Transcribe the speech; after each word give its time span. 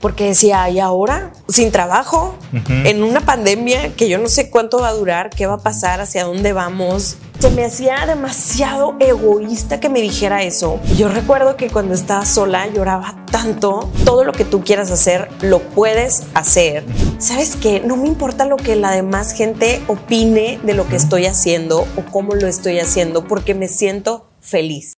porque 0.00 0.24
decía, 0.24 0.68
¿y 0.70 0.80
ahora? 0.80 1.32
Sin 1.48 1.72
trabajo, 1.72 2.34
en 2.68 3.02
una 3.02 3.20
pandemia 3.20 3.94
que 3.96 4.08
yo 4.08 4.18
no 4.18 4.28
sé 4.28 4.50
cuánto 4.50 4.80
va 4.80 4.88
a 4.88 4.92
durar, 4.92 5.30
qué 5.30 5.46
va 5.46 5.54
a 5.54 5.58
pasar, 5.58 6.00
hacia 6.00 6.24
dónde 6.24 6.52
vamos. 6.52 7.16
Se 7.38 7.50
me 7.50 7.64
hacía 7.64 8.04
demasiado 8.04 8.96
egoísta 8.98 9.78
que 9.78 9.88
me 9.88 10.00
dijera 10.00 10.42
eso. 10.42 10.80
Yo 10.96 11.08
recuerdo 11.08 11.56
que 11.56 11.68
cuando 11.68 11.94
estaba 11.94 12.26
sola 12.26 12.66
lloraba 12.66 13.24
tanto. 13.30 13.88
Todo 14.04 14.24
lo 14.24 14.32
que 14.32 14.44
tú 14.44 14.64
quieras 14.64 14.90
hacer, 14.90 15.28
lo 15.40 15.60
puedes 15.60 16.24
hacer. 16.34 16.84
¿Sabes 17.18 17.54
qué? 17.54 17.80
No 17.80 17.96
me 17.96 18.08
importa 18.08 18.44
lo 18.44 18.56
que 18.56 18.74
la 18.74 18.90
demás 18.90 19.32
gente 19.32 19.80
opine 19.86 20.58
de 20.64 20.74
lo 20.74 20.88
que 20.88 20.96
estoy 20.96 21.26
haciendo 21.26 21.86
o 21.96 22.10
cómo 22.10 22.34
lo 22.34 22.48
estoy 22.48 22.80
haciendo, 22.80 23.24
porque 23.24 23.54
me 23.54 23.68
siento 23.68 24.28
feliz. 24.40 24.97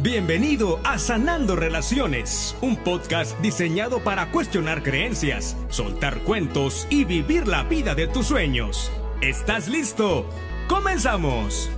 Bienvenido 0.00 0.78
a 0.84 0.96
Sanando 0.96 1.56
Relaciones, 1.56 2.54
un 2.60 2.76
podcast 2.76 3.36
diseñado 3.40 3.98
para 4.04 4.30
cuestionar 4.30 4.84
creencias, 4.84 5.56
soltar 5.70 6.22
cuentos 6.22 6.86
y 6.88 7.02
vivir 7.02 7.48
la 7.48 7.64
vida 7.64 7.96
de 7.96 8.06
tus 8.06 8.28
sueños. 8.28 8.92
¿Estás 9.20 9.66
listo? 9.66 10.24
¡Comenzamos! 10.68 11.68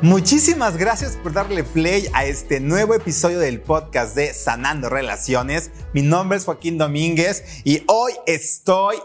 Muchísimas 0.00 0.78
gracias 0.78 1.18
por 1.22 1.34
darle 1.34 1.62
play 1.62 2.08
a 2.14 2.24
este 2.24 2.60
nuevo 2.60 2.94
episodio 2.94 3.38
del 3.38 3.60
podcast 3.60 4.16
de 4.16 4.32
Sanando 4.32 4.88
Relaciones. 4.88 5.72
Mi 5.92 6.00
nombre 6.00 6.38
es 6.38 6.46
Joaquín 6.46 6.78
Domínguez 6.78 7.44
y 7.64 7.82
hoy 7.86 8.14
estoy 8.26 8.96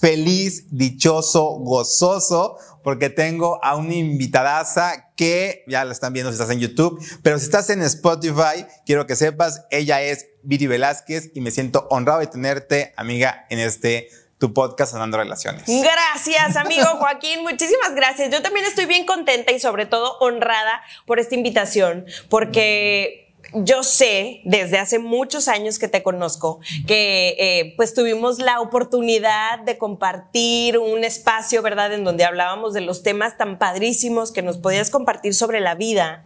feliz, 0.00 0.66
dichoso, 0.70 1.44
gozoso 1.60 2.56
porque 2.82 3.10
tengo 3.10 3.62
a 3.64 3.76
una 3.76 3.94
invitadaza 3.94 5.12
que 5.16 5.64
ya 5.66 5.84
la 5.84 5.92
están 5.92 6.12
viendo 6.12 6.30
si 6.30 6.34
estás 6.34 6.50
en 6.50 6.60
YouTube, 6.60 7.02
pero 7.22 7.38
si 7.38 7.44
estás 7.44 7.70
en 7.70 7.82
Spotify, 7.82 8.66
quiero 8.86 9.06
que 9.06 9.16
sepas, 9.16 9.64
ella 9.70 10.02
es 10.02 10.26
Viri 10.42 10.66
Velázquez 10.66 11.30
y 11.34 11.40
me 11.40 11.50
siento 11.50 11.86
honrado 11.90 12.20
de 12.20 12.26
tenerte, 12.26 12.92
amiga, 12.96 13.46
en 13.50 13.58
este 13.58 14.08
tu 14.42 14.52
podcast 14.52 14.90
Sanando 14.90 15.18
Relaciones. 15.18 15.62
Gracias, 15.68 16.56
amigo 16.56 16.84
Joaquín. 16.98 17.42
Muchísimas 17.42 17.94
gracias. 17.94 18.28
Yo 18.32 18.42
también 18.42 18.66
estoy 18.66 18.86
bien 18.86 19.06
contenta 19.06 19.52
y 19.52 19.60
sobre 19.60 19.86
todo 19.86 20.18
honrada 20.18 20.82
por 21.06 21.20
esta 21.20 21.36
invitación, 21.36 22.06
porque 22.28 23.21
yo 23.54 23.82
sé 23.82 24.40
desde 24.44 24.78
hace 24.78 24.98
muchos 24.98 25.48
años 25.48 25.78
que 25.78 25.88
te 25.88 26.02
conozco 26.02 26.60
que 26.86 27.36
eh, 27.38 27.74
pues 27.76 27.94
tuvimos 27.94 28.38
la 28.38 28.60
oportunidad 28.60 29.60
de 29.60 29.78
compartir 29.78 30.78
un 30.78 31.04
espacio, 31.04 31.62
¿verdad? 31.62 31.92
En 31.92 32.04
donde 32.04 32.24
hablábamos 32.24 32.72
de 32.72 32.80
los 32.80 33.02
temas 33.02 33.36
tan 33.36 33.58
padrísimos 33.58 34.32
que 34.32 34.42
nos 34.42 34.58
podías 34.58 34.90
compartir 34.90 35.34
sobre 35.34 35.60
la 35.60 35.74
vida. 35.74 36.22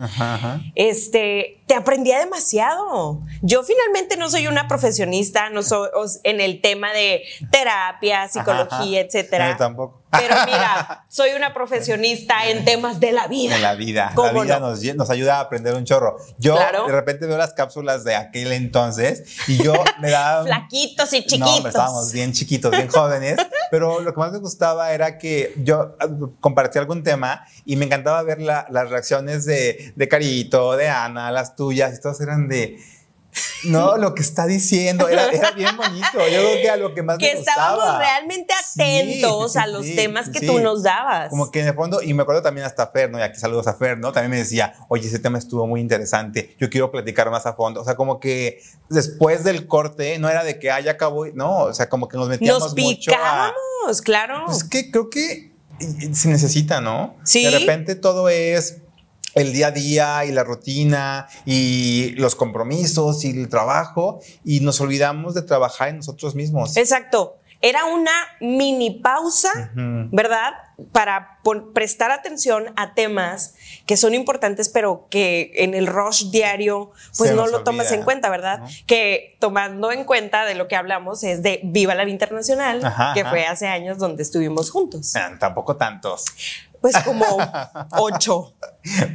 Este, 0.74 1.62
te 1.66 1.74
aprendía 1.74 2.18
demasiado. 2.20 3.20
Yo 3.42 3.64
finalmente 3.64 4.16
no 4.16 4.30
soy 4.30 4.46
una 4.46 4.68
profesionista, 4.68 5.50
no 5.50 5.62
soy 5.62 5.88
en 6.22 6.40
el 6.40 6.60
tema 6.60 6.92
de 6.92 7.24
terapia, 7.50 8.28
psicología, 8.28 9.00
etcétera. 9.00 9.50
Yo 9.50 9.56
tampoco. 9.56 10.06
Pero 10.18 10.34
mira, 10.46 11.04
soy 11.08 11.30
una 11.30 11.52
profesionista 11.52 12.48
en 12.48 12.64
temas 12.64 13.00
de 13.00 13.12
la 13.12 13.26
vida. 13.26 13.56
De 13.56 13.60
la 13.60 13.74
vida. 13.74 14.12
La 14.16 14.32
vida 14.32 14.60
nos, 14.60 15.10
ayuda 15.10 15.38
a 15.38 15.40
aprender 15.40 15.74
un 15.74 15.84
chorro. 15.84 16.16
Yo 16.38 16.56
de 16.56 16.92
repente 16.92 17.26
veo 17.26 17.36
las 17.36 17.52
cápsulas 17.52 18.04
de 18.04 18.14
aquel 18.14 18.52
entonces 18.52 19.24
y 19.48 19.62
yo 19.62 19.74
me 20.00 20.10
daba... 20.10 20.44
Flaquitos 20.46 21.12
y 21.12 21.24
chiquitos. 21.24 21.62
No, 21.62 21.68
estábamos 21.68 22.12
bien 22.12 22.32
chiquitos, 22.32 22.70
bien 22.70 22.88
jóvenes. 22.88 23.36
pero 23.70 24.00
lo 24.00 24.14
que 24.14 24.20
más 24.20 24.32
me 24.32 24.38
gustaba 24.38 24.92
era 24.92 25.18
que 25.18 25.54
yo 25.58 25.96
ah, 25.98 26.06
compartía 26.40 26.80
algún 26.80 27.02
tema 27.02 27.44
y 27.64 27.76
me 27.76 27.86
encantaba 27.86 28.22
ver 28.22 28.40
las 28.40 28.90
reacciones 28.90 29.44
de, 29.44 29.92
de 29.96 30.08
Carito, 30.08 30.76
de 30.76 30.88
Ana, 30.88 31.32
las 31.32 31.55
tuyas, 31.56 31.98
y 31.98 32.00
todas 32.00 32.20
eran 32.20 32.48
de 32.48 32.78
no, 33.64 33.96
lo 33.96 34.14
que 34.14 34.22
está 34.22 34.46
diciendo 34.46 35.08
era, 35.08 35.28
bien 35.52 35.76
bonito. 35.76 36.06
Yo 36.14 36.20
creo 36.20 36.62
que 36.62 36.70
a 36.70 36.76
lo 36.76 36.94
que 36.94 37.02
más 37.02 37.18
que 37.18 37.26
me 37.26 37.36
gustaba. 37.36 37.56
Que 37.56 37.72
estábamos 37.72 37.98
realmente 37.98 38.54
atentos 38.54 39.56
a 39.56 39.66
los 39.66 39.84
temas 39.84 40.28
que 40.28 40.46
tú 40.46 40.58
nos 40.60 40.82
dabas. 40.82 41.30
Como 41.30 41.50
que 41.50 41.60
en 41.60 41.68
el 41.68 41.74
fondo, 41.74 42.02
y 42.02 42.14
me 42.14 42.22
acuerdo 42.22 42.42
también 42.42 42.66
hasta 42.66 42.86
Fer, 42.88 43.10
¿no? 43.10 43.18
Y 43.18 43.22
aquí 43.22 43.38
saludos 43.38 43.66
a 43.66 43.74
Fer, 43.74 43.98
¿no? 43.98 44.12
También 44.12 44.30
me 44.30 44.38
decía, 44.38 44.74
oye, 44.88 45.08
ese 45.08 45.18
tema 45.18 45.38
estuvo 45.38 45.66
muy 45.66 45.80
interesante. 45.80 46.56
Yo 46.58 46.70
quiero 46.70 46.90
platicar 46.90 47.30
más 47.30 47.46
a 47.46 47.54
fondo. 47.54 47.80
O 47.80 47.84
sea, 47.84 47.96
como 47.96 48.20
que 48.20 48.62
después 48.88 49.44
del 49.44 49.66
corte, 49.66 50.18
no 50.18 50.28
era 50.28 50.44
de 50.44 50.58
que, 50.58 50.70
ah, 50.70 50.80
ya 50.80 50.92
acabó. 50.92 51.26
No, 51.26 51.58
o 51.64 51.74
sea, 51.74 51.88
como 51.88 52.08
que 52.08 52.16
nos 52.16 52.28
metíamos 52.28 52.62
nos 52.62 52.76
mucho 52.76 53.10
a. 53.12 53.52
claro. 54.04 54.44
Pues 54.46 54.64
que 54.64 54.90
creo 54.90 55.10
que 55.10 55.52
se 56.12 56.28
necesita, 56.28 56.80
¿no? 56.80 57.16
Sí. 57.24 57.44
De 57.44 57.58
repente 57.58 57.96
todo 57.96 58.28
es 58.28 58.78
el 59.36 59.52
día 59.52 59.68
a 59.68 59.70
día 59.70 60.24
y 60.24 60.32
la 60.32 60.42
rutina 60.42 61.28
y 61.44 62.10
los 62.16 62.34
compromisos 62.34 63.24
y 63.24 63.30
el 63.30 63.48
trabajo 63.48 64.20
y 64.44 64.60
nos 64.60 64.80
olvidamos 64.80 65.34
de 65.34 65.42
trabajar 65.42 65.90
en 65.90 65.98
nosotros 65.98 66.34
mismos. 66.34 66.76
Exacto. 66.76 67.36
Era 67.62 67.86
una 67.86 68.12
mini 68.40 68.90
pausa, 68.90 69.70
¿verdad? 69.74 70.52
Para 70.92 71.38
prestar 71.72 72.10
atención 72.10 72.66
a 72.76 72.92
temas 72.92 73.54
que 73.86 73.96
son 73.96 74.14
importantes, 74.14 74.68
pero 74.68 75.06
que 75.10 75.52
en 75.56 75.72
el 75.72 75.86
rush 75.86 76.30
diario, 76.30 76.92
pues 77.16 77.32
no 77.32 77.46
lo 77.46 77.64
tomas 77.64 77.90
en 77.92 78.02
cuenta, 78.02 78.28
¿verdad? 78.28 78.60
Que 78.86 79.36
tomando 79.40 79.90
en 79.90 80.04
cuenta 80.04 80.44
de 80.44 80.54
lo 80.54 80.68
que 80.68 80.76
hablamos 80.76 81.24
es 81.24 81.42
de 81.42 81.60
Viva 81.64 81.94
la 81.94 82.04
Vida 82.04 82.12
Internacional, 82.12 82.80
que 83.14 83.24
fue 83.24 83.46
hace 83.46 83.68
años 83.68 83.96
donde 83.96 84.22
estuvimos 84.22 84.70
juntos. 84.70 85.16
Ah, 85.16 85.32
tampoco 85.40 85.76
tantos. 85.76 86.26
Pues 86.80 86.96
como 86.98 87.24
ocho. 87.92 88.54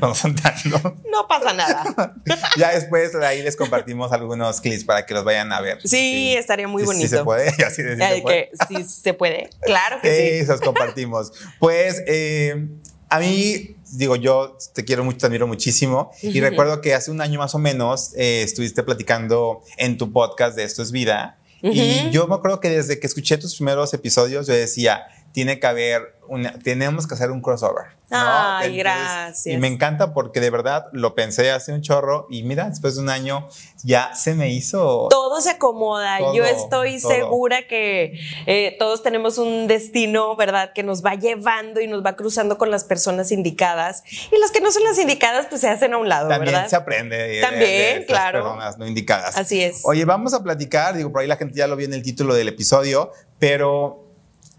No 0.01 0.13
son 0.16 0.35
tantos. 0.35 0.81
No 1.11 1.27
pasa 1.27 1.53
nada. 1.53 2.13
ya 2.57 2.73
después 2.73 3.16
ahí 3.16 3.41
les 3.41 3.55
compartimos 3.55 4.11
algunos 4.11 4.59
clips 4.61 4.83
para 4.83 5.05
que 5.05 5.13
los 5.13 5.23
vayan 5.23 5.51
a 5.53 5.61
ver. 5.61 5.79
Sí, 5.83 6.35
estaría 6.35 6.67
muy 6.67 6.83
bonito. 6.83 7.07
Si 7.07 7.16
se 7.17 7.23
puede, 7.23 7.49
así 7.66 7.81
de, 7.81 7.95
se 7.95 8.22
puede. 8.22 8.51
sí 8.67 8.83
se 8.83 9.13
puede. 9.13 9.49
Claro 9.61 10.01
que 10.01 10.09
sí. 10.16 10.44
Esos 10.44 10.61
compartimos. 10.61 11.31
Pues 11.59 12.01
eh, 12.07 12.67
a 13.09 13.19
mí, 13.19 13.75
digo, 13.91 14.16
yo 14.16 14.57
te 14.73 14.85
quiero 14.85 15.03
mucho, 15.03 15.19
te 15.19 15.25
admiro 15.28 15.45
muchísimo. 15.45 16.11
Y 16.22 16.39
recuerdo 16.39 16.81
que 16.81 16.93
hace 16.93 17.11
un 17.11 17.22
año 17.22 17.39
más 17.39 17.53
o 17.55 17.59
menos 17.59 18.13
eh, 18.16 18.41
estuviste 18.41 18.83
platicando 18.83 19.63
en 19.78 19.97
tu 19.97 20.11
podcast 20.11 20.55
de 20.55 20.63
Esto 20.63 20.81
es 20.81 20.91
Vida. 20.91 21.38
Y 21.61 22.09
yo 22.09 22.28
me 22.28 22.35
acuerdo 22.35 22.59
que 22.59 22.69
desde 22.69 22.99
que 22.99 23.07
escuché 23.07 23.38
tus 23.38 23.55
primeros 23.55 23.93
episodios, 23.93 24.47
yo 24.47 24.53
decía, 24.53 25.05
tiene 25.31 25.59
que 25.59 25.68
haber 25.68 26.16
una, 26.28 26.53
tenemos 26.59 27.08
que 27.08 27.14
hacer 27.14 27.30
un 27.30 27.42
crossover. 27.42 27.88
Ay, 28.09 28.78
gracias. 28.78 29.47
Y 29.47 29.58
me 29.58 29.68
encanta 29.68 30.14
porque 30.14 30.40
de 30.40 30.50
verdad 30.50 30.88
lo 30.92 31.16
pensé 31.16 31.52
hace 31.52 31.74
un 31.74 31.81
chorro 31.81 32.28
y 32.30 32.44
mira, 32.44 32.69
después 32.69 32.96
de 32.96 33.02
un 33.02 33.09
año 33.09 33.47
ya 33.84 34.14
se 34.16 34.34
me 34.36 34.50
hizo. 34.50 35.08
Todo 35.09 35.41
se 35.41 35.52
acomoda. 35.52 36.20
Yo 36.34 36.44
estoy 36.44 37.00
segura 37.00 37.68
que 37.68 38.20
eh, 38.46 38.75
todos 38.80 39.02
tenemos 39.02 39.38
un 39.38 39.68
destino, 39.68 40.36
¿verdad? 40.36 40.72
Que 40.74 40.84
nos 40.84 41.03
va 41.03 41.16
llevando 41.16 41.80
y 41.81 41.88
nos 41.88 42.06
va 42.06 42.16
cruzando 42.16 42.58
con 42.58 42.70
las 42.70 42.84
personas 42.84 43.31
indicadas. 43.31 44.03
Y 44.31 44.38
las 44.40 44.52
que 44.52 44.62
no 44.62 44.72
son 44.72 44.84
las 44.84 44.97
indicadas, 45.00 45.47
pues 45.47 45.62
se 45.62 45.70
hacen 45.70 45.94
a 45.94 45.97
un 45.97 46.09
lado, 46.09 46.30
También 46.30 46.70
se 46.70 46.75
aprende. 46.75 47.41
También, 47.41 48.06
claro. 48.06 48.44
personas 48.44 48.78
no 48.78 48.88
indicadas. 48.88 49.38
Así 49.38 49.62
es. 49.62 49.81
Oye, 49.84 50.06
vamos 50.06 50.34
a 50.34 50.44
platicar, 50.44 50.96
digo, 50.96 51.12
por 51.12 51.22
ahí 51.22 51.28
la 51.28 51.38
gente 51.38 51.56
ya 51.56 51.68
lo 51.68 51.75
vio 51.75 51.88
en 51.88 51.94
el 51.94 52.03
título 52.03 52.36
del 52.36 52.50
episodio, 52.50 53.12
pero 53.40 54.10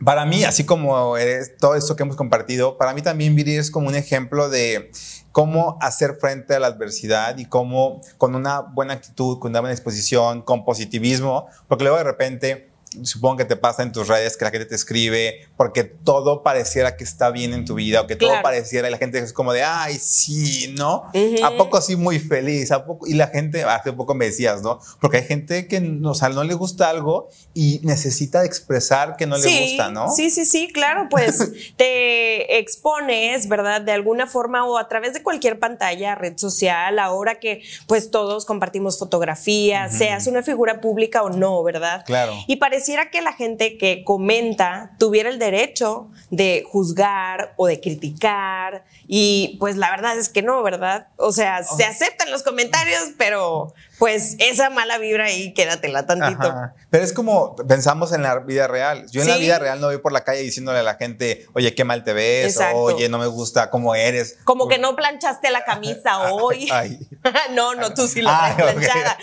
para 0.05 0.25
mí, 0.25 0.45
así 0.45 0.65
como 0.65 1.15
todo 1.61 1.75
esto 1.75 1.97
que 1.97 2.03
hemos 2.03 2.17
compartido, 2.17 2.77
para 2.79 2.95
mí 2.95 3.03
también 3.03 3.35
vivir 3.35 3.59
es 3.59 3.71
como 3.71 3.89
un 3.89 3.95
ejemplo 3.95 4.49
de 4.49 4.91
cómo 5.31 5.79
hacer 5.81 6.17
frente 6.21 6.55
a 6.55 6.61
la 6.61 6.67
adversidad 6.69 7.39
y 7.39 7.47
cómo 7.47 8.01
con 8.19 8.35
una 8.35 8.61
buena 8.61 8.95
actitud, 8.95 9.39
con 9.39 9.51
una 9.51 9.61
buena 9.61 9.75
disposición, 9.75 10.43
con 10.43 10.65
positivismo, 10.65 11.47
porque 11.69 11.85
luego 11.85 11.99
de 11.99 12.05
repente 12.05 12.72
supongo 13.03 13.39
que 13.39 13.45
te 13.45 13.57
pasa 13.57 13.83
en 13.83 13.93
tus 13.93 14.09
redes 14.09 14.37
que 14.37 14.45
la 14.45 14.51
gente 14.51 14.67
te 14.67 14.75
escribe 14.75 15.49
porque 15.57 15.85
todo 15.85 16.43
pareciera 16.43 16.97
que 16.97 17.05
está 17.05 17.31
bien 17.31 17.53
en 17.53 17.65
tu 17.65 17.75
vida 17.75 18.01
o 18.01 18.07
que 18.07 18.17
todo 18.17 18.33
pareciera 18.43 18.89
y 18.89 18.91
la 18.91 18.99
gente 18.99 19.19
es 19.19 19.33
como 19.33 19.53
de, 19.53 19.63
ay, 19.63 19.97
sí, 19.99 20.75
¿no? 20.77 21.05
¿A 21.43 21.51
poco 21.57 21.81
sí 21.81 21.97
muy 21.97 22.19
feliz? 22.19 22.71
¿A 22.73 22.85
poco? 22.85 23.07
Y 23.07 23.15
la 23.15 23.29
gente, 23.29 23.63
hace 23.65 23.93
poco 23.93 24.15
me 24.15 24.27
decías, 24.27 24.63
¿no? 24.63 24.81
Porque 25.01 25.19
hay 25.19 25.25
gente 25.25 25.67
que 25.69 26.01
o 26.05 26.15
sea, 26.15 26.29
no 26.29 26.45
le 26.45 26.55
gusta 26.55 26.89
algo 26.89 27.29
y 27.55 27.81
necesita 27.83 28.45
expresar 28.45 29.17
que 29.17 29.27
no 29.27 29.37
le 29.39 29.61
gusta, 29.61 29.91
¿no? 29.91 30.11
Sí, 30.11 30.31
sí, 30.31 30.45
sí, 30.45 30.69
claro, 30.73 31.09
pues 31.11 31.53
te 31.77 32.59
expones, 32.59 33.49
¿verdad? 33.49 33.81
De 33.81 33.93
alguna 33.93 34.27
forma 34.27 34.65
o 34.67 34.79
a 34.79 34.89
través 34.89 35.15
de 35.15 35.23
cualquier 35.23 35.59
pantalla, 35.59 36.15
red 36.15 36.37
social, 36.37 36.99
ahora 36.99 37.41
que 37.41 37.63
pues 37.87 38.11
todos 38.11 38.45
compartimos 38.45 38.99
fotografías, 38.99 39.97
seas 39.97 40.27
una 40.27 40.43
figura 40.43 40.81
pública 40.81 41.23
o 41.23 41.31
no, 41.31 41.63
¿verdad? 41.63 42.05
Claro. 42.05 42.35
Y 42.47 42.57
parece 42.57 42.82
pareciera 42.83 43.11
que 43.13 43.23
la 43.23 43.33
gente 43.33 43.79
que 43.79 44.03
comenta 44.03 44.97
tuviera 44.99 45.31
el 45.31 45.39
derecho 45.39 46.11
de 46.31 46.65
juzgar 46.69 47.55
o 47.57 47.69
de 47.69 47.81
criticar 47.81 48.85
y 49.15 49.59
pues 49.61 49.77
la 49.77 49.91
verdad 49.91 50.17
es 50.17 50.31
que 50.31 50.41
no, 50.41 50.63
¿verdad? 50.63 51.09
O 51.17 51.33
sea, 51.33 51.63
se 51.65 51.85
aceptan 51.85 52.31
los 52.31 52.43
comentarios, 52.43 53.11
pero 53.19 53.75
pues 53.99 54.37
esa 54.39 54.71
mala 54.71 54.97
vibra 54.97 55.27
ahí, 55.27 55.53
quédatela 55.53 56.07
tantito. 56.07 56.49
Ajá. 56.49 56.75
Pero 56.89 57.05
es 57.05 57.13
como 57.13 57.55
pensamos 57.55 58.13
en 58.15 58.23
la 58.23 58.39
vida 58.39 58.69
real. 58.69 59.05
Yo 59.11 59.21
en 59.21 59.29
la 59.29 59.37
vida 59.37 59.59
real 59.59 59.83
no 59.83 59.89
voy 59.89 59.99
por 59.99 60.13
la 60.13 60.25
calle 60.25 60.41
diciéndole 60.41 60.79
a 60.79 60.83
la 60.83 60.95
gente, 60.95 61.47
oye, 61.53 61.75
qué 61.75 61.85
mal 61.85 62.05
te 62.05 62.15
ves, 62.15 62.59
o, 62.73 62.79
oye, 62.85 63.11
no 63.11 63.19
me 63.19 63.27
gusta 63.27 63.69
cómo 63.69 63.95
eres. 63.95 64.39
Como 64.45 64.67
que 64.67 64.79
no 64.79 64.97
planchaste 64.97 65.51
la 65.51 65.63
camisa 65.67 66.19
hoy. 66.33 66.69
Ay. 66.73 66.99
no, 67.51 67.75
no, 67.75 67.93
tú 67.93 68.09
sí 68.09 68.23
la 68.23 68.47
Ay, 68.47 68.55
traes 68.57 68.75
planchada. 68.77 69.19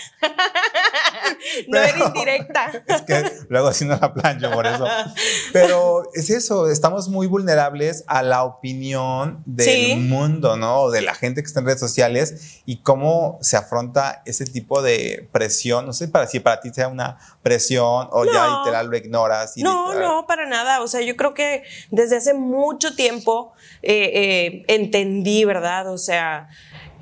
no 1.68 1.78
era 1.80 1.94
Pero- 1.94 2.06
indirecta. 2.08 2.84
Es 2.88 3.02
que 3.02 3.32
luego 3.50 3.74
sí 3.74 3.86
no 3.86 3.98
la 4.00 4.14
plancho 4.14 4.52
por 4.52 4.68
eso. 4.68 4.86
Pero 5.52 6.04
es 6.14 6.30
eso, 6.30 6.70
estamos 6.70 7.10
muy 7.10 7.26
vulnerables 7.26 8.04
a 8.08 8.22
la 8.22 8.44
opinión 8.44 9.44
Sí. 9.58 9.79
Mundo, 9.96 10.58
¿no? 10.58 10.90
De 10.90 11.02
la 11.02 11.14
gente 11.14 11.42
que 11.42 11.48
está 11.48 11.60
en 11.60 11.66
redes 11.68 11.80
sociales 11.80 12.62
y 12.66 12.78
cómo 12.82 13.38
se 13.42 13.58
afronta 13.58 14.22
ese 14.26 14.46
tipo 14.46 14.82
de 14.82 15.28
presión. 15.32 15.86
No 15.86 15.94
sé 15.94 16.08
para 16.08 16.28
si 16.28 16.40
para 16.40 16.60
ti 16.62 16.70
sea 16.74 16.88
una 16.88 17.18
presión 17.42 18.08
o 18.12 18.26
ya 18.26 18.60
literal 18.60 18.88
lo 18.88 18.98
ignoras. 18.98 19.58
Y 19.58 19.64
No, 19.64 19.90
literal- 19.90 20.08
no, 20.10 20.26
para 20.28 20.46
nada. 20.46 20.82
O 20.82 20.88
sea, 20.88 21.02
yo 21.02 21.16
creo 21.16 21.34
que 21.34 21.64
desde 21.92 22.18
hace 22.18 22.34
mucho 22.34 22.96
tiempo 22.96 23.54
eh, 23.82 24.12
eh, 24.14 24.66
entendí, 24.68 25.46
¿verdad? 25.46 25.92
O 25.92 25.98
sea, 25.98 26.50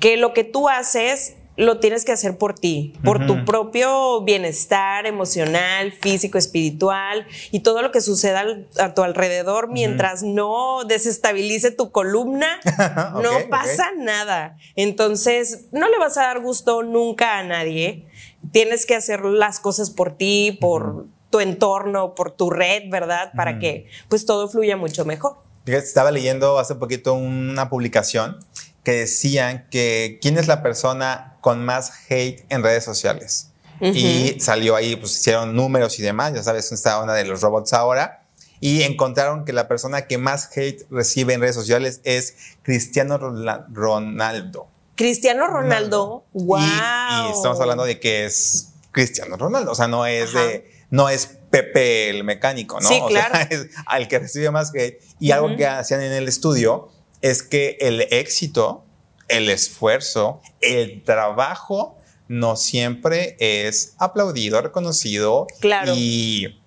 que 0.00 0.16
lo 0.16 0.32
que 0.32 0.44
tú 0.44 0.68
haces 0.68 1.34
lo 1.58 1.80
tienes 1.80 2.04
que 2.04 2.12
hacer 2.12 2.38
por 2.38 2.54
ti, 2.54 2.94
por 3.04 3.26
tu 3.26 3.44
propio 3.44 4.22
bienestar 4.22 5.06
emocional, 5.06 5.90
físico, 5.92 6.38
espiritual 6.38 7.26
y 7.50 7.60
todo 7.60 7.82
lo 7.82 7.90
que 7.90 8.00
suceda 8.00 8.40
al- 8.40 8.68
a 8.78 8.94
tu 8.94 9.02
alrededor 9.02 9.68
mientras 9.68 10.22
no 10.22 10.84
desestabilice 10.84 11.72
tu 11.72 11.90
columna, 11.90 12.46
no 13.22 13.30
pasa 13.50 13.88
nada. 13.98 14.56
Entonces, 14.76 15.66
no 15.72 15.88
le 15.88 15.98
vas 15.98 16.16
a 16.16 16.22
dar 16.22 16.40
gusto 16.40 16.82
nunca 16.84 17.38
a 17.38 17.42
nadie. 17.42 18.06
Tienes 18.52 18.86
que 18.86 18.94
hacer 18.94 19.24
las 19.24 19.58
cosas 19.58 19.90
por 19.90 20.16
ti, 20.16 20.56
por 20.60 21.06
tu 21.30 21.40
entorno, 21.40 22.14
por 22.14 22.30
tu 22.30 22.50
red, 22.50 22.84
¿verdad? 22.88 23.32
Para 23.34 23.58
que 23.58 23.86
pues 24.08 24.24
todo 24.26 24.48
fluya 24.48 24.76
mucho 24.76 25.04
mejor. 25.04 25.38
Estaba 25.66 26.12
leyendo 26.12 26.58
hace 26.60 26.76
poquito 26.76 27.14
una 27.14 27.68
publicación 27.68 28.38
que 28.84 28.92
decían 28.92 29.66
que 29.70 30.18
quién 30.22 30.38
es 30.38 30.46
la 30.46 30.62
persona 30.62 31.36
con 31.48 31.64
más 31.64 31.90
hate 32.10 32.44
en 32.50 32.62
redes 32.62 32.84
sociales. 32.84 33.48
Y 33.80 34.38
salió 34.38 34.76
ahí, 34.76 34.96
pues 34.96 35.12
hicieron 35.16 35.56
números 35.56 35.98
y 35.98 36.02
demás, 36.02 36.34
ya 36.34 36.42
sabes, 36.42 36.70
está 36.72 37.02
una 37.02 37.14
de 37.14 37.24
los 37.24 37.40
robots 37.40 37.72
ahora. 37.72 38.24
Y 38.60 38.82
encontraron 38.82 39.46
que 39.46 39.54
la 39.54 39.66
persona 39.66 40.06
que 40.06 40.18
más 40.18 40.50
hate 40.54 40.82
recibe 40.90 41.32
en 41.32 41.40
redes 41.40 41.54
sociales 41.54 42.02
es 42.04 42.34
Cristiano 42.62 43.16
Ronaldo. 43.16 44.68
Cristiano 44.94 45.46
Ronaldo, 45.46 46.26
Y- 46.34 46.44
wow. 46.44 46.58
Y, 46.60 47.32
estamos 47.32 47.58
hablando 47.62 47.84
de 47.86 47.98
que 47.98 48.26
es 48.26 48.74
Cristiano 48.90 49.38
Ronaldo, 49.38 49.72
o 49.72 49.74
sea, 49.74 49.88
no 49.88 50.04
es 50.04 50.34
Ajá. 50.34 50.44
de, 50.44 50.70
no 50.90 51.08
es 51.08 51.38
Pepe 51.48 52.10
el 52.10 52.24
mecánico, 52.24 52.78
¿no? 52.78 52.86
Sí, 52.86 52.98
O 53.02 53.08
sea, 53.08 53.30
claro. 53.30 53.46
es 53.50 53.68
al 53.86 54.06
que 54.06 54.18
recibe 54.18 54.50
más 54.50 54.70
hate. 54.74 55.00
Y 55.18 55.30
algo 55.30 55.46
Ujú. 55.46 55.56
que 55.56 55.66
hacían 55.66 56.02
en 56.02 56.12
el 56.12 56.28
estudio 56.28 56.90
es 57.22 57.42
que 57.42 57.78
el 57.80 58.02
éxito, 58.10 58.84
el 59.28 59.50
esfuerzo, 59.50 60.40
el 60.60 61.02
trabajo 61.04 61.96
no 62.28 62.56
siempre 62.56 63.36
es 63.40 63.94
aplaudido, 63.98 64.60
reconocido 64.60 65.46
Claro. 65.60 65.92
y 65.94 66.60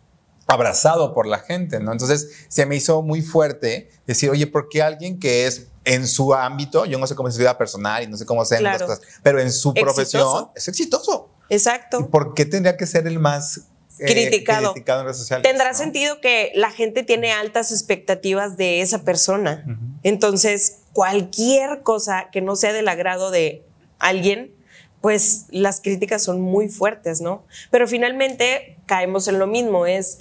abrazado 0.47 1.13
por 1.13 1.27
la 1.27 1.39
gente, 1.39 1.79
¿no? 1.79 1.91
Entonces 1.91 2.45
se 2.49 2.65
me 2.65 2.75
hizo 2.75 3.01
muy 3.01 3.21
fuerte 3.21 3.89
decir, 4.07 4.29
oye, 4.29 4.47
¿por 4.47 4.69
qué 4.69 4.81
alguien 4.81 5.19
que 5.19 5.45
es 5.47 5.67
en 5.85 6.07
su 6.07 6.33
ámbito, 6.33 6.85
yo 6.85 6.99
no 6.99 7.07
sé 7.07 7.15
cómo 7.15 7.29
es 7.29 7.35
su 7.35 7.39
vida 7.39 7.57
personal 7.57 8.03
y 8.03 8.07
no 8.07 8.17
sé 8.17 8.25
cómo 8.25 8.43
sean 8.45 8.63
las 8.63 8.77
Claro. 8.77 8.87
cosas, 8.93 9.01
pero 9.23 9.39
en 9.39 9.51
su 9.51 9.69
Exitoso. 9.69 9.83
profesión 9.95 10.49
es 10.55 10.67
exitoso? 10.67 11.29
¿Y 11.49 11.55
Exacto. 11.55 12.09
por 12.09 12.33
qué 12.33 12.45
tendría 12.45 12.77
que 12.77 12.85
ser 12.85 13.07
el 13.07 13.17
más 13.19 13.61
eh, 14.01 14.05
Criticado. 14.07 14.73
criticado 14.73 15.01
en 15.01 15.05
redes 15.05 15.17
sociales? 15.17 15.47
Tendrá 15.47 15.71
no? 15.71 15.77
sentido 15.77 16.19
que 16.21 16.51
la 16.55 16.71
gente 16.71 17.03
tiene 17.03 17.31
altas 17.31 17.71
expectativas 17.71 18.57
de 18.57 18.81
esa 18.81 19.03
persona. 19.03 19.63
Entonces, 20.03 20.79
cualquier 20.91 21.83
cosa 21.83 22.29
que 22.31 22.41
no 22.41 22.55
sea 22.55 22.73
del 22.73 22.87
agrado 22.87 23.29
de 23.29 23.63
alguien, 23.99 24.53
pues 25.01 25.45
las 25.49 25.81
críticas 25.81 26.23
son 26.23 26.41
muy 26.41 26.67
fuertes, 26.67 27.21
¿no? 27.21 27.45
Pero 27.69 27.87
finalmente 27.87 28.77
caemos 28.87 29.27
en 29.27 29.39
lo 29.39 29.47
mismo, 29.47 29.85
es, 29.85 30.19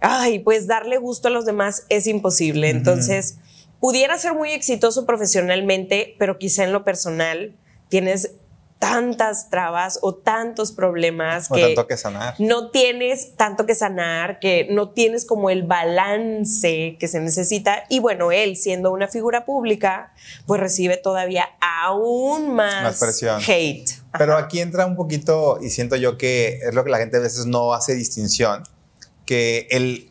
ay, 0.00 0.38
pues 0.38 0.66
darle 0.66 0.98
gusto 0.98 1.28
a 1.28 1.30
los 1.30 1.46
demás 1.46 1.84
es 1.88 2.06
imposible. 2.06 2.68
Entonces, 2.70 3.38
pudiera 3.80 4.18
ser 4.18 4.34
muy 4.34 4.52
exitoso 4.52 5.06
profesionalmente, 5.06 6.16
pero 6.18 6.38
quizá 6.38 6.64
en 6.64 6.72
lo 6.72 6.84
personal 6.84 7.54
tienes 7.88 8.32
tantas 8.78 9.48
trabas 9.48 9.98
o 10.02 10.14
tantos 10.14 10.70
problemas 10.70 11.50
O 11.50 11.54
que 11.54 11.62
tanto 11.62 11.86
que 11.86 11.96
sanar. 11.96 12.34
no 12.38 12.70
tienes 12.70 13.34
tanto 13.34 13.64
que 13.64 13.74
sanar, 13.74 14.38
que 14.38 14.68
no 14.70 14.90
tienes 14.90 15.24
como 15.24 15.48
el 15.50 15.62
balance 15.62 16.96
que 17.00 17.08
se 17.08 17.20
necesita. 17.20 17.84
Y 17.88 18.00
bueno, 18.00 18.32
él 18.32 18.56
siendo 18.56 18.92
una 18.92 19.08
figura 19.08 19.44
pública, 19.46 20.12
pues 20.46 20.60
recibe 20.60 20.96
todavía 20.98 21.48
aún 21.60 22.54
más, 22.54 22.82
Más 22.82 23.00
presión. 23.00 23.40
hate. 23.46 23.90
Pero 24.18 24.36
aquí 24.36 24.60
entra 24.60 24.86
un 24.86 24.96
poquito, 24.96 25.58
y 25.62 25.70
siento 25.70 25.96
yo 25.96 26.16
que 26.18 26.58
es 26.62 26.74
lo 26.74 26.84
que 26.84 26.90
la 26.90 26.98
gente 26.98 27.16
a 27.16 27.20
veces 27.20 27.46
no 27.46 27.72
hace 27.74 27.94
distinción, 27.94 28.62
que 29.26 29.66
el, 29.70 30.10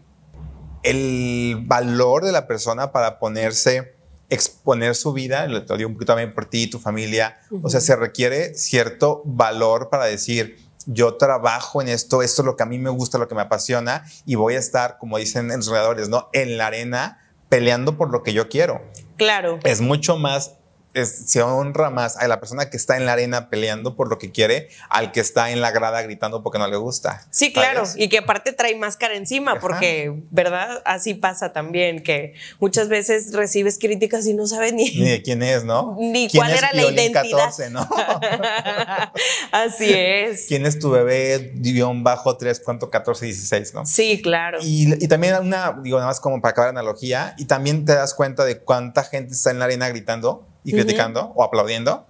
el 0.83 1.57
valor 1.65 2.23
de 2.23 2.31
la 2.31 2.47
persona 2.47 2.91
para 2.91 3.17
ponerse, 3.19 3.94
exponer 4.29 4.95
su 4.95 5.13
vida, 5.13 5.47
lo 5.47 5.65
te 5.65 5.77
digo 5.77 5.89
un 5.89 5.95
poquito 5.95 6.13
también 6.13 6.33
por 6.33 6.45
ti 6.45 6.63
y 6.63 6.67
tu 6.67 6.79
familia, 6.79 7.37
o 7.61 7.69
sea, 7.69 7.79
se 7.79 7.95
requiere 7.95 8.55
cierto 8.55 9.21
valor 9.25 9.89
para 9.89 10.05
decir, 10.05 10.57
yo 10.87 11.15
trabajo 11.15 11.81
en 11.81 11.89
esto, 11.89 12.21
esto 12.21 12.41
es 12.41 12.45
lo 12.45 12.55
que 12.55 12.63
a 12.63 12.65
mí 12.65 12.79
me 12.79 12.89
gusta, 12.89 13.17
lo 13.17 13.27
que 13.27 13.35
me 13.35 13.41
apasiona, 13.41 14.05
y 14.25 14.35
voy 14.35 14.55
a 14.55 14.59
estar, 14.59 14.97
como 14.97 15.17
dicen 15.17 15.51
en 15.51 15.57
los 15.57 15.67
redadores, 15.67 16.09
¿no? 16.09 16.29
En 16.33 16.57
la 16.57 16.67
arena 16.67 17.21
peleando 17.49 17.97
por 17.97 18.11
lo 18.11 18.23
que 18.23 18.33
yo 18.33 18.49
quiero 18.49 18.81
Claro. 19.17 19.59
es 19.63 19.81
mucho 19.81 20.17
más, 20.17 20.55
es- 20.95 21.29
se 21.31 21.41
honra 21.43 21.89
más 21.91 22.17
a 22.17 22.27
la 22.27 22.39
persona 22.39 22.69
que 22.69 22.77
está 22.77 22.97
en 22.97 23.05
la 23.05 23.13
arena 23.13 23.49
peleando 23.49 23.95
por 23.95 24.09
lo 24.09 24.17
que 24.17 24.31
quiere 24.31 24.69
al 24.89 25.11
que 25.11 25.19
está 25.19 25.51
en 25.51 25.61
la 25.61 25.71
grada 25.71 26.01
gritando 26.01 26.41
porque 26.41 26.57
no 26.57 26.67
le 26.67 26.77
gusta. 26.77 27.27
Sí, 27.29 27.53
claro, 27.53 27.85
¿sabes? 27.85 28.01
y 28.03 28.09
que 28.09 28.17
aparte 28.19 28.53
trae 28.53 28.75
máscara 28.75 29.15
encima, 29.15 29.51
Ajá. 29.51 29.59
porque, 29.61 30.23
¿verdad? 30.31 30.81
Así 30.85 31.13
pasa 31.13 31.53
también, 31.53 32.01
que 32.01 32.33
muchas 32.59 32.87
veces 32.89 33.31
recibes 33.33 33.77
críticas 33.79 34.25
y 34.25 34.33
no 34.33 34.47
sabes 34.47 34.73
ni... 34.73 34.89
Ni 34.91 35.09
de 35.09 35.21
quién 35.21 35.43
es, 35.43 35.63
¿no? 35.63 35.95
Ni 35.99 36.27
¿Quién 36.27 36.41
cuál 36.43 36.53
era 36.57 36.71
la 36.73 36.83
identidad. 36.85 37.23
14, 37.23 37.69
¿no? 37.69 37.87
Así 39.51 39.91
es. 39.93 40.45
¿Quién 40.47 40.65
es 40.65 40.79
tu 40.79 40.89
bebé 40.91 41.51
guion 41.55 42.03
bajo 42.03 42.37
3, 42.37 42.61
cuánto 42.63 42.89
14, 42.89 43.25
16, 43.25 43.73
¿no? 43.73 43.85
Sí, 43.85 44.21
claro. 44.21 44.59
Y, 44.61 45.03
y 45.03 45.07
también 45.07 45.35
una, 45.41 45.77
digo, 45.81 45.97
nada 45.97 46.07
más 46.09 46.19
como 46.19 46.41
para 46.41 46.51
acabar 46.51 46.73
la 46.73 46.79
analogía, 46.79 47.35
y 47.37 47.45
también 47.45 47.85
te 47.85 47.93
das 47.95 48.13
cuenta 48.13 48.45
de 48.45 48.59
cuánta 48.59 49.03
gente 49.03 49.33
está 49.33 49.51
en 49.51 49.59
la 49.59 49.65
arena 49.65 49.87
gritando 49.89 50.47
y 50.65 50.71
criticando 50.73 51.31
o 51.35 51.43
aplaudiendo, 51.43 52.05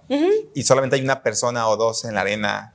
y 0.54 0.62
solamente 0.64 0.96
hay 0.96 1.02
una 1.02 1.22
persona 1.22 1.68
o 1.68 1.76
dos 1.76 2.04
en 2.04 2.14
la 2.14 2.22
arena 2.22 2.72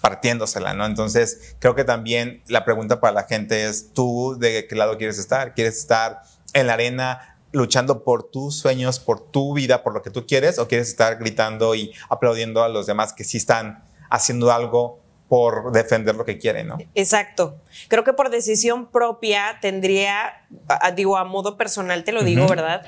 partiéndosela, 0.00 0.72
¿no? 0.74 0.86
Entonces, 0.86 1.56
creo 1.58 1.74
que 1.74 1.84
también 1.84 2.42
la 2.48 2.64
pregunta 2.64 3.00
para 3.00 3.12
la 3.12 3.24
gente 3.24 3.66
es, 3.66 3.92
¿tú 3.92 4.36
de 4.38 4.66
qué 4.66 4.74
lado 4.74 4.96
quieres 4.96 5.18
estar? 5.18 5.54
¿Quieres 5.54 5.76
estar 5.76 6.22
en 6.54 6.66
la 6.66 6.72
arena 6.74 7.36
luchando 7.52 8.02
por 8.04 8.30
tus 8.30 8.56
sueños, 8.58 8.98
por 8.98 9.20
tu 9.30 9.52
vida, 9.54 9.82
por 9.82 9.92
lo 9.92 10.02
que 10.02 10.10
tú 10.10 10.26
quieres? 10.26 10.58
¿O 10.58 10.68
quieres 10.68 10.88
estar 10.88 11.16
gritando 11.18 11.74
y 11.74 11.92
aplaudiendo 12.08 12.62
a 12.62 12.68
los 12.68 12.86
demás 12.86 13.12
que 13.12 13.24
sí 13.24 13.36
están 13.36 13.84
haciendo 14.08 14.50
algo 14.52 15.00
por 15.28 15.70
defender 15.70 16.16
lo 16.16 16.24
que 16.24 16.38
quieren, 16.38 16.66
¿no? 16.68 16.78
Exacto. 16.96 17.60
Creo 17.88 18.02
que 18.02 18.12
por 18.12 18.30
decisión 18.30 18.90
propia 18.90 19.58
tendría, 19.60 20.44
a- 20.66 20.90
digo, 20.90 21.16
a 21.16 21.24
modo 21.24 21.56
personal 21.56 22.02
te 22.04 22.10
lo 22.12 22.24
digo. 22.24 22.48
¿verdad? 22.48 22.82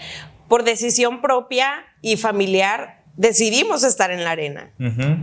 Por 0.53 0.65
decisión 0.65 1.23
propia 1.23 1.87
y 2.03 2.19
familiar 2.19 3.03
decidimos 3.17 3.85
estar 3.85 4.11
en 4.11 4.23
la 4.23 4.33
arena. 4.33 4.71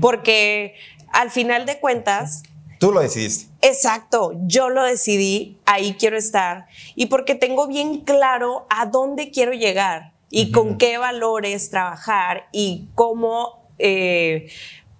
Porque 0.02 0.74
al 1.14 1.30
final 1.30 1.68
de 1.68 1.80
cuentas, 1.80 2.42
Tú 2.80 2.92
lo 2.92 3.00
decidiste. 3.00 3.46
exacto, 3.62 4.32
yo 4.48 4.70
lo 4.70 4.82
decidí, 4.82 5.60
ahí 5.68 5.96
quiero 6.00 6.18
estar. 6.18 6.66
Y 6.96 7.06
porque 7.06 7.36
tengo 7.36 7.68
bien 7.68 8.00
claro 8.00 8.66
a 8.72 8.88
dónde 8.88 9.30
quiero 9.30 9.54
llegar 9.54 10.14
y 10.32 10.50
con 10.50 10.80
qué 10.80 10.98
valores 10.98 11.70
trabajar 11.70 12.48
y 12.52 12.90
cómo, 12.96 13.68
eh, 13.78 14.50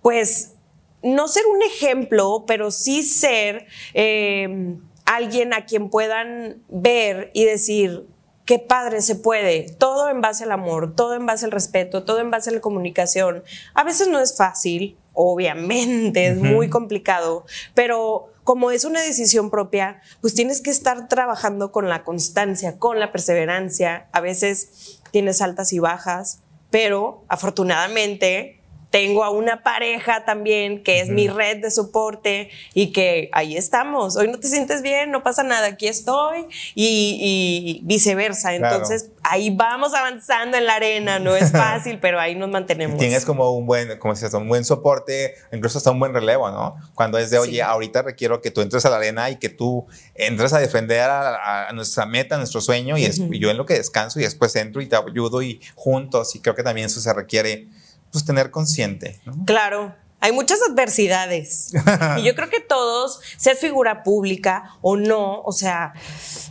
pues, 0.04 0.54
no 1.02 1.28
ser 1.28 1.48
un 1.48 1.64
ejemplo, 1.64 2.44
pero 2.46 2.70
sí 2.70 3.02
ser 3.02 3.66
eh, 3.96 4.76
alguien 5.06 5.56
a 5.56 5.66
quien 5.66 5.90
puedan 5.90 6.62
ver 6.70 7.32
y 7.34 7.46
decir, 7.46 8.06
qué 8.50 8.58
padre 8.58 9.04
se 9.04 9.14
puede, 9.14 9.76
todo 9.78 10.10
en 10.10 10.22
base 10.22 10.44
al 10.44 10.52
amor, 10.52 10.96
todo 10.96 11.14
en 11.14 11.28
base 11.28 11.46
al 11.46 11.52
respeto, 11.52 12.04
todo 12.04 12.20
en 12.20 12.32
base 12.32 12.50
a 12.50 12.54
la 12.54 12.62
comunicación. 12.62 13.44
A 13.76 13.84
veces 13.84 14.08
no 14.08 14.20
es 14.20 14.36
fácil, 14.36 14.98
obviamente, 15.14 16.30
es 16.30 16.38
muy 16.38 16.68
complicado, 16.68 17.46
pero 17.76 18.34
como 18.44 18.72
es 18.72 18.86
una 18.86 19.04
decisión 19.04 19.52
propia, 19.52 20.02
pues 20.20 20.34
tienes 20.34 20.62
que 20.62 20.72
estar 20.72 21.08
trabajando 21.08 21.72
con 21.72 21.90
la 21.90 22.04
constancia, 22.04 22.80
con 22.80 23.00
la 23.00 23.12
perseverancia. 23.12 24.08
A 24.14 24.20
veces 24.20 25.00
tienes 25.12 25.44
altas 25.44 25.72
y 25.72 25.78
bajas, 25.78 26.40
pero 26.72 27.26
afortunadamente 27.28 28.59
tengo 28.90 29.24
a 29.24 29.30
una 29.30 29.62
pareja 29.62 30.26
también 30.26 30.84
que 30.84 31.00
es 31.00 31.10
mi 31.10 31.28
red 31.28 31.58
de 31.62 31.70
soporte 31.70 32.50
y 32.74 32.92
que 32.92 33.30
ahí 33.34 33.56
estamos. 33.56 34.16
Hoy 34.16 34.28
no 34.28 34.40
te 34.40 34.48
sientes 34.48 34.82
bien, 34.82 35.12
no 35.12 35.22
pasa 35.22 35.44
nada, 35.44 35.68
aquí 35.68 35.88
estoy 35.88 36.48
y, 36.74 37.82
viceversa. 37.84 38.56
Entonces 38.56 39.12
ahí 39.24 39.52
vamos 39.52 39.94
avanzando 39.94 40.58
en 40.58 40.66
la 40.66 40.76
arena, 40.76 41.20
no 41.20 41.36
es 41.36 41.52
fácil, 41.54 42.00
pero 42.00 42.20
ahí 42.20 42.36
nos 42.36 42.50
mantenemos. 42.50 42.98
Tienes 42.98 43.26
como 43.26 43.52
un 43.52 43.68
buen, 43.68 43.98
como 44.00 44.14
dices, 44.14 44.34
un 44.34 44.48
buen 44.48 44.66
soporte, 44.66 45.36
incluso 45.52 45.78
hasta 45.78 45.92
un 45.92 46.00
buen 46.00 46.14
relevo, 46.14 46.50
¿no? 46.50 46.76
Cuando 46.96 47.20
es 47.20 47.30
de, 47.30 47.38
oye, 47.38 47.62
ahorita 47.62 48.02
requiero 48.02 48.42
que 48.42 48.50
tú 48.50 48.62
entres 48.62 48.86
a 48.86 48.90
la 48.90 48.98
arena 48.98 49.30
y 49.30 49.36
que 49.36 49.50
tú 49.50 49.86
entres 50.16 50.54
a 50.54 50.60
defender 50.60 51.02
a, 51.02 51.70
nuestra 51.74 52.06
meta, 52.08 52.36
a 52.36 52.38
nuestro 52.40 52.62
sueño 52.62 52.98
y, 52.98 53.06
y 53.06 53.40
yo 53.40 53.52
en 53.52 53.58
lo 53.58 53.66
que 53.66 53.76
descanso 53.76 54.20
y 54.20 54.24
después 54.24 54.56
entro 54.56 54.82
y 54.82 54.88
te 54.88 54.96
ayudo 54.96 55.44
y 55.44 55.62
juntos 55.76 56.36
y 56.36 56.40
creo 56.42 56.56
que 56.56 56.64
también 56.64 56.88
eso 56.88 57.00
se 57.00 57.14
requiere 57.14 57.68
pues 58.12 58.26
tener 58.26 58.52
consciente. 58.52 59.20
Claro. 59.46 59.96
Hay 60.22 60.34
muchas 60.34 60.60
adversidades. 60.70 61.72
y 62.18 62.24
yo 62.24 62.36
creo 62.36 62.50
que 62.50 62.60
todos, 62.60 63.22
ser 63.38 63.56
figura 63.56 64.04
pública 64.04 64.76
o 64.82 64.98
no, 64.98 65.42
o 65.42 65.52
sea, 65.54 65.94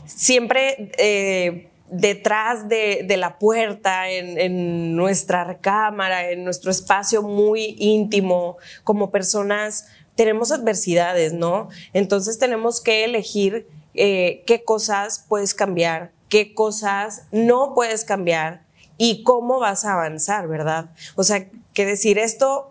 siempre 0.07 0.91
eh, 0.97 1.69
detrás 1.91 2.69
de, 2.69 3.07
la 3.19 3.38
puerta, 3.38 4.09
en, 4.09 4.41
en, 4.41 4.97
nuestra 4.97 5.45
recámara, 5.45 6.31
en 6.31 6.45
nuestro 6.45 6.71
espacio 6.71 7.23
muy 7.23 7.77
íntimo, 7.79 8.57
como 8.85 9.11
personas, 9.11 9.87
tenemos 10.15 10.50
adversidades, 10.50 11.33
¿no? 11.33 11.69
Entonces 11.93 12.38
tenemos 12.38 12.81
que 12.81 13.05
elegir 13.05 13.69
eh, 13.95 14.43
qué 14.47 14.65
cosas 14.65 15.25
puedes 15.29 15.55
cambiar, 15.55 16.12
qué 16.29 16.55
cosas 16.55 17.23
no 17.33 17.73
puedes 17.75 18.05
cambiar 18.05 18.62
y 18.99 19.23
cómo 19.23 19.61
vas 19.61 19.85
a 19.85 19.95
avanzar, 19.95 20.49
¿verdad? 20.49 20.90
O 21.14 21.23
sea, 21.23 21.47
que 21.73 21.87
decir 21.87 22.19
esto, 22.19 22.69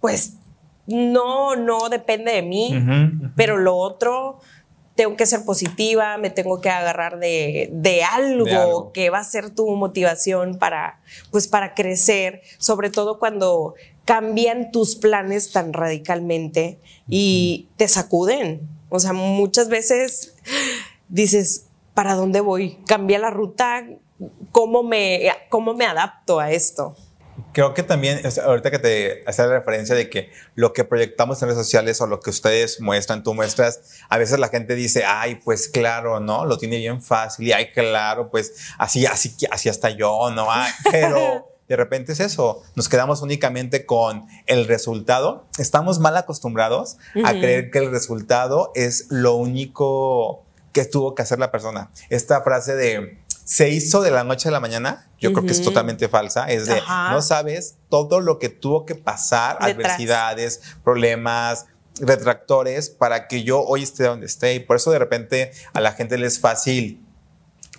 pues 0.00 0.34
no, 0.86 1.56
no 1.56 1.88
depende 1.88 2.32
de 2.32 2.42
mí, 2.42 2.84
pero 3.36 3.56
lo 3.56 3.76
otro, 3.76 4.40
tengo 4.96 5.16
que 5.16 5.24
ser 5.24 5.44
positiva, 5.44 6.18
me 6.18 6.28
tengo 6.28 6.60
que 6.60 6.68
agarrar 6.68 7.18
de, 7.18 8.02
algo, 8.10 8.90
que 8.92 9.08
va 9.08 9.20
a 9.20 9.24
ser 9.24 9.48
tu 9.48 9.70
motivación 9.76 10.58
para, 10.58 11.00
pues, 11.30 11.48
para 11.48 11.74
crecer, 11.74 12.42
sobre 12.58 12.90
todo 12.90 13.18
cuando 13.18 13.74
cambian 14.04 14.72
tus 14.72 14.96
planes 14.96 15.52
tan 15.52 15.72
radicalmente 15.72 16.80
y 17.08 17.68
te 17.76 17.88
sacuden. 17.88 18.68
O 18.90 18.98
sea, 18.98 19.12
muchas 19.12 19.68
veces 19.68 20.34
dices, 21.08 21.66
¿para 21.94 22.14
dónde 22.14 22.40
voy? 22.40 22.76
Cambia 22.86 23.18
la 23.18 23.30
ruta, 23.30 23.86
cómo 24.52 24.82
me, 24.82 25.30
cómo 25.48 25.74
me 25.74 25.86
adapto 25.86 26.40
a 26.40 26.50
esto. 26.50 26.96
Creo 27.52 27.74
que 27.74 27.82
también, 27.82 28.20
ahorita 28.44 28.70
que 28.70 28.78
te 28.78 29.24
hace 29.26 29.42
la 29.42 29.58
referencia 29.58 29.94
de 29.94 30.08
que 30.08 30.30
lo 30.54 30.72
que 30.72 30.84
proyectamos 30.84 31.42
en 31.42 31.48
redes 31.48 31.64
sociales 31.64 32.00
o 32.00 32.06
lo 32.06 32.20
que 32.20 32.30
ustedes 32.30 32.80
muestran, 32.80 33.22
tú 33.22 33.34
muestras, 33.34 33.80
a 34.08 34.18
veces 34.18 34.38
la 34.38 34.48
gente 34.48 34.74
dice, 34.74 35.04
ay, 35.04 35.36
pues 35.36 35.68
claro, 35.68 36.20
¿no? 36.20 36.44
Lo 36.44 36.58
tiene 36.58 36.76
bien 36.76 37.02
fácil 37.02 37.48
y 37.48 37.52
ay, 37.52 37.72
claro, 37.72 38.30
pues 38.30 38.52
así, 38.78 39.06
así, 39.06 39.34
así 39.50 39.68
hasta 39.68 39.90
yo, 39.90 40.30
¿no? 40.30 40.46
pero 40.90 41.48
de 41.70 41.76
repente 41.76 42.12
es 42.12 42.20
eso, 42.20 42.62
nos 42.74 42.88
quedamos 42.88 43.22
únicamente 43.22 43.86
con 43.86 44.26
el 44.46 44.66
resultado. 44.66 45.46
Estamos 45.58 45.98
mal 45.98 46.16
acostumbrados 46.16 46.98
a 47.24 47.32
creer 47.32 47.70
que 47.70 47.78
el 47.78 47.90
resultado 47.90 48.72
es 48.74 49.06
lo 49.10 49.34
único 49.34 50.44
que 50.72 50.84
tuvo 50.84 51.14
que 51.14 51.22
hacer 51.22 51.38
la 51.38 51.50
persona. 51.50 51.90
Esta 52.10 52.42
frase 52.42 52.74
de 52.74 53.19
se 53.50 53.68
hizo 53.68 54.00
de 54.00 54.12
la 54.12 54.22
noche 54.22 54.48
a 54.48 54.52
la 54.52 54.60
mañana, 54.60 55.10
yo 55.18 55.32
creo 55.32 55.44
que 55.44 55.50
es 55.50 55.60
totalmente 55.60 56.08
falsa, 56.08 56.48
es 56.48 56.66
de 56.66 56.80
no 57.10 57.20
sabes 57.20 57.78
todo 57.88 58.20
lo 58.20 58.38
que 58.38 58.48
tuvo 58.48 58.86
que 58.86 58.94
pasar, 58.94 59.58
adversidades, 59.58 60.60
problemas, 60.84 61.66
retractores 62.00 62.90
para 62.90 63.26
que 63.26 63.42
yo 63.42 63.60
hoy 63.60 63.82
esté 63.82 64.04
donde 64.04 64.26
esté 64.26 64.54
y 64.54 64.60
por 64.60 64.76
eso 64.76 64.92
de 64.92 65.00
repente 65.00 65.50
a 65.72 65.80
la 65.80 65.90
gente 65.90 66.16
le 66.16 66.28
es 66.28 66.38
fácil 66.38 67.04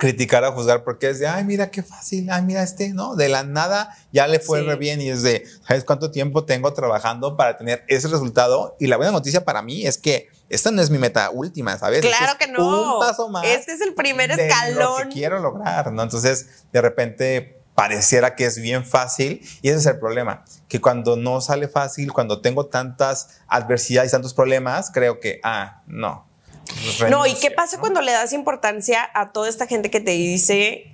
criticar 0.01 0.43
a 0.43 0.51
juzgar 0.51 0.84
porque 0.84 1.12
es 1.12 1.20
de, 1.20 1.27
ay, 1.27 1.43
mira 1.43 1.70
qué 1.70 1.84
fácil, 1.84 2.27
ay, 2.31 2.41
mira 2.41 2.63
este, 2.63 2.89
¿no? 2.89 3.15
De 3.15 3.29
la 3.29 3.43
nada 3.43 3.96
ya 4.12 4.25
le 4.25 4.39
fue 4.39 4.63
re 4.63 4.75
bien 4.75 5.00
y 5.00 5.12
es 5.12 5.22
de, 5.22 5.46
¿sabes 5.67 5.86
cuánto 5.86 6.10
tiempo 6.10 6.43
tengo 6.43 6.74
trabajando 6.74 7.38
para 7.38 7.55
tener 7.55 7.86
ese 7.88 8.08
resultado? 8.08 8.75
Y 8.79 8.88
la 8.88 8.98
buena 8.98 9.12
noticia 9.12 9.46
para 9.46 9.62
mí 9.62 9.86
es 9.86 10.00
que 10.00 10.27
esta 10.50 10.72
no 10.72 10.81
es 10.81 10.89
mi 10.89 10.98
meta 10.98 11.29
última, 11.29 11.77
¿sabes? 11.77 12.01
Claro 12.01 12.36
que 12.39 12.48
no. 12.48 12.96
Un 12.96 13.00
paso 13.00 13.29
más. 13.29 13.46
Este 13.46 13.74
es 13.74 13.81
el 13.81 13.93
primer 13.93 14.31
escalón. 14.31 15.03
Lo 15.03 15.08
que 15.08 15.13
quiero 15.13 15.38
lograr, 15.38 15.93
¿no? 15.93 16.01
Entonces, 16.01 16.65
de 16.74 16.81
repente 16.81 17.62
pareciera 17.75 18.34
que 18.34 18.46
es 18.46 18.60
bien 18.60 18.84
fácil 18.84 19.48
y 19.62 19.70
ese 19.70 19.77
es 19.77 19.86
el 19.86 20.00
problema, 20.00 20.43
que 20.67 20.81
cuando 20.81 21.15
no 21.15 21.41
sale 21.41 21.67
fácil, 21.67 22.12
cuando 22.12 22.41
tengo 22.41 22.65
tantas 22.65 23.39
adversidades, 23.48 24.13
tantos 24.13 24.34
problemas, 24.34 24.89
creo 24.91 25.20
que, 25.20 25.39
ah, 25.43 25.84
no. 25.86 26.30
No, 27.09 27.25
¿y 27.25 27.35
qué 27.35 27.51
pasa 27.51 27.79
cuando 27.79 28.01
le 28.01 28.11
das 28.11 28.33
importancia 28.33 29.09
a 29.13 29.31
toda 29.31 29.49
esta 29.49 29.67
gente 29.67 29.89
que 29.89 29.99
te 29.99 30.11
dice, 30.11 30.91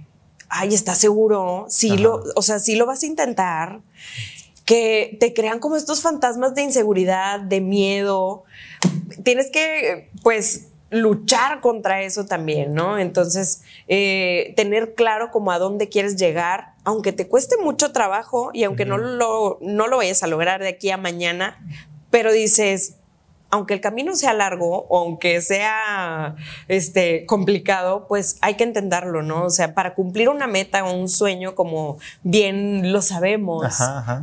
ay, 0.49 0.73
¿estás 0.73 0.97
seguro? 0.97 1.65
Sí 1.69 1.97
lo, 1.97 2.23
o 2.35 2.41
sea, 2.41 2.59
sí 2.59 2.75
lo 2.75 2.85
vas 2.85 3.03
a 3.03 3.05
intentar 3.05 3.79
que 4.65 5.15
te 5.21 5.33
crean 5.33 5.59
como 5.59 5.77
estos 5.77 6.01
fantasmas 6.01 6.53
de 6.53 6.63
inseguridad, 6.63 7.39
de 7.39 7.61
miedo. 7.61 8.43
Tienes 9.23 9.49
que, 9.49 10.09
pues, 10.23 10.67
luchar 10.89 11.61
contra 11.61 12.01
eso 12.01 12.25
también, 12.25 12.73
¿no? 12.73 12.99
Entonces, 12.99 13.61
eh, 13.87 14.53
tener 14.57 14.93
claro 14.93 15.31
como 15.31 15.51
a 15.51 15.59
dónde 15.59 15.87
quieres 15.87 16.17
llegar, 16.17 16.73
aunque 16.83 17.13
te 17.13 17.29
cueste 17.29 17.55
mucho 17.57 17.93
trabajo 17.93 18.51
y 18.53 18.65
aunque 18.65 18.85
no, 18.85 18.97
lo, 18.97 19.57
no 19.61 19.87
lo 19.87 19.97
vayas 19.97 20.21
a 20.23 20.27
lograr 20.27 20.61
de 20.61 20.67
aquí 20.67 20.89
a 20.91 20.97
mañana, 20.97 21.57
pero 22.11 22.33
dices, 22.33 22.95
aunque 23.49 23.73
el 23.73 23.81
camino 23.81 24.15
sea 24.15 24.33
largo 24.33 24.85
o 24.89 24.99
aunque 24.99 25.41
sea 25.41 26.35
este, 26.67 27.25
complicado, 27.25 28.07
pues 28.07 28.37
hay 28.41 28.55
que 28.55 28.63
entenderlo, 28.63 29.23
¿no? 29.23 29.45
O 29.45 29.49
sea, 29.49 29.73
para 29.73 29.95
cumplir 29.95 30.29
una 30.29 30.47
meta 30.47 30.83
o 30.83 30.93
un 30.93 31.07
sueño, 31.07 31.55
como 31.55 31.97
bien 32.23 32.91
lo 32.91 33.01
sabemos, 33.01 33.65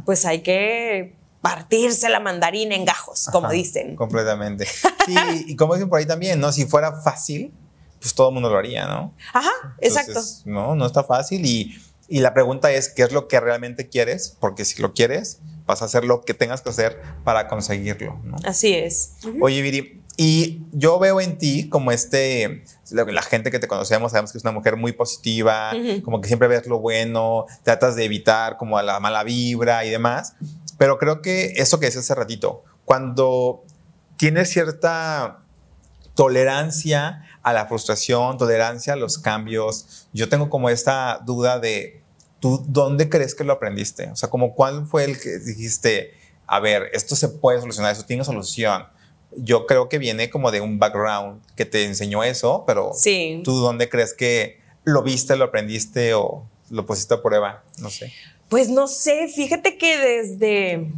pues 0.05 0.27
hay 0.27 0.43
que 0.43 1.15
partirse 1.41 2.09
la 2.09 2.21
mandarina 2.21 2.75
en 2.75 2.85
gajos, 2.85 3.29
como 3.31 3.51
dicen. 3.51 3.97
Completamente. 3.97 4.67
Sí, 4.67 5.45
y 5.49 5.57
como 5.57 5.75
dicen 5.75 5.89
por 5.89 5.99
ahí 5.99 6.07
también, 6.07 6.41
¿no? 6.41 6.53
Si 6.53 6.65
fuera 6.65 7.03
fácil, 7.03 7.53
pues 8.01 8.15
todo 8.15 8.29
el 8.29 8.35
mundo 8.35 8.51
lo 8.51 8.59
haría, 8.59 8.87
¿no? 8.87 9.15
Ajá, 9.33 9.51
exacto. 9.81 10.21
No, 10.47 10.75
no 10.75 10.87
está 10.87 11.05
fácil 11.05 11.45
y, 11.45 11.79
y 12.09 12.21
la 12.21 12.33
pregunta 12.33 12.71
es, 12.73 12.89
¿qué 12.89 13.03
es 13.03 13.13
lo 13.13 13.29
que 13.29 13.41
realmente 13.41 13.89
quieres? 13.89 14.37
Porque 14.41 14.65
si 14.65 14.81
lo 14.81 14.95
quieres, 14.95 15.41
vas 15.67 15.83
a 15.83 15.87
hacer 15.87 16.05
lo 16.05 16.23
que 16.23 16.35
tengas 16.35 16.63
que 16.63 16.71
hacer 16.71 17.01
para 17.25 17.49
conseguirlo. 17.49 18.21
¿no? 18.25 18.37
Así 18.45 18.75
es. 18.75 19.17
Oye, 19.41 19.63
Viri, 19.63 20.03
y 20.17 20.63
yo 20.73 20.99
veo 20.99 21.21
en 21.21 21.39
ti 21.39 21.69
como 21.69 21.91
este, 21.91 22.65
la 22.91 23.23
gente 23.23 23.51
que 23.51 23.59
te 23.59 23.67
conocemos, 23.67 24.13
sabemos 24.13 24.31
que 24.31 24.39
es 24.39 24.45
una 24.45 24.53
mujer 24.53 24.77
muy 24.77 24.93
positiva, 24.93 25.73
como 26.05 26.21
que 26.21 26.29
siempre 26.29 26.47
ves 26.47 26.67
lo 26.67 26.79
bueno, 26.79 27.47
tratas 27.63 27.97
de 27.97 28.05
evitar 28.05 28.57
como 28.57 28.81
la 28.81 29.01
mala 29.01 29.25
vibra 29.25 29.85
y 29.85 29.91
demás, 29.91 30.37
pero 30.79 30.99
creo 30.99 31.21
que 31.21 31.55
eso 31.57 31.81
que 31.81 31.87
decías 31.87 32.05
hace 32.05 32.15
ratito, 32.15 32.63
cuando 32.85 33.65
tienes 34.17 34.51
cierta 34.51 35.41
tolerancia 36.15 37.25
a 37.43 37.53
la 37.53 37.67
frustración, 37.67 38.39
tolerancia 38.39 38.93
a 38.93 38.97
los 38.97 39.19
cambios, 39.19 40.07
yo 40.13 40.29
tengo 40.29 40.49
como 40.49 40.71
esta 40.71 41.21
duda 41.25 41.59
de 41.59 42.04
¿Tú 42.45 42.63
dónde 42.69 43.09
crees 43.09 43.35
que 43.35 43.43
lo 43.43 43.55
aprendiste? 43.55 44.11
O 44.11 44.17
sea, 44.17 44.29
como 44.29 44.55
cuál 44.55 44.87
fue 44.87 45.05
el 45.05 45.19
que 45.19 45.39
dijiste, 45.39 46.13
a 46.47 46.61
ver, 46.61 46.91
esto 46.93 47.17
se 47.17 47.31
puede 47.31 47.59
solucionar, 47.59 47.91
eso 47.93 48.05
tiene 48.05 48.23
solución. 48.23 48.85
Yo 49.35 49.65
creo 49.65 49.89
que 49.89 49.97
viene 49.97 50.29
como 50.29 50.51
de 50.51 50.61
un 50.61 50.79
background 50.79 51.41
que 51.57 51.65
te 51.65 51.87
enseñó 51.87 52.23
eso, 52.23 52.65
pero 52.67 52.91
sí. 52.93 53.41
¿tú 53.45 53.57
dónde 53.61 53.89
crees 53.89 54.13
que 54.13 54.61
lo 54.85 55.03
viste, 55.03 55.37
lo 55.37 55.47
aprendiste 55.47 56.13
o 56.13 56.47
lo 56.69 56.85
pusiste 56.85 57.15
a 57.15 57.23
prueba? 57.23 57.65
No 57.79 57.89
sé. 57.89 58.13
Pues 58.51 58.69
no 58.69 58.89
sé, 58.89 59.29
fíjate 59.29 59.79
que 59.79 59.97
desde 59.97 60.93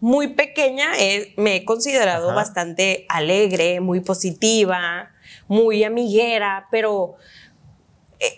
muy 0.00 0.34
pequeña 0.34 0.88
me 1.36 1.54
he 1.54 1.64
considerado 1.64 2.34
bastante 2.34 3.06
alegre, 3.08 3.78
muy 3.78 4.00
positiva, 4.00 5.12
muy 5.46 5.84
amiguera, 5.84 6.66
pero 6.72 7.14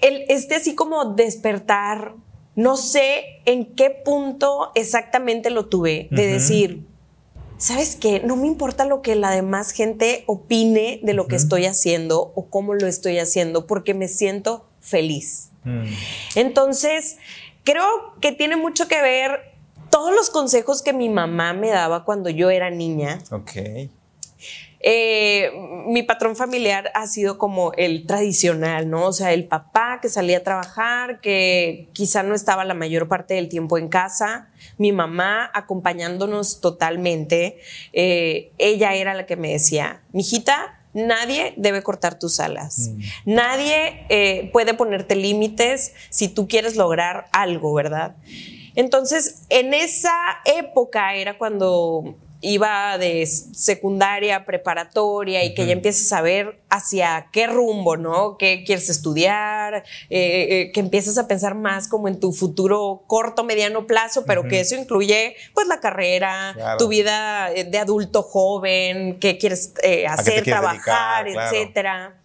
el, 0.02 0.26
este 0.28 0.56
así 0.56 0.74
como 0.74 1.14
despertar 1.14 2.16
no 2.56 2.76
sé 2.76 3.40
en 3.44 3.74
qué 3.74 3.90
punto 3.90 4.72
exactamente 4.74 5.50
lo 5.50 5.66
tuve 5.66 6.08
de 6.10 6.26
decir, 6.26 6.84
¿sabes 7.58 7.96
qué? 7.96 8.20
No 8.20 8.36
me 8.36 8.46
importa 8.46 8.84
lo 8.84 9.02
que 9.02 9.14
la 9.14 9.30
demás 9.30 9.70
gente 9.72 10.24
opine 10.26 11.00
de 11.02 11.14
lo 11.14 11.26
que 11.26 11.36
estoy 11.36 11.66
haciendo 11.66 12.32
o 12.34 12.46
cómo 12.46 12.74
lo 12.74 12.86
estoy 12.86 13.18
haciendo, 13.18 13.66
porque 13.66 13.94
me 13.94 14.08
siento 14.08 14.66
feliz. 14.80 15.50
Mm. 15.64 15.84
Entonces, 16.34 17.18
creo 17.64 17.84
que 18.20 18.32
tiene 18.32 18.56
mucho 18.56 18.88
que 18.88 19.00
ver 19.00 19.52
todos 19.90 20.12
los 20.12 20.30
consejos 20.30 20.82
que 20.82 20.92
mi 20.92 21.08
mamá 21.08 21.52
me 21.52 21.68
daba 21.68 22.04
cuando 22.04 22.30
yo 22.30 22.50
era 22.50 22.70
niña. 22.70 23.20
Ok. 23.30 23.52
Eh, 24.82 25.52
mi 25.86 26.02
patrón 26.02 26.36
familiar 26.36 26.90
ha 26.94 27.06
sido 27.06 27.36
como 27.36 27.72
el 27.74 28.06
tradicional, 28.06 28.88
¿no? 28.88 29.06
O 29.06 29.12
sea, 29.12 29.32
el 29.32 29.46
papá 29.46 29.98
que 30.00 30.08
salía 30.08 30.38
a 30.38 30.42
trabajar, 30.42 31.20
que 31.20 31.88
quizá 31.92 32.22
no 32.22 32.34
estaba 32.34 32.64
la 32.64 32.74
mayor 32.74 33.06
parte 33.06 33.34
del 33.34 33.48
tiempo 33.48 33.76
en 33.76 33.88
casa, 33.88 34.48
mi 34.78 34.92
mamá 34.92 35.50
acompañándonos 35.52 36.60
totalmente. 36.60 37.58
Eh, 37.92 38.52
ella 38.56 38.94
era 38.94 39.14
la 39.14 39.26
que 39.26 39.36
me 39.36 39.52
decía, 39.52 40.02
mijita, 40.12 40.76
Nadie 40.92 41.54
debe 41.56 41.84
cortar 41.84 42.18
tus 42.18 42.40
alas. 42.40 42.90
Mm. 42.90 43.32
Nadie 43.34 44.06
eh, 44.08 44.50
puede 44.52 44.74
ponerte 44.74 45.14
límites 45.14 45.92
si 46.08 46.26
tú 46.26 46.48
quieres 46.48 46.74
lograr 46.74 47.26
algo, 47.30 47.72
¿verdad? 47.72 48.16
Entonces, 48.74 49.42
en 49.50 49.72
esa 49.72 50.12
época 50.44 51.14
era 51.14 51.38
cuando 51.38 52.16
iba 52.42 52.96
de 52.96 53.26
secundaria, 53.26 54.46
preparatoria 54.46 55.44
y 55.44 55.54
que 55.54 55.66
ya 55.66 55.72
empiezas 55.72 56.10
a 56.12 56.22
ver 56.22 56.60
hacia 56.70 57.28
qué 57.32 57.46
rumbo, 57.46 57.96
¿no? 57.96 58.38
¿Qué 58.38 58.64
quieres 58.64 58.88
estudiar? 58.88 59.84
Eh, 60.08 60.46
eh, 60.50 60.72
que 60.72 60.80
empiezas 60.80 61.18
a 61.18 61.28
pensar 61.28 61.54
más 61.54 61.86
como 61.86 62.08
en 62.08 62.18
tu 62.18 62.32
futuro 62.32 63.04
corto, 63.06 63.44
mediano 63.44 63.86
plazo, 63.86 64.24
pero 64.24 64.44
que 64.44 64.60
eso 64.60 64.74
incluye 64.74 65.36
pues 65.54 65.66
la 65.66 65.80
carrera, 65.80 66.76
tu 66.78 66.88
vida 66.88 67.52
eh, 67.52 67.64
de 67.64 67.78
adulto 67.78 68.22
joven, 68.22 69.18
qué 69.20 69.36
quieres 69.36 69.74
hacer, 70.08 70.44
trabajar, 70.44 71.28
etcétera. 71.28 72.20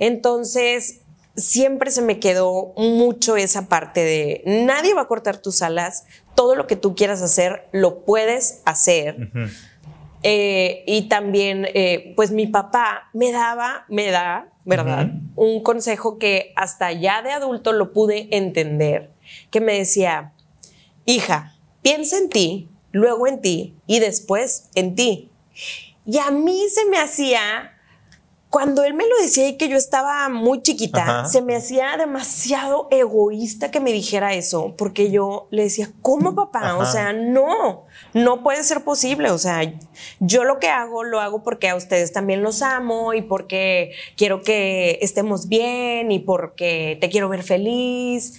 Entonces, 0.00 1.00
siempre 1.36 1.90
se 1.90 2.02
me 2.02 2.20
quedó 2.20 2.72
mucho 2.76 3.36
esa 3.36 3.68
parte 3.68 4.00
de 4.04 4.42
nadie 4.46 4.94
va 4.94 5.02
a 5.02 5.08
cortar 5.08 5.38
tus 5.38 5.62
alas, 5.62 6.04
todo 6.34 6.54
lo 6.54 6.66
que 6.66 6.76
tú 6.76 6.94
quieras 6.94 7.22
hacer, 7.22 7.68
lo 7.72 8.04
puedes 8.04 8.62
hacer. 8.64 9.30
Eh, 10.22 10.84
y 10.86 11.02
también, 11.08 11.66
eh, 11.74 12.14
pues 12.16 12.30
mi 12.30 12.46
papá 12.46 13.10
me 13.12 13.30
daba, 13.30 13.84
me 13.88 14.10
da, 14.10 14.48
¿verdad? 14.64 15.10
Un 15.36 15.62
consejo 15.62 16.18
que 16.18 16.52
hasta 16.56 16.92
ya 16.92 17.20
de 17.22 17.32
adulto 17.32 17.72
lo 17.72 17.92
pude 17.92 18.28
entender, 18.30 19.10
que 19.50 19.60
me 19.60 19.74
decía, 19.74 20.32
hija, 21.04 21.54
piensa 21.82 22.16
en 22.16 22.30
ti, 22.30 22.68
luego 22.90 23.26
en 23.26 23.40
ti 23.42 23.74
y 23.86 24.00
después 24.00 24.70
en 24.74 24.94
ti. 24.94 25.30
Y 26.06 26.18
a 26.18 26.30
mí 26.30 26.62
se 26.70 26.86
me 26.86 26.98
hacía 26.98 27.73
cuando 28.54 28.84
él 28.84 28.94
me 28.94 29.08
lo 29.08 29.16
decía 29.20 29.48
y 29.48 29.56
que 29.56 29.68
yo 29.68 29.76
estaba 29.76 30.28
muy 30.28 30.62
chiquita, 30.62 31.24
se 31.24 31.42
me 31.42 31.56
hacía 31.56 31.96
demasiado 31.96 32.86
egoísta 32.92 33.72
que 33.72 33.80
me 33.80 33.90
dijera 33.90 34.32
eso, 34.32 34.76
porque 34.78 35.10
yo 35.10 35.48
le 35.50 35.64
decía, 35.64 35.90
¿cómo 36.02 36.36
papá? 36.36 36.76
O 36.76 36.86
sea, 36.86 37.12
no, 37.12 37.86
no 38.12 38.44
puede 38.44 38.62
ser 38.62 38.84
posible. 38.84 39.32
O 39.32 39.38
sea, 39.38 39.74
yo 40.20 40.44
lo 40.44 40.60
que 40.60 40.68
hago, 40.68 41.02
lo 41.02 41.18
hago 41.18 41.42
porque 41.42 41.68
a 41.68 41.74
ustedes 41.74 42.12
también 42.12 42.44
los 42.44 42.62
amo 42.62 43.12
y 43.12 43.22
porque 43.22 43.90
quiero 44.16 44.42
que 44.42 45.00
estemos 45.02 45.48
bien 45.48 46.12
y 46.12 46.20
porque 46.20 46.96
te 47.00 47.08
quiero 47.08 47.28
ver 47.28 47.42
feliz. 47.42 48.38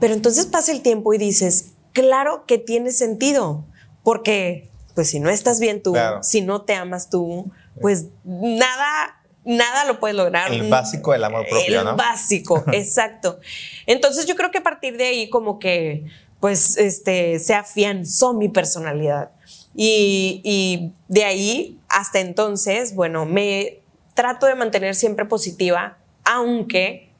Pero 0.00 0.14
entonces 0.14 0.46
pasa 0.46 0.72
el 0.72 0.80
tiempo 0.80 1.12
y 1.12 1.18
dices, 1.18 1.74
claro 1.92 2.46
que 2.46 2.56
tiene 2.56 2.92
sentido, 2.92 3.66
porque 4.02 4.70
pues 4.94 5.10
si 5.10 5.20
no 5.20 5.28
estás 5.28 5.60
bien 5.60 5.82
tú, 5.82 5.94
si 6.22 6.40
no 6.40 6.62
te 6.62 6.72
amas 6.72 7.10
tú, 7.10 7.52
pues 7.78 8.06
nada 8.24 9.20
nada 9.44 9.84
lo 9.84 10.00
puedes 10.00 10.16
lograr. 10.16 10.52
El 10.52 10.68
básico 10.68 11.12
del 11.12 11.24
amor 11.24 11.46
propio, 11.48 11.80
el 11.80 11.96
básico, 11.96 12.64
exacto. 12.72 13.40
Entonces 13.86 14.26
yo 14.26 14.36
creo 14.36 14.50
que 14.50 14.58
a 14.58 14.62
partir 14.62 14.96
de 14.96 15.06
ahí 15.06 15.30
como 15.30 15.58
que 15.58 16.04
pues 16.40 16.76
este 16.76 17.38
se 17.38 17.54
afianzó 17.54 18.34
mi 18.34 18.48
personalidad. 18.48 19.30
Y, 19.76 20.40
y 20.44 20.92
de 21.08 21.24
ahí 21.24 21.78
hasta 21.88 22.20
entonces, 22.20 22.94
bueno, 22.94 23.26
me 23.26 23.80
trato 24.14 24.46
de 24.46 24.54
mantener 24.54 24.94
siempre 24.94 25.24
positiva, 25.24 25.98
aunque 26.24 27.10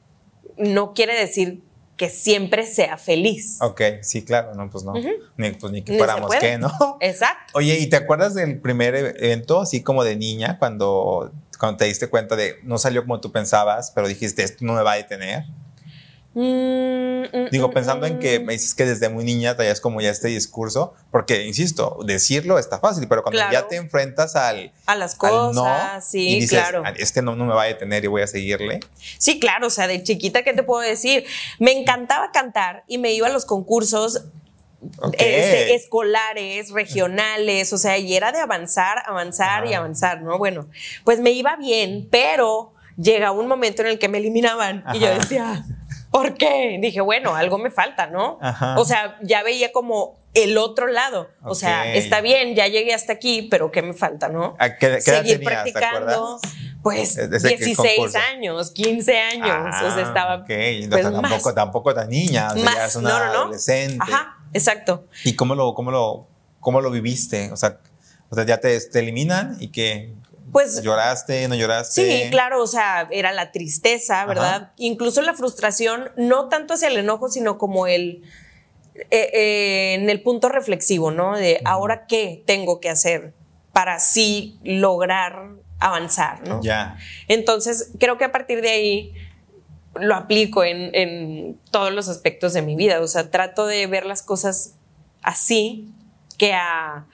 no 0.57 0.93
quiere 0.93 1.19
decir 1.19 1.61
que 1.97 2.09
siempre 2.09 2.65
sea 2.65 2.97
feliz. 2.97 3.57
Ok, 3.61 3.81
sí, 4.01 4.23
claro, 4.23 4.53
no, 4.53 4.69
pues 4.69 4.83
no. 4.83 4.93
ni, 5.37 5.51
pues 5.51 5.71
ni 5.71 5.81
que 5.81 5.97
fuéramos 5.97 6.29
qué, 6.35 6.57
¿no? 6.57 6.97
Exacto. 6.99 7.53
Oye, 7.53 7.79
¿y 7.79 7.87
te 7.87 7.95
acuerdas 7.95 8.33
del 8.33 8.59
primer 8.59 8.95
evento, 8.95 9.61
así 9.61 9.81
como 9.81 10.03
de 10.03 10.17
niña, 10.17 10.57
cuando, 10.59 11.31
cuando 11.57 11.77
te 11.77 11.85
diste 11.85 12.07
cuenta 12.07 12.35
de 12.35 12.59
no 12.63 12.77
salió 12.77 13.01
como 13.01 13.19
tú 13.21 13.31
pensabas, 13.31 13.91
pero 13.91 14.07
dijiste, 14.07 14.43
esto 14.43 14.65
no 14.65 14.73
me 14.73 14.83
va 14.83 14.93
a 14.93 14.95
detener? 14.95 15.45
Mm, 16.35 17.23
mm, 17.23 17.49
Digo, 17.49 17.69
mm, 17.69 17.73
pensando 17.73 18.05
en 18.05 18.19
que 18.19 18.41
me 18.41 18.51
dices 18.51 18.75
que 18.75 18.85
desde 18.85 19.07
muy 19.07 19.23
niña 19.23 19.55
traías 19.55 19.79
como 19.79 20.01
ya 20.01 20.09
este 20.09 20.27
discurso, 20.27 20.93
porque 21.09 21.45
insisto, 21.45 21.99
decirlo 22.05 22.59
está 22.59 22.79
fácil, 22.79 23.07
pero 23.07 23.23
cuando 23.23 23.39
ya 23.51 23.69
te 23.69 23.77
enfrentas 23.77 24.35
al. 24.35 24.73
A 24.85 24.95
las 24.95 25.15
cosas, 25.15 26.05
sí, 26.05 26.27
y 26.27 26.39
dices, 26.41 26.59
claro. 26.59 26.83
Este 26.97 27.21
no, 27.21 27.37
no 27.37 27.45
me 27.45 27.53
va 27.53 27.63
a 27.63 27.67
detener 27.67 28.03
y 28.03 28.07
voy 28.07 28.21
a 28.21 28.27
seguirle. 28.27 28.81
Sí, 29.17 29.39
claro, 29.39 29.67
o 29.67 29.69
sea, 29.69 29.87
de 29.87 30.03
chiquita, 30.03 30.43
¿qué 30.43 30.51
te 30.51 30.63
puedo 30.63 30.81
decir? 30.81 31.25
Me 31.57 31.71
encantaba 31.71 32.31
cantar 32.33 32.83
y 32.85 32.97
me 32.97 33.13
iba 33.13 33.27
a 33.27 33.31
los 33.31 33.45
concursos 33.45 34.25
este, 35.13 35.75
escolares, 35.75 36.71
regionales, 36.71 37.73
o 37.73 37.77
sea, 37.77 37.97
y 37.97 38.15
era 38.15 38.31
de 38.31 38.39
avanzar, 38.39 39.03
avanzar 39.05 39.65
y 39.67 39.73
avanzar, 39.73 40.21
¿no? 40.21 40.37
Bueno, 40.37 40.67
pues 41.03 41.19
me 41.19 41.31
iba 41.31 41.55
bien, 41.55 42.07
pero 42.11 42.73
llega 42.97 43.31
un 43.31 43.47
momento 43.47 43.81
en 43.81 43.89
el 43.89 43.99
que 43.99 44.07
me 44.07 44.19
eliminaban 44.19 44.83
y 44.93 44.99
yo 44.99 45.13
decía, 45.13 45.65
¿por 46.11 46.35
qué? 46.35 46.77
Dije, 46.81 47.01
bueno, 47.01 47.35
algo 47.35 47.57
me 47.57 47.71
falta, 47.71 48.07
¿no? 48.07 48.39
O 48.77 48.85
sea, 48.85 49.17
ya 49.21 49.43
veía 49.43 49.71
como 49.71 50.17
el 50.33 50.57
otro 50.57 50.87
lado. 50.87 51.29
O 51.43 51.55
sea, 51.55 51.93
está 51.93 52.21
bien, 52.21 52.55
ya 52.55 52.67
llegué 52.67 52.93
hasta 52.93 53.13
aquí, 53.13 53.47
pero 53.49 53.71
¿qué 53.71 53.81
me 53.81 53.93
falta, 53.93 54.29
no? 54.29 54.55
Seguir 54.99 55.43
practicando. 55.43 56.39
Pues 56.83 57.15
16 57.15 58.15
años, 58.15 58.69
15 58.69 59.19
años. 59.19 59.75
o 59.81 59.91
sea, 59.91 59.95
ah, 59.95 60.01
estaba. 60.01 60.35
Ok, 60.35 60.47
pues, 60.47 61.01
tampoco, 61.01 61.53
tampoco 61.55 61.93
tan 61.95 62.09
niña. 62.09 62.49
O 62.53 62.59
sea, 62.59 62.75
ya 62.75 62.85
es 62.85 62.95
una 62.95 63.09
no, 63.09 63.17
no, 63.17 63.25
no. 63.25 63.39
adolescente. 63.39 63.97
Ajá, 63.99 64.34
exacto. 64.53 65.07
¿Y 65.23 65.35
cómo 65.35 65.55
lo, 65.55 65.73
cómo 65.73 65.91
lo, 65.91 66.27
cómo 66.59 66.81
lo 66.81 66.91
viviste? 66.91 67.51
O 67.51 67.57
sea, 67.57 67.79
o 68.29 68.35
sea 68.35 68.45
ya 68.45 68.59
te, 68.59 68.79
te 68.79 68.99
eliminan 68.99 69.57
y 69.59 69.69
que 69.69 70.13
pues... 70.55 70.81
¿Lloraste? 70.81 71.49
¿No 71.49 71.55
lloraste? 71.55 72.23
Sí, 72.23 72.29
claro, 72.31 72.63
o 72.63 72.67
sea, 72.67 73.09
era 73.11 73.33
la 73.33 73.51
tristeza, 73.51 74.25
¿verdad? 74.25 74.71
Incluso 74.77 75.21
la 75.21 75.33
frustración, 75.33 76.11
no 76.15 76.47
tanto 76.47 76.75
hacia 76.75 76.87
el 76.87 76.95
enojo, 76.95 77.27
sino 77.27 77.57
como 77.57 77.87
el... 77.87 78.23
Eh, 78.95 79.29
eh, 79.33 79.93
en 79.95 80.09
el 80.09 80.23
punto 80.23 80.47
reflexivo, 80.47 81.11
¿no? 81.11 81.35
De 81.35 81.59
ahora 81.65 82.05
qué 82.07 82.41
tengo 82.45 82.79
que 82.79 82.89
hacer 82.89 83.33
para 83.73 83.99
sí 83.99 84.57
lograr 84.63 85.49
avanzar, 85.79 86.47
¿no? 86.47 86.61
Ya. 86.63 86.97
Entonces, 87.27 87.91
creo 87.99 88.17
que 88.17 88.23
a 88.23 88.31
partir 88.31 88.61
de 88.61 88.69
ahí 88.69 89.13
lo 89.99 90.15
aplico 90.15 90.63
en, 90.63 90.93
en, 90.93 91.59
todos 91.71 91.91
los 91.91 92.07
aspectos 92.07 92.53
de 92.53 92.61
mi 92.61 92.75
vida. 92.75 93.01
O 93.01 93.07
sea, 93.07 93.31
trato 93.31 93.65
de 93.65 93.87
ver 93.87 94.05
las 94.05 94.21
cosas 94.21 94.75
así 95.21 95.91
que 96.37 96.53
a 96.53 97.05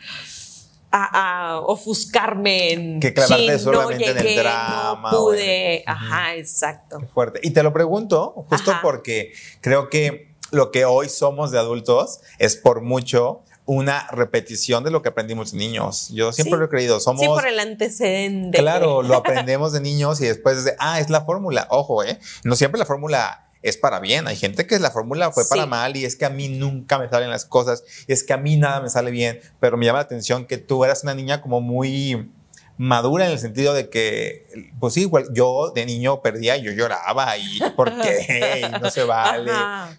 a, 0.91 1.62
ofuscarme 1.65 2.74
en 2.74 3.00
que 3.00 3.13
clavarte 3.13 3.60
solamente 3.60 4.10
en 4.10 4.17
el 4.17 4.36
drama. 4.36 5.12
No 5.12 5.17
pude. 5.17 5.84
Ajá, 5.86 6.36
exacto. 6.36 7.00
Qué 7.00 7.08
fuerte. 7.08 7.39
Y 7.44 7.52
te 7.52 7.63
lo 7.63 7.74
pregunto 7.74 8.46
justo 8.50 8.74
porque 8.82 9.34
creo 9.62 9.89
que 9.89 10.36
lo 10.52 10.72
que 10.72 10.86
hoy 10.86 11.10
somos 11.10 11.52
de 11.52 11.60
adultos 11.60 12.22
es 12.38 12.58
por 12.58 12.82
mucho 12.82 13.44
una 13.65 14.08
repetición 14.12 14.84
de 14.84 14.91
lo 14.91 15.02
que 15.02 15.10
aprendimos 15.10 15.52
de 15.52 15.58
niños. 15.58 16.10
Yo 16.10 16.32
siempre 16.32 16.58
lo 16.58 16.65
he 16.65 16.69
creído. 16.69 17.00
Somos, 17.00 17.21
sí, 17.21 17.28
por 17.28 17.47
el 17.47 17.60
antecedente. 17.60 18.58
Claro, 18.58 19.02
lo 19.02 19.15
aprendemos 19.17 19.74
de 19.74 19.82
niños 19.82 20.19
y 20.21 20.26
después 20.26 20.65
de, 20.65 20.76
ah, 20.80 21.00
es 21.00 21.10
la 21.10 21.21
fórmula. 21.21 21.67
Ojo, 21.69 22.04
¿eh? 22.04 22.19
No 22.43 22.56
siempre 22.56 22.80
la 22.80 22.86
fórmula 22.86 23.47
es 23.62 23.78
para 23.78 24.00
bien. 24.00 24.28
Hay 24.28 24.36
gente 24.36 24.65
que 24.65 24.80
la 24.80 24.91
fórmula 24.91 25.32
fue 25.32 25.43
para 25.47 25.65
mal 25.65 25.95
y 25.95 26.06
es 26.06 26.15
que 26.15 26.26
a 26.26 26.30
mí 26.30 26.50
nunca 26.50 26.97
me 26.97 27.10
salen 27.10 27.30
las 27.30 27.45
cosas 27.45 27.84
y 28.08 28.13
es 28.13 28.24
que 28.24 28.34
a 28.34 28.38
mí 28.38 28.58
nada 28.58 28.82
me 28.82 28.89
sale 28.89 29.12
bien, 29.12 29.39
pero 29.60 29.78
me 29.78 29.86
llama 29.86 30.00
la 30.00 30.06
atención 30.06 30.45
que 30.45 30.58
tú 30.58 30.84
eras 30.84 31.04
una 31.04 31.13
niña 31.13 31.41
como 31.41 31.62
muy 31.62 32.32
madura 32.78 33.26
en 33.26 33.32
el 33.32 33.40
sentido 33.40 33.74
de 33.74 33.90
que, 33.90 34.48
pues 34.80 34.94
sí, 34.94 35.02
igual 35.02 35.28
yo 35.34 35.72
de 35.74 35.86
niño 35.86 36.22
perdía 36.22 36.58
y 36.58 36.64
yo 36.64 36.72
lloraba 36.72 37.38
y 37.38 37.60
¿por 37.76 37.92
qué? 38.02 38.68
Y 38.68 38.82
no 38.82 38.90
se 38.90 39.04
vale. 39.06 39.52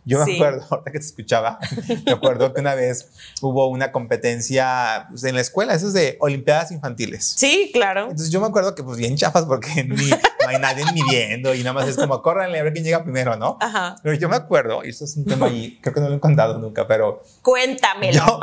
yo 0.05 0.25
me 0.25 0.35
acuerdo, 0.35 0.67
ahorita 0.71 0.91
que 0.91 0.99
te 0.99 1.07
escuchaba, 1.07 1.59
me 2.07 2.13
acuerdo 2.13 2.53
que 2.53 2.61
una 2.61 2.75
vez 2.75 3.11
hubo 3.41 3.69
una 3.69 3.93
competencia 3.93 5.07
pues, 5.11 5.25
en 5.25 5.35
la 5.35 5.41
escuela, 5.41 5.75
eso 5.75 5.89
es 5.89 5.93
de 5.93 6.17
Olimpiadas 6.21 6.73
Infantiles. 6.73 7.35
Sí, 7.37 7.71
claro. 7.73 8.03
Entonces 8.03 8.31
yo 8.31 8.41
me 8.41 8.47
acuerdo 8.47 8.75
que 8.75 8.83
pues 8.83 8.99
bien 8.99 9.17
chafas 9.17 9.45
porque 9.45 9.85
ni, 9.89 10.11
no 10.11 10.49
hay 10.49 10.59
nadie 10.59 10.85
midiendo 10.93 11.55
y 11.55 11.59
nada 11.61 11.75
más 11.75 11.89
es 11.89 11.97
como 11.97 12.23
córranle 12.23 12.59
a 12.59 12.63
ver 12.63 12.73
quién 12.73 12.85
llega 12.85 13.03
primero, 13.05 13.37
¿no? 13.37 13.59
Ajá. 13.61 13.97
Pero 14.03 14.15
yo 14.17 14.29
me 14.29 14.37
acuerdo, 14.37 14.85
y 14.85 14.91
eso 14.91 15.05
es 15.05 15.17
un 15.17 15.25
tema 15.25 15.47
ahí, 15.47 15.79
creo 15.81 15.95
que 15.95 16.01
no 16.01 16.09
lo 16.09 16.17
he 16.17 16.21
contado 16.21 16.59
nunca, 16.59 16.87
pero... 16.87 17.23
Cuéntamelo 17.43 18.41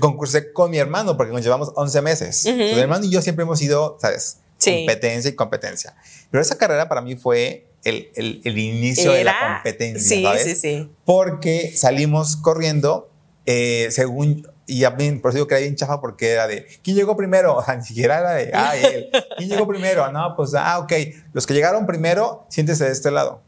concursé 0.00 0.52
con 0.52 0.70
mi 0.70 0.78
hermano 0.78 1.16
porque 1.16 1.32
nos 1.32 1.42
llevamos 1.42 1.72
11 1.74 2.02
meses. 2.02 2.44
Mi 2.46 2.78
hermano 2.78 3.04
y 3.04 3.10
yo 3.10 3.22
siempre 3.22 3.42
hemos 3.42 3.60
ido, 3.60 3.98
¿sabes? 4.00 4.38
Competencia 4.62 5.30
y 5.30 5.34
competencia. 5.34 5.94
Pero 6.30 6.42
esa 6.42 6.56
carrera 6.56 6.88
para 6.88 7.00
mí 7.00 7.16
fue 7.16 7.66
el, 7.84 8.10
el, 8.44 8.58
inicio 8.58 9.12
de 9.12 9.24
la 9.24 9.34
competencia, 9.54 10.16
sí, 10.16 10.22
¿sabes? 10.22 10.42
Sí, 10.42 10.54
sí, 10.56 10.90
Porque 11.04 11.72
salimos 11.76 12.36
corriendo, 12.36 13.10
eh, 13.46 13.88
según 13.90 14.46
y 14.68 14.84
a 14.84 14.90
mí, 14.90 15.10
por 15.12 15.30
eso 15.30 15.36
digo 15.36 15.46
que 15.46 15.54
era 15.54 15.62
bien 15.62 15.76
chafa 15.76 15.98
porque 15.98 16.32
era 16.32 16.46
de, 16.46 16.66
¿quién 16.82 16.94
llegó 16.94 17.16
primero? 17.16 17.56
O 17.58 17.64
sea, 17.64 17.74
ni 17.74 17.84
siquiera 17.84 18.18
era 18.18 18.34
de, 18.34 18.50
ah, 18.52 18.76
él. 18.76 19.08
¿Quién 19.38 19.48
llegó 19.48 19.66
primero? 19.66 20.12
No, 20.12 20.34
pues, 20.36 20.54
ah, 20.54 20.78
ok. 20.78 20.92
Los 21.32 21.46
que 21.46 21.54
llegaron 21.54 21.86
primero, 21.86 22.44
siéntese 22.50 22.84
de 22.84 22.92
este 22.92 23.10
lado. 23.10 23.40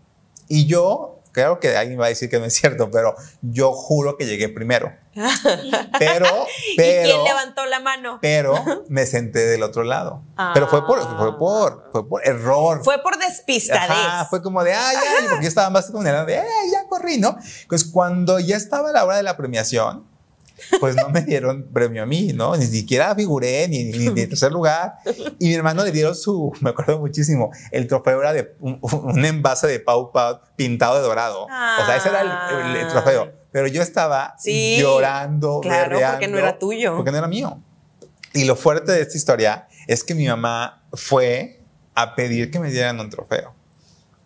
Y 0.48 0.66
yo, 0.66 1.19
creo 1.32 1.60
que 1.60 1.76
alguien 1.76 2.00
va 2.00 2.06
a 2.06 2.08
decir 2.08 2.28
que 2.30 2.38
no 2.38 2.44
es 2.44 2.54
cierto, 2.54 2.90
pero 2.90 3.14
yo 3.42 3.72
juro 3.72 4.16
que 4.16 4.26
llegué 4.26 4.48
primero. 4.48 4.92
Pero, 5.12 5.26
pero. 5.98 6.46
¿Y 6.72 6.76
quién 6.76 7.24
levantó 7.24 7.66
la 7.66 7.80
mano? 7.80 8.18
Pero 8.20 8.54
me 8.88 9.06
senté 9.06 9.40
del 9.46 9.62
otro 9.62 9.82
lado. 9.84 10.22
Pero 10.54 10.68
fue 10.68 10.86
por, 10.86 11.00
fue 11.18 11.38
por, 11.38 11.88
fue 11.92 12.08
por 12.08 12.26
error. 12.26 12.82
Fue 12.84 13.02
por 13.02 13.18
despistadez. 13.18 13.90
Ajá, 13.90 14.24
fue 14.26 14.42
como 14.42 14.62
de, 14.64 14.72
ay, 14.72 14.96
ay, 14.96 15.26
porque 15.28 15.44
yo 15.44 15.48
estaba 15.48 15.70
más 15.70 15.90
con 15.90 16.06
el 16.06 16.26
de, 16.26 16.38
ay, 16.38 16.70
ya 16.72 16.86
corrí, 16.88 17.18
¿no? 17.18 17.36
Pues 17.68 17.84
cuando 17.84 18.38
ya 18.38 18.56
estaba 18.56 18.92
la 18.92 19.04
hora 19.04 19.16
de 19.16 19.22
la 19.22 19.36
premiación, 19.36 20.09
pues 20.80 20.96
no 20.96 21.08
me 21.08 21.22
dieron 21.22 21.68
premio 21.72 22.02
a 22.02 22.06
mí, 22.06 22.32
¿no? 22.34 22.56
Ni 22.56 22.66
siquiera 22.66 23.14
figuré, 23.14 23.66
ni, 23.68 23.84
ni, 23.84 24.08
ni 24.08 24.26
tercer 24.26 24.52
lugar. 24.52 24.94
Y 25.38 25.48
mi 25.48 25.54
hermano 25.54 25.84
le 25.84 25.92
dieron 25.92 26.14
su, 26.14 26.52
me 26.60 26.70
acuerdo 26.70 26.98
muchísimo, 26.98 27.50
el 27.70 27.86
trofeo 27.86 28.20
era 28.20 28.32
de 28.32 28.54
un, 28.60 28.78
un 28.80 29.24
envase 29.24 29.66
de 29.66 29.80
Pau 29.80 30.12
Pau 30.12 30.40
pintado 30.56 30.96
de 30.96 31.02
dorado. 31.02 31.44
O 31.44 31.86
sea, 31.86 31.96
ese 31.96 32.08
era 32.08 32.20
el, 32.20 32.76
el, 32.76 32.76
el 32.84 32.88
trofeo. 32.88 33.32
Pero 33.52 33.66
yo 33.66 33.82
estaba 33.82 34.36
Sí, 34.38 34.78
llorando, 34.80 35.60
claro, 35.60 35.90
porque 35.90 36.04
berreando, 36.04 36.28
no 36.28 36.38
era 36.38 36.58
tuyo. 36.58 36.96
Porque 36.96 37.10
no 37.10 37.18
era 37.18 37.26
mío. 37.26 37.60
Y 38.32 38.44
lo 38.44 38.54
fuerte 38.54 38.92
de 38.92 39.00
esta 39.00 39.16
historia 39.16 39.66
es 39.88 40.04
que 40.04 40.14
mi 40.14 40.26
mamá 40.28 40.84
fue 40.92 41.60
a 41.94 42.14
pedir 42.14 42.50
que 42.50 42.60
me 42.60 42.70
dieran 42.70 43.00
un 43.00 43.10
trofeo 43.10 43.54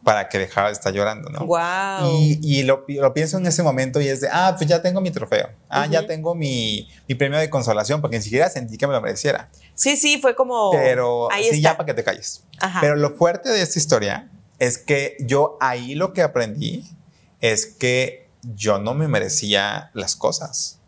para 0.05 0.29
que 0.29 0.39
dejara 0.39 0.69
de 0.69 0.75
estar 0.75 0.93
llorando, 0.93 1.31
¿no? 1.31 1.47
Wow. 1.47 2.21
Y, 2.21 2.39
y 2.43 2.63
lo, 2.63 2.85
lo 2.87 3.15
pienso 3.15 3.39
en 3.39 3.47
ese 3.47 3.63
momento 3.63 4.01
y 4.01 4.09
es 4.09 4.21
de, 4.21 4.29
ah, 4.31 4.55
pues 4.57 4.69
ya 4.69 4.83
tengo 4.83 5.01
mi 5.01 5.11
trofeo. 5.11 5.49
Ah, 5.69 5.87
ya 5.87 6.07
tengo 6.07 6.35
mi, 6.35 6.89
mi 7.09 7.15
premio 7.15 7.39
de 7.39 7.49
consolación, 7.51 8.01
porque 8.01 8.19
ni 8.19 8.23
siquiera 8.23 8.49
sentí 8.51 8.77
que 8.77 8.87
me 8.87 8.93
lo 8.93 9.01
mereciera. 9.01 9.49
Sí, 9.75 9.97
sí, 9.97 10.19
fue 10.21 10.35
como. 10.37 10.71
Pero 10.73 11.33
ahí 11.33 11.45
sí, 11.45 11.57
está. 11.57 11.71
ya 11.71 11.77
para 11.77 11.87
que 11.87 11.95
te 11.95 12.05
calles. 12.05 12.45
Ajá. 12.61 12.81
Pero 12.81 12.97
lo 12.97 13.15
fuerte 13.15 13.49
de 13.49 13.63
esta 13.63 13.79
historia 13.79 14.31
es 14.59 14.79
que 14.79 15.17
yo 15.21 15.57
ahí 15.61 15.95
lo 15.95 16.13
que 16.13 16.23
aprendí 16.23 16.85
es 17.41 17.67
que 17.67 18.29
yo 18.43 18.79
no 18.79 18.95
me 18.95 19.09
merecía 19.09 19.91
las 19.95 20.15
cosas. 20.17 20.79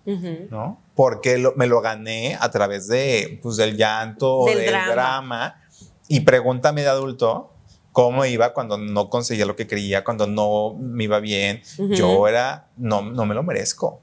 ¿no? 0.50 0.81
Porque 0.94 1.37
lo- 1.37 1.55
me 1.57 1.66
lo 1.66 1.81
gané 1.81 2.37
a 2.40 2.48
través 2.52 2.87
de, 2.87 3.40
pues, 3.42 3.57
del 3.57 3.76
llanto, 3.76 4.44
Del 4.46 4.59
del, 4.59 4.68
drama. 4.68 4.92
drama. 4.92 5.62
Y 6.07 6.20
pregúntame 6.20 6.83
de 6.83 6.88
adulto 6.88 7.50
cómo 7.96 8.26
iba 8.26 8.52
cuando 8.52 8.76
no 8.76 9.09
conseguía 9.09 9.46
lo 9.46 9.56
que 9.56 9.66
quería, 9.66 10.04
cuando 10.04 10.26
no 10.26 10.74
me 10.78 11.04
iba 11.04 11.18
bien. 11.18 11.62
Ujú. 11.78 11.94
Yo 11.94 12.28
era, 12.28 12.66
no, 12.76 13.00
no 13.00 13.24
me 13.24 13.35
lo 13.35 13.42
merezco. 13.42 14.02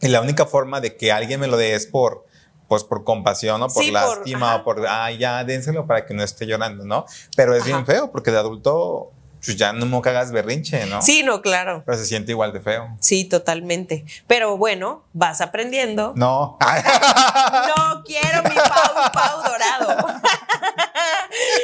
Y 0.00 0.08
la 0.08 0.20
única 0.20 0.44
forma 0.44 0.80
de 0.80 0.96
que 0.96 1.12
alguien 1.12 1.38
me 1.38 1.46
lo 1.46 1.56
dé 1.56 1.76
es 1.76 1.86
por, 1.86 2.26
pues 2.66 2.82
por 2.82 3.04
compasión 3.04 3.62
o 3.62 3.68
por 3.68 3.84
Sí, 3.84 3.92
lástima 3.92 4.56
o 4.56 4.64
por, 4.64 4.84
ah, 4.88 5.12
ya, 5.12 5.44
dénselo 5.44 5.86
para 5.86 6.04
que 6.04 6.14
no 6.14 6.24
esté 6.24 6.46
llorando, 6.46 6.84
¿no? 6.84 7.06
Pero 7.36 7.54
es 7.54 7.64
bien 7.64 7.86
feo 7.86 8.10
porque 8.10 8.32
de 8.32 8.38
adulto, 8.38 9.12
pues 9.44 9.56
ya 9.56 9.72
no 9.72 9.86
me 9.86 9.98
hagas 9.98 10.32
berrinche, 10.32 10.84
¿no? 10.86 11.00
Sí, 11.00 11.22
no, 11.22 11.42
claro. 11.42 11.84
Pero 11.86 11.96
se 11.96 12.06
siente 12.06 12.32
igual 12.32 12.52
de 12.52 12.60
feo. 12.60 12.88
Sí, 12.98 13.24
totalmente. 13.24 14.04
Pero 14.26 14.56
bueno, 14.56 15.04
vas 15.12 15.40
aprendiendo. 15.40 16.12
No. 16.16 16.58
No 16.66 18.02
quiero 18.04 18.42
mi 18.42 18.54
Pau 18.54 19.12
Pau 19.12 19.42
dorado. 19.44 20.20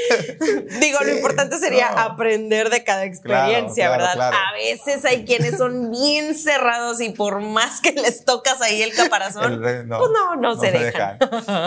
Digo, 0.80 0.98
lo 1.04 1.12
importante 1.12 1.58
sería 1.58 1.90
no. 1.92 1.98
aprender 2.00 2.70
de 2.70 2.84
cada 2.84 3.04
experiencia, 3.04 3.86
claro, 3.86 4.02
¿verdad? 4.02 4.14
claro. 4.14 4.36
A 4.36 4.52
veces 4.54 5.04
hay 5.04 5.24
quienes 5.24 5.58
son 5.58 5.90
bien 5.90 6.34
cerrados 6.34 7.00
y 7.00 7.10
por 7.10 7.40
más 7.40 7.80
que 7.80 7.92
les 7.92 8.24
tocas 8.24 8.60
ahí 8.60 8.82
el 8.82 8.94
caparazón, 8.94 9.52
El 9.52 9.62
re- 9.62 9.84
no, 9.84 9.98
pues 9.98 10.10
no, 10.10 10.36
no, 10.36 10.60
se, 10.60 10.70
dejan. 10.72 11.18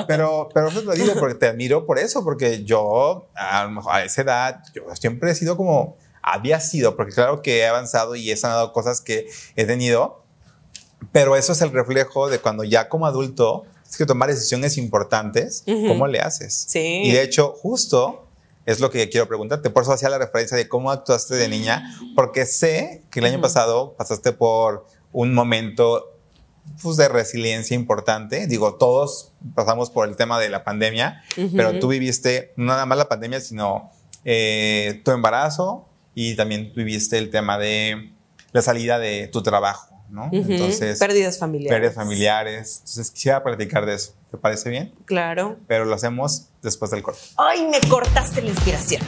Pero, 0.08 0.50
pero 0.54 0.70
pues 0.70 0.84
lo 0.86 0.94
digo 0.94 1.14
porque 1.20 1.36
te 1.36 1.48
admiro 1.48 1.86
por 1.86 2.00
eso, 2.00 2.24
porque 2.24 2.64
yo 2.64 3.28
a, 3.36 3.70
a 3.90 4.04
esa 4.04 4.22
edad, 4.22 4.62
yo 4.74 4.84
siempre 4.96 5.32
he 5.32 5.36
sido 5.36 5.58
como, 5.58 5.98
había 6.22 6.60
sido, 6.60 6.96
porque 6.96 7.14
claro 7.14 7.42
que 7.42 7.60
he 7.60 7.68
avanzado 7.68 8.16
y 8.16 8.32
he 8.32 8.38
sanado 8.38 8.74
cosas 8.74 9.02
que 9.02 9.28
he 9.56 9.66
tenido, 9.66 10.24
pero 11.12 11.36
eso 11.36 11.54
es 11.54 11.62
el 11.62 11.72
reflejo 11.72 12.30
de 12.30 12.40
cuando 12.40 12.64
ya 12.64 12.90
como 12.90 13.06
adulto 13.06 13.64
es 13.96 13.98
que 13.98 14.06
tomar 14.06 14.30
decisiones 14.30 14.78
importantes, 14.78 15.64
Ujú. 15.66 15.88
¿cómo 15.88 16.06
le 16.08 16.20
haces? 16.20 16.66
Sí. 16.68 17.02
Y 17.06 17.12
de 17.12 17.24
hecho, 17.24 17.54
justo 17.58 18.28
es 18.66 18.80
lo 18.82 18.90
que 18.92 19.10
quiero 19.10 19.28
preguntarte. 19.28 19.70
Por 19.70 19.84
eso 19.84 19.94
hacía 19.94 20.10
la 20.10 20.18
referencia 20.18 20.58
de 20.58 20.68
cómo 20.68 20.92
actuaste 20.92 21.36
de 21.36 21.48
niña, 21.48 21.96
porque 22.16 22.46
sé 22.46 23.04
que 23.10 23.20
el 23.20 23.26
año 23.28 23.36
Ujú. 23.36 23.44
pasado 23.44 23.96
pasaste 23.98 24.32
por 24.34 24.86
un 25.14 25.34
momento 25.34 26.12
pues, 26.82 26.98
de 26.98 27.08
resiliencia 27.08 27.76
importante. 27.76 28.48
Digo, 28.48 28.76
todos 28.76 29.32
pasamos 29.54 29.90
por 29.92 30.10
el 30.10 30.16
tema 30.18 30.40
de 30.40 30.50
la 30.50 30.64
pandemia, 30.64 31.24
Ujú. 31.38 31.56
pero 31.56 31.80
tú 31.80 31.88
viviste 31.88 32.52
no 32.58 32.66
nada 32.66 32.86
más 32.86 32.98
la 32.98 33.08
pandemia, 33.08 33.40
sino 33.40 33.92
eh, 34.26 35.02
tu 35.06 35.12
embarazo 35.12 35.88
y 36.16 36.36
también 36.36 36.74
viviste 36.76 37.18
el 37.18 37.30
tema 37.30 37.58
de 37.58 38.12
la 38.52 38.62
salida 38.62 39.00
de 39.00 39.28
tu 39.28 39.44
trabajo, 39.44 39.95
¿no? 40.16 40.30
Entonces, 40.32 40.98
pérdidas 40.98 41.38
familiares. 41.38 41.76
pérdidas 41.76 41.96
familiares. 41.96 42.78
Entonces, 42.80 43.12
quisiera 43.12 43.44
platicar 43.44 43.86
de 43.86 43.96
eso. 43.96 44.14
¿Te 44.32 44.38
parece 44.38 44.70
bien? 44.70 44.94
Claro. 45.06 45.58
Pero 45.68 45.86
lo 45.86 45.94
hacemos 45.94 46.48
después 46.64 46.90
del 46.92 47.04
corte. 47.04 47.22
Ay, 47.38 47.68
me 47.68 47.80
cortaste 47.88 48.42
la 48.42 48.50
inspiración. 48.50 49.02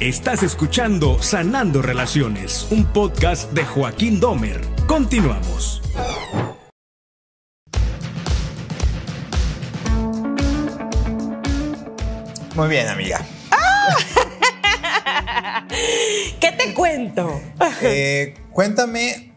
Estás 0.00 0.44
escuchando 0.44 1.20
Sanando 1.20 1.82
Relaciones, 1.82 2.68
un 2.70 2.84
podcast 2.84 3.52
de 3.52 3.64
Joaquín 3.64 4.20
Domer. 4.20 4.60
Continuamos. 4.86 5.82
Muy 12.58 12.68
bien, 12.70 12.88
amiga. 12.88 13.24
¿Qué 16.40 16.50
te 16.50 16.74
cuento? 16.74 17.40
Eh, 17.82 18.34
cuéntame 18.50 19.32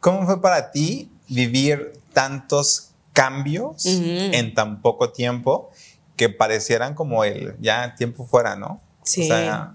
cómo 0.00 0.26
fue 0.26 0.42
para 0.42 0.72
ti 0.72 1.12
vivir 1.28 1.92
tantos 2.12 2.90
cambios 3.12 3.86
en 3.86 4.52
tan 4.52 4.82
poco 4.82 5.12
tiempo 5.12 5.70
que 6.16 6.28
parecieran 6.28 6.94
como 6.94 7.22
el 7.22 7.54
ya 7.60 7.94
tiempo 7.94 8.26
fuera, 8.26 8.56
¿no? 8.56 8.80
Sí. 9.04 9.22
O 9.22 9.26
sea, 9.26 9.74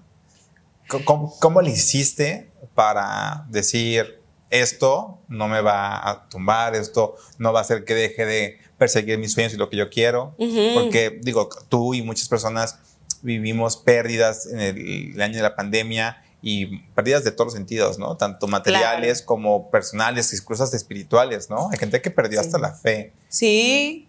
¿cómo- 0.90 1.06
¿cómo, 1.06 1.34
cómo 1.40 1.62
le 1.62 1.70
hiciste 1.72 2.52
para 2.76 3.46
decir 3.48 4.20
esto 4.50 5.22
no 5.30 5.48
me 5.48 5.62
va 5.62 6.10
a 6.10 6.28
tumbar, 6.28 6.76
esto 6.76 7.16
no 7.38 7.54
va 7.54 7.60
a 7.60 7.62
hacer 7.62 7.86
que 7.86 7.94
deje 7.96 8.26
de 8.26 8.60
perseguir 8.82 9.20
mis 9.20 9.34
sueños 9.34 9.54
y 9.54 9.58
lo 9.58 9.70
que 9.70 9.78
yo 9.78 9.92
quiero? 9.92 10.36
Porque 10.74 11.20
digo, 11.22 11.48
tú 11.70 11.94
y 11.94 12.02
muchas 12.02 12.28
personas 12.28 12.80
vivimos 13.22 13.78
pérdidas 13.78 14.48
en 14.48 14.60
el, 14.60 15.12
el 15.14 15.22
año 15.22 15.36
de 15.36 15.44
la 15.44 15.56
pandemia 15.56 16.24
y 16.42 16.80
pérdidas 16.96 17.24
de 17.24 17.32
todos 17.32 17.50
los 17.50 17.54
sentidos, 17.54 18.00
¿no? 18.00 18.18
Tanto 18.18 18.48
materiales 18.48 19.22
como 19.22 19.70
personales, 19.70 20.34
incluso 20.34 20.64
hasta 20.64 20.76
espirituales, 20.76 21.48
¿no? 21.52 21.70
Hay 21.72 21.78
gente 21.78 22.02
que 22.02 22.10
perdió 22.10 22.42
Sí. 22.42 22.48
hasta 22.48 22.58
la 22.58 22.74
fe. 22.74 23.14
Sí, 23.30 24.08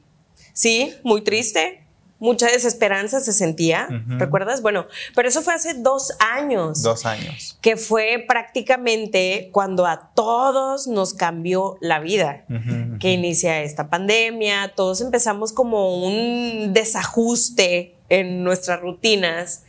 sí, 0.55 0.95
muy 1.05 1.21
triste. 1.21 1.82
Mucha 2.23 2.47
desesperanza 2.47 3.19
se 3.19 3.33
sentía, 3.33 3.89
Ujú. 3.91 4.17
¿recuerdas? 4.19 4.63
Bueno, 4.63 4.87
pero 5.17 5.29
eso 5.29 5.43
fue 5.43 5.55
hace 5.55 5.75
dos 5.75 6.13
años. 6.21 6.81
Dos 6.81 7.05
años. 7.05 7.59
que 7.61 7.77
fue 7.77 8.25
prácticamente 8.29 9.49
cuando 9.51 9.87
a 9.87 10.13
todos 10.15 10.87
nos 10.87 11.15
cambió 11.15 11.79
la 11.81 11.99
vida. 11.99 12.45
Que 13.01 13.11
inicia 13.13 13.63
esta 13.63 13.91
pandemia, 13.91 14.73
todos 14.77 15.01
empezamos 15.01 15.53
como 15.53 16.07
un 16.07 16.73
desajuste 16.73 17.97
en 18.09 18.45
nuestras 18.45 18.81
rutinas, 18.81 19.65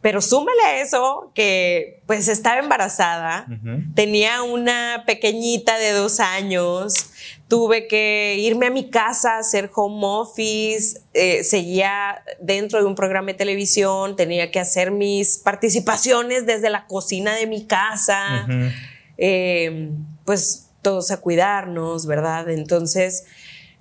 pero 0.00 0.22
súmale 0.22 0.62
a 0.62 0.80
eso 0.80 1.30
que 1.34 2.00
pues 2.06 2.28
estaba 2.28 2.58
embarazada, 2.60 3.46
tenía 3.94 4.42
una 4.42 5.02
pequeñita 5.06 5.76
de 5.78 5.90
dos 5.92 6.20
años, 6.20 6.94
tuve 7.48 7.88
que 7.88 8.36
irme 8.38 8.66
a 8.66 8.70
mi 8.70 8.90
casa 8.90 9.36
a 9.36 9.38
hacer 9.38 9.70
home 9.74 10.00
office, 10.02 11.00
eh, 11.14 11.42
seguía 11.42 12.22
dentro 12.40 12.78
de 12.78 12.84
un 12.84 12.94
programa 12.94 13.28
de 13.28 13.34
televisión, 13.34 14.16
tenía 14.16 14.50
que 14.50 14.60
hacer 14.60 14.90
mis 14.90 15.38
participaciones 15.38 16.46
desde 16.46 16.68
la 16.68 16.86
cocina 16.86 17.34
de 17.34 17.46
mi 17.46 17.66
casa, 17.66 18.46
eh, 19.16 19.90
pues 20.24 20.68
todos 20.82 21.10
a 21.10 21.20
cuidarnos, 21.20 22.06
¿verdad? 22.06 22.48
Entonces... 22.50 23.24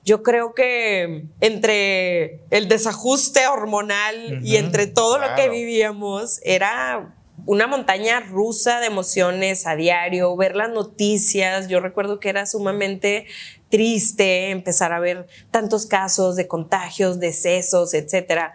Yo 0.06 0.24
creo 0.24 0.54
que 0.54 1.26
entre 1.42 2.40
el 2.50 2.70
desajuste 2.70 3.46
hormonal 3.48 4.40
y 4.42 4.56
entre 4.56 4.88
todo 4.88 5.18
lo 5.18 5.36
que 5.36 5.50
vivíamos, 5.50 6.40
era 6.46 7.14
una 7.46 7.68
montaña 7.68 8.20
rusa 8.22 8.80
de 8.80 8.88
emociones 8.88 9.68
a 9.68 9.76
diario, 9.76 10.36
ver 10.36 10.56
las 10.56 10.70
noticias. 10.70 11.68
Yo 11.68 11.80
recuerdo 11.80 12.20
que 12.20 12.30
era 12.30 12.46
sumamente 12.46 13.26
triste 13.70 14.52
empezar 14.52 14.94
a 14.94 15.00
ver 15.00 15.28
tantos 15.52 15.86
casos 15.86 16.36
de 16.36 16.48
contagios, 16.48 17.20
decesos, 17.20 17.94
etcétera. 17.94 18.54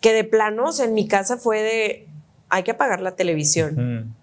que 0.00 0.12
de 0.12 0.24
planos 0.24 0.80
en 0.80 0.94
mi 0.94 1.06
casa 1.06 1.36
fue 1.36 1.62
de, 1.62 2.08
hay 2.48 2.62
que 2.62 2.72
apagar 2.72 3.00
la 3.00 3.16
televisión. 3.16 4.14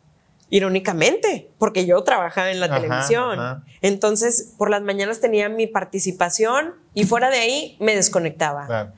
Irónicamente, 0.50 1.50
porque 1.58 1.86
yo 1.86 2.02
trabajaba 2.04 2.52
en 2.52 2.60
la 2.60 2.74
televisión. 2.74 3.64
Entonces, 3.82 4.54
por 4.58 4.70
las 4.70 4.82
mañanas 4.82 5.20
tenía 5.20 5.50
mi 5.50 5.68
participación 5.68 6.76
y 6.94 7.04
fuera 7.04 7.30
de 7.30 7.38
ahí 7.38 7.78
me 7.80 7.96
desconectaba. 7.96 8.94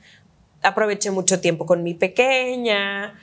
Aproveché 0.62 1.10
mucho 1.10 1.40
tiempo 1.40 1.66
con 1.66 1.82
mi 1.82 1.94
pequeña. 1.94 3.18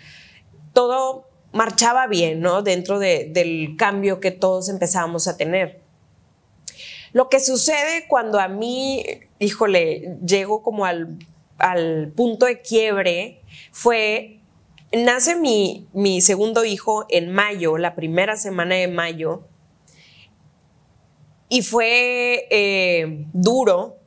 Todo 0.73 1.27
marchaba 1.51 2.07
bien, 2.07 2.41
¿no? 2.41 2.61
Dentro 2.61 2.99
del 2.99 3.75
cambio 3.77 4.19
que 4.19 4.31
todos 4.31 4.69
empezábamos 4.69 5.27
a 5.27 5.37
tener. 5.37 5.86
Lo 7.13 7.29
que 7.29 7.39
sucede 7.39 8.05
cuando 8.07 8.39
a 8.39 8.47
mí, 8.47 9.03
híjole, 9.39 10.17
llego 10.25 10.61
como 10.61 10.85
al, 10.85 11.17
al 11.57 12.11
punto 12.15 12.45
de 12.45 12.61
quiebre 12.61 13.41
fue, 13.71 14.39
nace 14.91 15.35
mi, 15.35 15.87
mi 15.93 16.21
segundo 16.21 16.65
hijo 16.65 17.05
en 17.09 17.31
mayo, 17.31 17.77
la 17.77 17.95
primera 17.95 18.35
semana 18.37 18.75
de 18.75 18.87
mayo, 18.87 19.43
y 21.49 21.61
fue 21.61 22.47
eh, 22.49 23.25
duro 23.33 23.97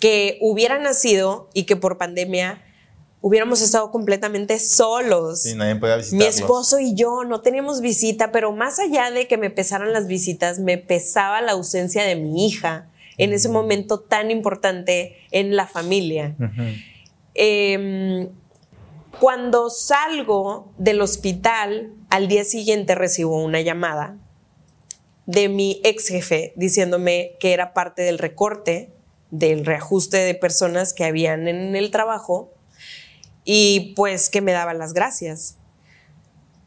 que 0.00 0.38
hubiera 0.40 0.78
nacido 0.78 1.48
y 1.54 1.64
que 1.64 1.76
por 1.76 1.98
pandemia 1.98 2.62
hubiéramos 3.20 3.60
estado 3.60 3.90
completamente 3.90 4.58
solos. 4.58 5.42
Sí, 5.42 5.54
nadie 5.54 5.76
podía 5.76 5.98
Mi 6.12 6.24
esposo 6.24 6.78
y 6.78 6.94
yo 6.94 7.24
no 7.24 7.40
teníamos 7.40 7.80
visita, 7.80 8.32
pero 8.32 8.52
más 8.52 8.78
allá 8.78 9.10
de 9.10 9.26
que 9.26 9.36
me 9.36 9.50
pesaran 9.50 9.92
las 9.92 10.06
visitas, 10.06 10.58
me 10.58 10.78
pesaba 10.78 11.40
la 11.40 11.52
ausencia 11.52 12.02
de 12.04 12.16
mi 12.16 12.46
hija 12.46 12.88
en 13.18 13.32
ese 13.32 13.48
momento 13.50 14.00
tan 14.00 14.30
importante 14.30 15.16
en 15.30 15.54
la 15.54 15.66
familia. 15.66 16.34
Em, 17.34 18.28
cuando 19.18 19.68
salgo 19.68 20.72
del 20.78 21.02
hospital, 21.02 21.92
al 22.08 22.28
día 22.28 22.44
siguiente 22.44 22.94
recibo 22.94 23.42
una 23.42 23.60
llamada 23.60 24.16
de 25.26 25.48
mi 25.48 25.80
ex 25.84 26.08
jefe 26.08 26.54
diciéndome 26.56 27.36
que 27.38 27.52
era 27.52 27.74
parte 27.74 28.02
del 28.02 28.18
recorte, 28.18 28.90
del 29.30 29.66
reajuste 29.66 30.16
de 30.16 30.34
personas 30.34 30.94
que 30.94 31.04
habían 31.04 31.46
en 31.46 31.76
el 31.76 31.90
trabajo 31.90 32.52
y 33.52 33.94
pues 33.96 34.30
que 34.30 34.40
me 34.40 34.52
daban 34.52 34.78
las 34.78 34.92
gracias. 34.92 35.56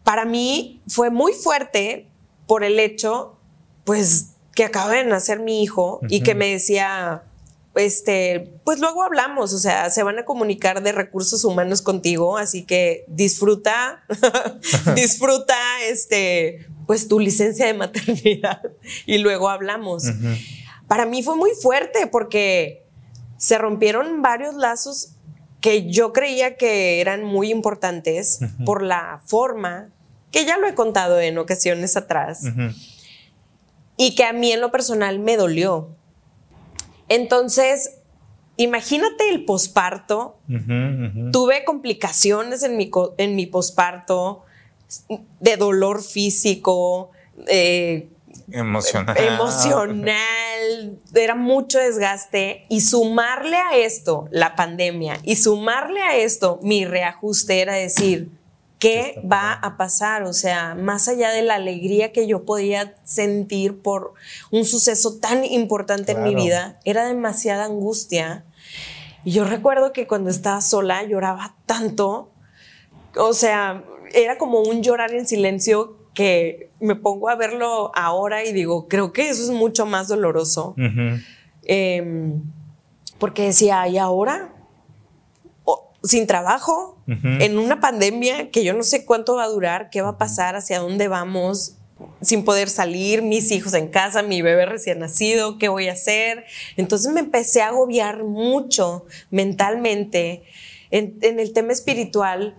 Para 0.04 0.26
mí 0.26 0.82
fue 0.90 1.12
muy 1.12 1.32
fuerte 1.32 2.10
por 2.46 2.66
el 2.66 2.78
hecho, 2.78 3.40
pues, 3.86 4.32
que 4.54 4.66
acaba 4.66 4.92
de 4.92 5.06
nacer 5.06 5.40
mi 5.40 5.64
hijo 5.64 6.02
y 6.10 6.24
que 6.24 6.36
me 6.36 6.52
decía, 6.52 7.24
este, 7.76 8.52
pues 8.66 8.82
luego 8.82 9.02
hablamos, 9.02 9.54
o 9.54 9.60
sea, 9.60 9.90
se 9.92 10.04
van 10.04 10.20
a 10.20 10.26
comunicar 10.26 10.84
de 10.84 10.92
recursos 10.92 11.46
humanos 11.46 11.82
contigo, 11.82 12.38
así 12.38 12.66
que 12.66 13.06
disfruta, 13.08 14.04
disfruta, 14.94 15.56
este, 15.88 16.68
pues 16.86 17.08
tu 17.08 17.18
licencia 17.18 17.66
de 17.66 17.76
maternidad 17.76 18.62
y 19.06 19.20
luego 19.20 19.48
hablamos. 19.48 20.04
Para 20.90 21.06
mí 21.06 21.24
fue 21.24 21.38
muy 21.38 21.52
fuerte 21.52 22.08
porque 22.08 22.86
se 23.38 23.58
rompieron 23.58 24.22
varios 24.22 24.56
lazos 24.56 25.13
que 25.64 25.90
yo 25.90 26.12
creía 26.12 26.58
que 26.58 27.00
eran 27.00 27.24
muy 27.24 27.50
importantes 27.50 28.42
por 28.66 28.84
la 28.84 29.22
forma, 29.26 29.92
que 30.30 30.44
ya 30.44 30.58
lo 30.58 30.68
he 30.68 30.76
contado 30.76 31.22
en 31.22 31.38
ocasiones 31.38 31.96
atrás, 31.96 32.44
y 33.96 34.14
que 34.14 34.26
a 34.26 34.34
mí 34.34 34.52
en 34.52 34.60
lo 34.60 34.72
personal 34.72 35.20
me 35.20 35.38
dolió. 35.38 35.96
Entonces, 37.08 38.02
imagínate 38.58 39.30
el 39.30 39.46
posparto. 39.46 40.38
Tuve 41.32 41.64
complicaciones 41.64 42.62
en 42.64 42.76
mi, 42.76 42.92
en 43.18 43.38
mi 43.38 43.46
posparto 43.46 44.44
de 45.40 45.56
dolor 45.56 46.04
físico, 46.04 47.12
eh, 47.48 48.10
Emocional. 48.52 49.18
Emocional. 49.18 51.00
Era 51.14 51.36
mucho 51.36 51.80
desgaste. 51.80 52.66
Y 52.70 52.82
sumarle 52.82 53.58
a 53.58 53.78
esto 53.78 54.28
la 54.32 54.56
pandemia 54.56 55.20
y 55.24 55.36
sumarle 55.36 56.02
a 56.02 56.18
esto 56.18 56.60
mi 56.62 56.86
reajuste 56.86 57.62
era 57.62 57.74
decir, 57.74 58.32
¿qué 58.80 59.22
va 59.30 59.54
a 59.54 59.78
pasar? 59.78 60.24
O 60.24 60.34
sea, 60.34 60.76
más 60.76 61.08
allá 61.08 61.30
de 61.32 61.42
la 61.42 61.56
alegría 61.56 62.12
que 62.12 62.28
yo 62.28 62.44
podía 62.44 62.96
sentir 63.04 63.82
por 63.82 64.14
un 64.52 64.66
suceso 64.66 65.20
tan 65.20 65.46
importante 65.46 66.12
en 66.12 66.24
mi 66.24 66.36
vida, 66.36 66.80
era 66.84 67.08
demasiada 67.08 67.66
angustia. 67.66 68.46
Y 69.24 69.32
yo 69.32 69.46
recuerdo 69.46 69.94
que 69.94 70.06
cuando 70.06 70.30
estaba 70.30 70.60
sola 70.60 71.02
lloraba 71.04 71.56
tanto. 71.66 72.32
O 73.16 73.34
sea, 73.34 73.84
era 74.14 74.38
como 74.38 74.60
un 74.60 74.84
llorar 74.84 75.14
en 75.14 75.28
silencio 75.28 76.03
que 76.14 76.72
me 76.80 76.96
pongo 76.96 77.30
a 77.30 77.36
verlo 77.36 77.92
ahora 77.96 78.44
y 78.44 78.54
digo, 78.54 78.88
creo 78.88 79.14
que 79.14 79.30
eso 79.30 79.44
es 79.44 79.50
mucho 79.50 79.86
más 79.86 80.08
doloroso. 80.08 80.76
Em, 81.64 82.42
porque 83.18 83.44
decía, 83.44 83.88
¿y 83.88 83.98
ahora? 83.98 84.54
sin 86.04 86.28
trabajo, 86.28 86.98
en 87.08 87.58
una 87.58 87.80
pandemia 87.80 88.52
que 88.52 88.66
yo 88.66 88.74
no 88.74 88.84
sé 88.84 89.06
cuánto 89.06 89.36
va 89.36 89.46
a 89.46 89.48
durar, 89.48 89.90
qué 89.90 90.02
va 90.02 90.10
a 90.10 90.18
pasar, 90.18 90.58
hacia 90.58 90.80
dónde 90.80 91.08
vamos, 91.08 91.78
sin 92.22 92.44
poder 92.44 92.70
salir, 92.70 93.22
mis 93.22 93.52
hijos 93.52 93.74
en 93.74 93.88
casa, 93.88 94.22
mi 94.22 94.42
bebé 94.42 94.66
recién 94.66 95.00
nacido, 95.00 95.58
¿qué 95.58 95.70
voy 95.70 95.88
a 95.88 95.94
hacer? 95.94 96.44
Entonces 96.76 97.14
me 97.14 97.22
empecé 97.22 97.62
a 97.62 97.70
agobiar 97.70 98.26
mucho 98.26 99.06
mentalmente. 99.32 100.44
En, 100.92 101.18
en 101.22 101.40
el 101.40 101.54
tema 101.54 101.72
espiritual, 101.72 102.58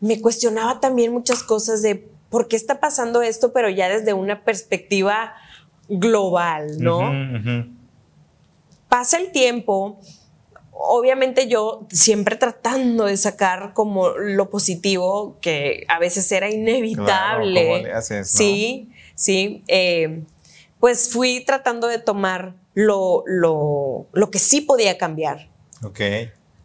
me 0.00 0.20
cuestionaba 0.20 0.80
también 0.80 1.12
muchas 1.12 1.42
cosas 1.42 1.80
de 1.80 2.10
por 2.30 2.48
qué 2.48 2.56
está 2.56 2.80
pasando 2.80 3.22
esto, 3.22 3.52
pero 3.52 3.68
ya 3.68 3.88
desde 3.88 4.14
una 4.14 4.44
perspectiva 4.44 5.34
global, 5.88 6.78
¿no? 6.78 7.12
Pasa 8.88 9.18
el 9.18 9.30
tiempo, 9.32 10.00
obviamente 10.72 11.46
yo 11.48 11.86
siempre 11.90 12.36
tratando 12.36 13.04
de 13.04 13.16
sacar 13.16 13.72
como 13.74 14.10
lo 14.10 14.48
positivo, 14.50 15.36
que 15.40 15.84
a 15.88 15.98
veces 15.98 16.30
era 16.32 16.48
inevitable. 16.48 17.92
Sí, 18.24 18.90
sí. 19.14 19.62
Eh, 19.68 20.22
pues 20.78 21.12
fui 21.12 21.44
tratando 21.44 21.86
de 21.86 21.98
tomar 21.98 22.54
lo, 22.74 23.22
lo, 23.26 24.06
lo, 24.12 24.30
que 24.30 24.38
sí 24.38 24.62
podía 24.62 24.96
cambiar. 24.96 25.48
Ok. 25.82 26.00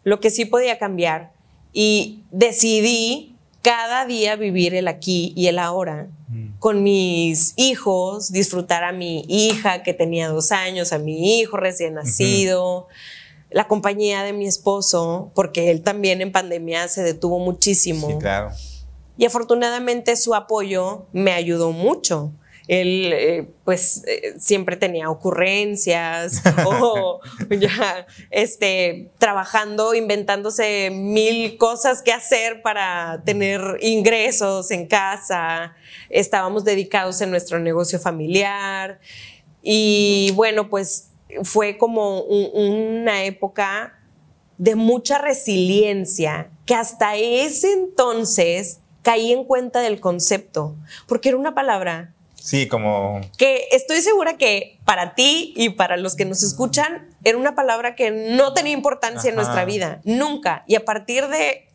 Lo 0.04 0.20
que 0.20 0.30
sí 0.30 0.46
podía 0.46 0.78
cambiar. 0.78 1.32
Y 1.72 2.22
decidí 2.30 3.35
cada 3.66 4.06
día 4.06 4.36
vivir 4.36 4.76
el 4.76 4.86
aquí 4.86 5.32
y 5.34 5.48
el 5.48 5.58
ahora 5.58 6.06
mm. 6.28 6.58
con 6.60 6.84
mis 6.84 7.52
hijos, 7.56 8.30
disfrutar 8.30 8.84
a 8.84 8.92
mi 8.92 9.24
hija 9.26 9.82
que 9.82 9.92
tenía 9.92 10.28
dos 10.28 10.52
años, 10.52 10.92
a 10.92 10.98
mi 11.00 11.40
hijo 11.40 11.56
recién 11.56 11.94
nacido, 11.94 12.86
la 13.50 13.66
compañía 13.66 14.22
de 14.22 14.32
mi 14.32 14.46
esposo, 14.46 15.32
porque 15.34 15.72
él 15.72 15.82
también 15.82 16.20
en 16.20 16.30
pandemia 16.30 16.86
se 16.86 17.02
detuvo 17.02 17.40
muchísimo. 17.40 18.06
Sí, 18.06 18.18
claro. 18.20 18.52
Y 19.18 19.24
afortunadamente 19.24 20.14
su 20.14 20.36
apoyo 20.36 21.06
me 21.12 21.32
ayudó 21.32 21.72
mucho 21.72 22.30
él 22.68 23.12
eh, 23.12 23.48
pues 23.64 24.02
eh, 24.06 24.34
siempre 24.38 24.76
tenía 24.76 25.08
ocurrencias 25.10 26.42
o 26.66 27.20
ya 27.50 28.06
este, 28.30 29.10
trabajando, 29.18 29.94
inventándose 29.94 30.90
mil 30.90 31.56
cosas 31.58 32.02
que 32.02 32.12
hacer 32.12 32.62
para 32.62 33.22
tener 33.24 33.78
ingresos 33.80 34.70
en 34.70 34.86
casa. 34.86 35.74
Estábamos 36.10 36.64
dedicados 36.64 37.20
en 37.20 37.30
nuestro 37.30 37.58
negocio 37.58 38.00
familiar 38.00 39.00
y 39.62 40.32
bueno, 40.34 40.68
pues 40.68 41.10
fue 41.42 41.76
como 41.78 42.20
una 42.22 43.24
época 43.24 43.98
de 44.58 44.74
mucha 44.74 45.18
resiliencia 45.18 46.50
que 46.64 46.74
hasta 46.74 47.16
ese 47.16 47.72
entonces 47.72 48.80
caí 49.02 49.32
en 49.32 49.44
cuenta 49.44 49.80
del 49.80 50.00
concepto, 50.00 50.74
porque 51.06 51.28
era 51.28 51.38
una 51.38 51.54
palabra 51.54 52.15
Sí, 52.46 52.68
como... 52.68 53.20
Que 53.38 53.66
estoy 53.72 54.00
segura 54.02 54.36
que 54.36 54.78
para 54.84 55.16
ti 55.16 55.52
y 55.56 55.70
para 55.70 55.96
los 55.96 56.14
que 56.14 56.24
nos 56.24 56.44
escuchan 56.44 57.08
era 57.24 57.36
una 57.36 57.56
palabra 57.56 57.96
que 57.96 58.12
no 58.12 58.54
tenía 58.54 58.72
importancia 58.72 59.30
en 59.30 59.34
nuestra 59.34 59.64
vida, 59.64 60.00
nunca. 60.04 60.62
Y 60.68 60.76
a 60.76 60.84
partir 60.84 61.26
de 61.26 61.66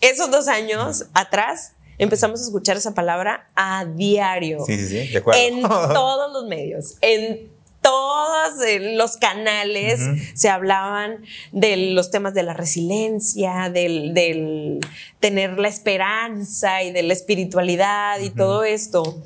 esos 0.00 0.30
dos 0.30 0.48
años 0.48 1.04
atrás, 1.12 1.74
empezamos 1.98 2.40
a 2.40 2.44
escuchar 2.44 2.78
esa 2.78 2.94
palabra 2.94 3.46
a 3.54 3.84
diario. 3.84 4.64
Sí, 4.64 4.78
sí, 4.78 4.88
sí, 4.88 5.08
de 5.12 5.18
acuerdo. 5.18 5.38
En 5.38 5.60
todos 5.92 6.32
los 6.32 6.46
medios, 6.46 6.94
en 7.02 7.50
todos 7.82 8.54
los 8.94 9.18
canales 9.18 10.00
se 10.32 10.48
hablaban 10.48 11.26
de 11.52 11.92
los 11.92 12.10
temas 12.10 12.32
de 12.32 12.42
la 12.42 12.54
resiliencia, 12.54 13.68
del, 13.68 14.80
tener 15.20 15.58
la 15.58 15.68
esperanza 15.68 16.82
y 16.82 16.90
de 16.90 17.02
la 17.02 17.12
espiritualidad 17.12 18.18
y 18.20 18.30
todo 18.30 18.64
esto. 18.64 19.22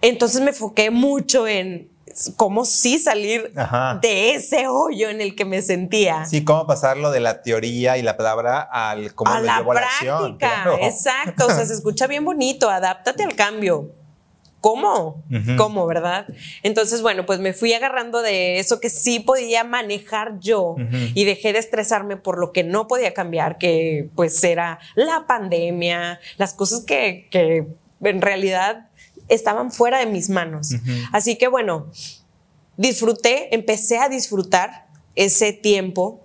Entonces 0.00 0.40
me 0.40 0.50
enfoqué 0.50 0.90
mucho 0.90 1.46
en 1.46 1.90
cómo 2.36 2.64
sí 2.64 2.98
salir 2.98 3.52
Ajá. 3.56 3.98
de 4.00 4.34
ese 4.34 4.68
hoyo 4.68 5.08
en 5.08 5.20
el 5.20 5.34
que 5.34 5.44
me 5.44 5.62
sentía. 5.62 6.24
Sí, 6.24 6.44
cómo 6.44 6.66
pasarlo 6.66 7.10
de 7.10 7.20
la 7.20 7.42
teoría 7.42 7.98
y 7.98 8.02
la 8.02 8.16
palabra 8.16 8.60
al 8.60 9.14
cómo 9.14 9.32
a 9.32 9.40
lo 9.40 9.46
la 9.46 9.58
llevo 9.58 9.72
a 9.72 9.74
la 9.74 9.80
acción. 9.82 10.38
práctica, 10.38 10.62
claro. 10.64 10.78
exacto, 10.82 11.46
o 11.46 11.50
sea, 11.50 11.64
se 11.66 11.74
escucha 11.74 12.06
bien 12.06 12.24
bonito, 12.24 12.70
adáptate 12.70 13.24
al 13.24 13.34
cambio. 13.34 13.92
¿Cómo? 14.60 15.22
¿Cómo, 15.56 15.86
verdad? 15.86 16.26
Entonces, 16.64 17.00
bueno, 17.00 17.24
pues 17.24 17.38
me 17.38 17.52
fui 17.52 17.72
agarrando 17.74 18.22
de 18.22 18.58
eso 18.58 18.80
que 18.80 18.90
sí 18.90 19.20
podía 19.20 19.62
manejar 19.62 20.40
yo 20.40 20.74
y 21.14 21.24
dejé 21.24 21.52
de 21.52 21.60
estresarme 21.60 22.16
por 22.16 22.38
lo 22.38 22.50
que 22.50 22.64
no 22.64 22.88
podía 22.88 23.14
cambiar, 23.14 23.56
que 23.58 24.10
pues 24.16 24.42
era 24.42 24.80
la 24.96 25.26
pandemia, 25.28 26.18
las 26.38 26.54
cosas 26.54 26.84
que, 26.84 27.28
que 27.30 27.68
en 28.02 28.20
realidad 28.20 28.87
estaban 29.28 29.70
fuera 29.70 29.98
de 29.98 30.06
mis 30.06 30.28
manos. 30.30 30.74
Así 31.12 31.36
que 31.36 31.48
bueno, 31.48 31.86
disfruté, 32.76 33.54
empecé 33.54 33.98
a 33.98 34.08
disfrutar 34.08 34.86
ese 35.14 35.52
tiempo, 35.52 36.20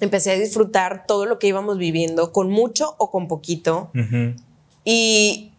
empecé 0.00 0.32
a 0.32 0.34
disfrutar 0.34 1.06
todo 1.06 1.26
lo 1.26 1.38
que 1.38 1.48
íbamos 1.48 1.78
viviendo, 1.78 2.32
con 2.32 2.50
mucho 2.50 2.94
o 2.98 3.10
con 3.10 3.28
poquito, 3.28 3.90
y 4.84 5.52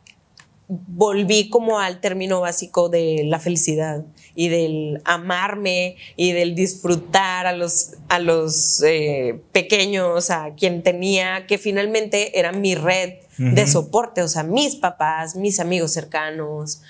volví 0.67 1.49
como 1.49 1.79
al 1.79 2.01
término 2.01 2.41
básico 2.41 2.89
de 2.89 3.23
la 3.25 3.39
felicidad 3.39 4.03
y 4.35 4.49
del 4.49 5.01
amarme 5.05 5.95
y 6.17 6.33
del 6.33 6.55
disfrutar 6.55 7.47
a 7.47 7.53
los, 7.53 7.93
a 8.09 8.19
los 8.19 8.83
eh, 8.83 9.39
pequeños, 9.53 10.29
a 10.29 10.55
quien 10.55 10.83
tenía, 10.83 11.47
que 11.47 11.57
finalmente 11.57 12.37
era 12.37 12.51
mi 12.51 12.75
red 12.75 13.13
de 13.37 13.67
soporte, 13.67 14.21
o 14.23 14.27
sea, 14.27 14.43
mis 14.43 14.75
papás, 14.75 15.35
mis 15.35 15.59
amigos 15.59 15.91
cercanos, 15.91 16.81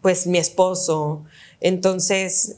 pues 0.00 0.26
mi 0.26 0.38
esposo. 0.38 1.24
Entonces, 1.60 2.56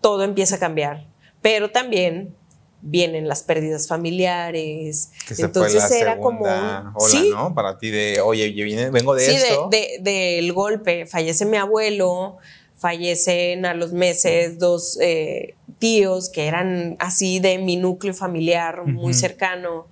todo 0.00 0.24
empieza 0.24 0.56
a 0.56 0.58
cambiar, 0.58 1.06
pero 1.42 1.70
también 1.70 2.34
vienen 2.80 3.26
las 3.28 3.42
pérdidas 3.42 3.88
familiares. 3.88 5.10
Que 5.26 5.34
se 5.34 5.42
Entonces 5.42 5.82
fue 5.86 5.96
la 5.96 6.00
era 6.00 6.16
como 6.18 6.44
segunda 6.44 6.80
un- 6.82 7.02
ola, 7.02 7.08
sí, 7.08 7.30
¿no? 7.34 7.54
Para 7.54 7.78
ti 7.78 7.90
de, 7.90 8.20
oye, 8.20 8.54
yo 8.54 8.64
vine, 8.64 8.90
vengo 8.90 9.14
de 9.14 9.24
sí, 9.24 9.34
esto. 9.34 9.68
de- 9.70 9.98
de- 10.00 10.36
del 10.36 10.52
golpe. 10.52 11.06
Fallece 11.06 11.44
mi 11.44 11.56
abuelo, 11.56 12.36
fallecen 12.76 13.66
a 13.66 13.74
los 13.74 13.92
meses 13.92 14.58
dos 14.58 14.96
eh, 15.00 15.54
tíos 15.80 16.28
que 16.30 16.46
eran 16.46 16.96
así 17.00 17.40
de 17.40 17.58
mi 17.58 17.76
núcleo 17.76 18.14
familiar 18.14 18.84
muy 18.86 19.12
cercano. 19.14 19.86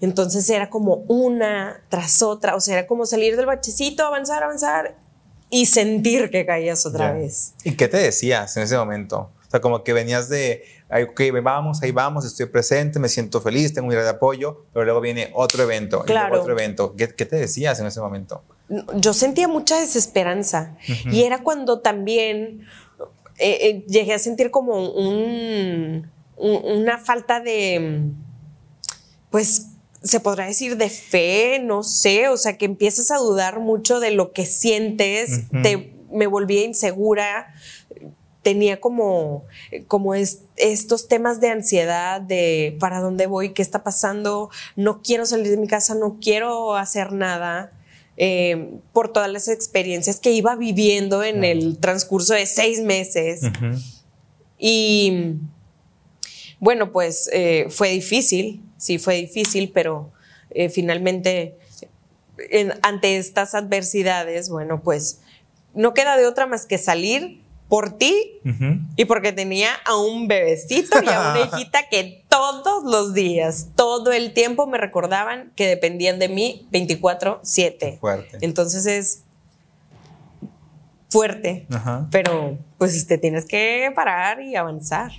Entonces 0.00 0.48
era 0.50 0.68
como 0.70 1.04
una 1.08 1.82
tras 1.88 2.22
otra, 2.22 2.54
o 2.54 2.60
sea, 2.60 2.78
era 2.78 2.86
como 2.86 3.06
salir 3.06 3.36
del 3.36 3.46
bachecito, 3.46 4.04
avanzar, 4.04 4.42
avanzar 4.42 4.96
y 5.48 5.66
sentir 5.66 6.30
que 6.30 6.44
caías 6.44 6.84
otra 6.86 7.12
vez. 7.12 7.54
¿Y 7.64 7.72
qué 7.76 7.88
te 7.88 7.96
decías 7.96 8.56
en 8.56 8.64
ese 8.64 8.76
momento? 8.76 9.30
O 9.46 9.50
sea, 9.50 9.60
como 9.60 9.84
que 9.84 9.92
venías 9.92 10.28
de, 10.28 10.64
ok, 11.08 11.20
vamos, 11.42 11.80
ahí 11.82 11.92
vamos, 11.92 12.26
estoy 12.26 12.46
presente, 12.46 12.98
me 12.98 13.08
siento 13.08 13.40
feliz, 13.40 13.72
tengo 13.72 13.86
un 13.86 13.92
día 13.94 14.02
de 14.02 14.08
apoyo, 14.10 14.64
pero 14.72 14.84
luego 14.84 15.00
viene 15.00 15.30
otro 15.34 15.62
evento, 15.62 16.02
Claro. 16.02 16.40
otro 16.40 16.52
evento. 16.52 16.94
¿Qué, 16.96 17.08
qué 17.14 17.24
te 17.24 17.36
decías 17.36 17.78
en 17.80 17.86
ese 17.86 18.00
momento? 18.00 18.42
yo 18.96 19.14
sentía 19.14 19.46
mucha 19.46 19.78
desesperanza 19.80 20.76
Ujú. 20.88 21.10
y 21.14 21.22
era 21.22 21.44
cuando 21.44 21.78
también 21.78 22.62
eh, 23.38 23.58
eh, 23.62 23.84
llegué 23.86 24.12
a 24.14 24.18
sentir 24.18 24.50
como 24.50 24.90
un, 24.90 26.10
un- 26.36 26.64
una 26.80 26.98
falta 26.98 27.38
de, 27.38 28.00
pues 29.30 29.66
se 30.02 30.20
podrá 30.20 30.46
decir 30.46 30.76
de 30.76 30.88
fe, 30.90 31.58
no 31.62 31.82
sé, 31.82 32.28
o 32.28 32.36
sea 32.36 32.56
que 32.58 32.64
empiezas 32.64 33.10
a 33.10 33.16
dudar 33.18 33.60
mucho 33.60 33.98
de 34.00 34.10
lo 34.12 34.32
que 34.32 34.46
sientes, 34.46 35.42
te, 35.62 35.92
me 36.12 36.26
volvía 36.26 36.64
insegura, 36.64 37.52
tenía 38.42 38.80
como, 38.80 39.44
como 39.88 40.14
es- 40.14 40.42
estos 40.56 41.08
temas 41.08 41.40
de 41.40 41.48
ansiedad, 41.50 42.20
de 42.20 42.76
para 42.78 43.00
dónde 43.00 43.26
voy, 43.26 43.52
qué 43.52 43.62
está 43.62 43.82
pasando, 43.82 44.50
no 44.76 45.02
quiero 45.02 45.26
salir 45.26 45.50
de 45.50 45.56
mi 45.56 45.66
casa, 45.66 45.94
no 45.96 46.18
quiero 46.20 46.76
hacer 46.76 47.12
nada, 47.12 47.72
eh, 48.16 48.78
por 48.92 49.12
todas 49.12 49.30
las 49.30 49.48
experiencias 49.48 50.20
que 50.20 50.30
iba 50.30 50.54
viviendo 50.56 51.22
en 51.24 51.42
el 51.44 51.78
transcurso 51.78 52.34
de 52.34 52.46
seis 52.46 52.80
meses. 52.80 53.40
Y 54.58 55.34
bueno, 56.60 56.92
pues 56.92 57.28
eh, 57.32 57.66
fue 57.68 57.90
difícil, 57.90 58.62
sí 58.76 58.98
fue 58.98 59.16
difícil, 59.16 59.70
pero 59.72 60.12
eh, 60.50 60.68
finalmente 60.68 61.56
en- 62.50 62.72
ante 62.82 63.16
estas 63.16 63.54
adversidades, 63.54 64.48
bueno, 64.48 64.82
pues 64.82 65.20
no 65.74 65.94
queda 65.94 66.16
de 66.16 66.26
otra 66.26 66.46
más 66.46 66.66
que 66.66 66.78
salir 66.78 67.42
por 67.68 67.98
ti 67.98 68.40
y 68.94 69.06
porque 69.06 69.32
tenía 69.32 69.70
a 69.84 69.96
un 69.96 70.28
bebecito 70.28 71.02
y 71.02 71.08
a 71.08 71.20
una 71.20 71.40
hijita 71.58 71.88
que 71.90 72.22
todos 72.28 72.84
los 72.84 73.12
días, 73.12 73.68
todo 73.74 74.12
el 74.12 74.32
tiempo 74.34 74.66
me 74.68 74.78
recordaban 74.78 75.52
que 75.56 75.66
dependían 75.66 76.18
de 76.20 76.28
mí 76.28 76.68
24/7. 76.70 77.98
Fuerte. 77.98 78.38
Entonces 78.40 78.86
es 78.86 79.22
fuerte, 81.08 81.66
Ajá. 81.70 82.06
pero 82.10 82.58
pues 82.78 83.06
te 83.06 83.18
tienes 83.18 83.46
que 83.46 83.90
parar 83.94 84.40
y 84.42 84.56
avanzar. 84.56 85.10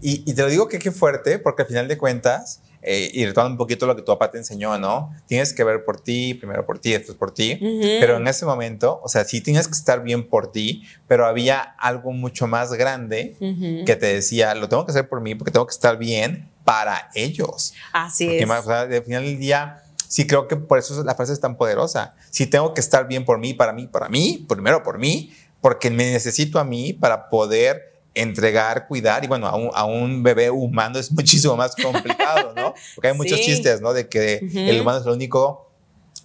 Y, 0.00 0.22
y 0.30 0.34
te 0.34 0.42
lo 0.42 0.48
digo 0.48 0.68
que 0.68 0.78
qué 0.78 0.92
fuerte, 0.92 1.38
porque 1.38 1.62
al 1.62 1.68
final 1.68 1.88
de 1.88 1.96
cuentas, 1.98 2.60
eh, 2.88 3.10
y 3.12 3.26
retomando 3.26 3.54
un 3.54 3.58
poquito 3.58 3.84
lo 3.84 3.96
que 3.96 4.02
tu 4.02 4.12
papá 4.12 4.30
te 4.30 4.38
enseñó, 4.38 4.78
¿no? 4.78 5.12
Tienes 5.26 5.52
que 5.52 5.64
ver 5.64 5.84
por 5.84 6.00
ti, 6.00 6.34
primero 6.34 6.64
por 6.64 6.78
ti, 6.78 6.92
después 6.92 7.18
por 7.18 7.34
ti. 7.34 7.58
Ujú. 7.60 7.80
Pero 8.00 8.16
en 8.18 8.28
ese 8.28 8.46
momento, 8.46 9.00
o 9.02 9.08
sea, 9.08 9.24
sí 9.24 9.40
tienes 9.40 9.66
que 9.66 9.74
estar 9.74 10.04
bien 10.04 10.28
por 10.28 10.52
ti, 10.52 10.84
pero 11.08 11.26
había 11.26 11.60
algo 11.60 12.12
mucho 12.12 12.46
más 12.46 12.72
grande 12.72 13.36
Ujú. 13.40 13.84
que 13.84 13.96
te 13.96 14.06
decía, 14.14 14.54
lo 14.54 14.68
tengo 14.68 14.86
que 14.86 14.92
hacer 14.92 15.08
por 15.08 15.20
mí 15.20 15.34
porque 15.34 15.50
tengo 15.50 15.66
que 15.66 15.72
estar 15.72 15.98
bien 15.98 16.48
para 16.64 17.10
ellos. 17.14 17.74
Así 17.92 18.26
Porque 18.26 18.42
es. 18.42 18.46
más, 18.48 18.64
o 18.64 18.68
sea, 18.68 18.80
al 18.82 19.02
final 19.02 19.24
del 19.24 19.38
día, 19.38 19.82
sí 20.06 20.26
creo 20.26 20.46
que 20.46 20.54
por 20.56 20.78
eso 20.78 21.02
la 21.02 21.16
frase 21.16 21.32
es 21.32 21.40
tan 21.40 21.56
poderosa. 21.56 22.14
Si 22.30 22.46
tengo 22.46 22.72
que 22.72 22.80
estar 22.80 23.08
bien 23.08 23.24
por 23.24 23.38
mí, 23.40 23.52
para 23.52 23.72
mí, 23.72 23.88
para 23.88 24.08
mí, 24.08 24.46
primero 24.48 24.82
por 24.84 24.98
mí, 24.98 25.32
porque 25.60 25.90
me 25.90 26.10
necesito 26.12 26.60
a 26.60 26.64
mí 26.64 26.92
para 26.92 27.28
poder 27.28 27.95
entregar, 28.16 28.88
cuidar, 28.88 29.22
y 29.24 29.28
bueno, 29.28 29.46
a 29.46 29.54
un, 29.56 29.70
a 29.74 29.84
un 29.84 30.22
bebé 30.22 30.50
humano 30.50 30.98
es 30.98 31.12
muchísimo 31.12 31.56
más 31.56 31.76
complicado, 31.76 32.52
¿no? 32.56 32.74
Porque 32.94 33.08
hay 33.08 33.14
muchos 33.14 33.38
Sí. 33.38 33.44
chistes, 33.46 33.80
¿no? 33.80 33.92
De 33.92 34.08
que 34.08 34.40
Ujú. 34.44 34.58
el 34.58 34.80
humano 34.80 34.98
es 34.98 35.06
el 35.06 35.12
único 35.12 35.70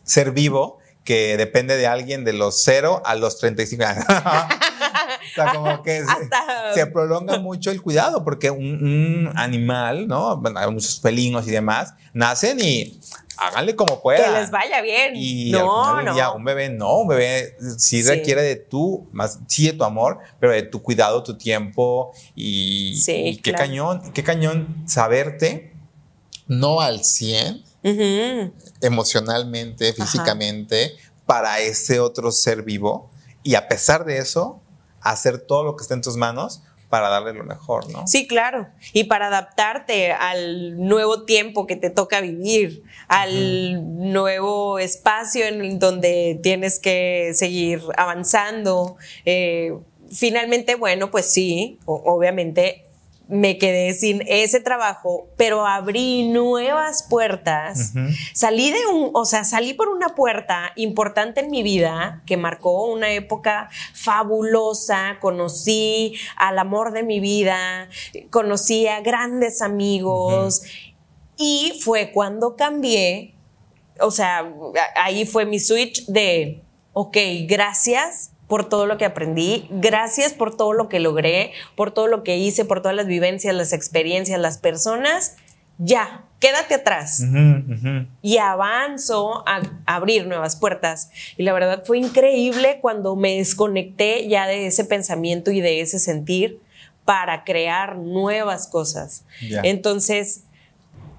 ser 0.04 0.32
vivo 0.32 0.80
que 1.04 1.36
depende 1.38 1.78
de 1.78 1.88
alguien 1.88 2.24
de 2.24 2.34
los 2.34 2.62
0 2.64 3.02
a 3.06 3.16
los 3.16 3.38
35 3.40 3.84
años. 3.86 4.06
o 4.10 5.36
sea, 5.36 5.54
como 5.54 5.82
que 5.84 6.00
se- 6.04 6.12
Hasta- 6.12 6.74
se 6.74 6.86
prolonga 6.88 7.40
mucho 7.40 7.72
el 7.72 7.82
cuidado, 7.82 8.24
porque 8.24 8.52
un, 8.52 8.66
un 9.28 9.32
animal, 9.36 10.08
¿no? 10.08 10.38
Bueno, 10.38 10.60
hay 10.60 10.72
muchos 10.72 11.00
felinos 11.02 11.48
y 11.48 11.52
demás, 11.52 11.94
nacen 12.14 12.60
y 12.62 13.00
háganle 13.42 13.76
como 13.76 14.02
puedan. 14.02 14.34
Que 14.34 14.40
les 14.40 14.52
vaya 14.52 14.82
bien. 14.82 15.14
Y 15.16 15.54
al 15.56 15.66
no, 15.66 15.84
final 15.84 16.06
del 16.06 16.16
no. 16.24 16.36
un 16.36 16.44
bebé 16.44 16.70
no, 16.70 16.96
un 17.00 17.08
bebé 17.08 17.56
sí, 17.78 18.02
Sí. 18.04 18.08
requiere 18.08 18.42
de 18.44 18.56
tu, 18.56 19.08
más, 19.12 19.40
sí 19.48 19.66
de 19.66 19.74
tu 19.74 19.84
amor, 19.84 20.20
pero 20.40 20.54
de 20.54 20.62
tu 20.62 20.82
cuidado, 20.82 21.24
tu 21.24 21.38
tiempo 21.38 22.14
y, 22.36 22.96
Sí, 23.04 23.12
y 23.14 23.36
qué 23.38 23.52
claro. 23.52 23.66
cañón, 23.66 24.12
qué 24.14 24.24
cañón 24.24 24.84
saberte 24.88 25.74
no 26.48 26.82
al 26.82 27.04
100 27.04 27.64
Ujú. 27.84 28.54
emocionalmente, 28.82 29.94
físicamente, 29.94 30.96
para 31.26 31.60
ese 31.60 32.00
otro 32.00 32.32
ser 32.32 32.62
vivo 32.62 33.10
y 33.44 33.56
a 33.56 33.68
pesar 33.68 34.06
de 34.06 34.18
eso, 34.20 34.62
hacer 35.02 35.40
todo 35.40 35.64
lo 35.64 35.76
que 35.76 35.82
esté 35.82 35.96
en 35.96 36.02
tus 36.02 36.16
manos 36.16 36.62
para 36.92 37.10
darle 37.10 37.34
lo 37.34 37.46
mejor, 37.46 37.90
¿no? 37.90 38.06
Sí, 38.06 38.28
claro. 38.28 38.68
Y 38.94 39.06
para 39.06 39.28
adaptarte 39.28 40.12
al 40.12 40.78
nuevo 40.78 41.24
tiempo 41.24 41.66
que 41.66 41.78
te 41.78 41.90
toca 41.90 42.22
vivir, 42.22 42.84
al 43.08 44.12
nuevo 44.12 44.78
espacio 44.78 45.46
en 45.46 45.80
donde 45.80 46.40
tienes 46.44 46.80
que 46.80 47.32
seguir 47.34 47.82
avanzando. 47.98 48.98
Eh, 49.26 49.74
finalmente, 50.12 50.76
bueno, 50.76 51.10
pues 51.10 51.26
sí, 51.26 51.80
obviamente 51.86 52.86
me 53.32 53.58
quedé 53.58 53.94
sin 53.94 54.24
ese 54.28 54.60
trabajo, 54.60 55.30
pero 55.38 55.66
abrí 55.66 56.28
nuevas 56.28 57.04
puertas. 57.10 57.94
Salí 58.34 58.72
de 58.72 58.86
un, 58.88 59.12
o 59.14 59.24
sea, 59.24 59.46
salí 59.46 59.74
por 59.74 59.88
una 59.88 60.10
puerta 60.10 60.74
importante 60.76 61.40
en 61.40 61.50
mi 61.50 61.64
vida 61.64 62.24
que 62.26 62.36
marcó 62.36 62.88
una 62.88 63.10
época 63.12 63.70
fabulosa. 63.94 65.18
Conocí 65.22 66.14
al 66.36 66.60
amor 66.60 66.92
de 66.92 67.04
mi 67.04 67.22
vida, 67.22 67.88
conocí 68.32 68.88
a 68.88 69.00
grandes 69.00 69.62
amigos 69.62 70.64
y 71.38 71.80
fue 71.82 72.12
cuando 72.12 72.58
cambié. 72.58 73.34
O 74.02 74.12
sea, 74.12 74.46
ahí 74.98 75.26
fue 75.26 75.46
mi 75.46 75.60
switch 75.60 76.06
de, 76.08 76.64
ok, 76.92 77.16
gracias 77.48 78.31
por 78.52 78.68
todo 78.68 78.86
lo 78.86 78.98
que 78.98 79.06
aprendí, 79.06 79.66
gracias 79.70 80.34
por 80.34 80.58
todo 80.58 80.74
lo 80.74 80.90
que 80.90 81.00
logré, 81.00 81.54
por 81.78 81.92
todo 81.92 82.08
lo 82.08 82.22
que 82.22 82.36
hice, 82.36 82.66
por 82.66 82.82
todas 82.82 82.98
las 82.98 83.08
vivencias, 83.08 83.56
las 83.56 83.72
experiencias, 83.72 84.42
las 84.42 84.58
personas. 84.58 85.38
ya, 85.78 86.26
quédate 86.42 86.74
atrás. 86.74 87.24
Y 88.22 88.40
avanzo 88.40 89.46
a, 89.48 89.62
abrir 89.86 90.28
nuevas 90.28 90.58
puertas. 90.58 91.12
Y 91.38 91.44
la 91.44 91.54
verdad 91.54 91.84
fue 91.86 92.00
increíble 92.00 92.80
cuando 92.82 93.16
me 93.16 93.38
desconecté 93.38 94.28
ya 94.28 94.46
de 94.48 94.68
ese 94.68 94.84
pensamiento 94.84 95.52
y 95.52 95.62
de 95.62 95.80
ese 95.80 95.98
sentir 95.98 96.60
para 97.06 97.46
crear 97.46 97.96
nuevas 98.00 98.68
cosas. 98.68 99.24
Entonces, 99.64 100.44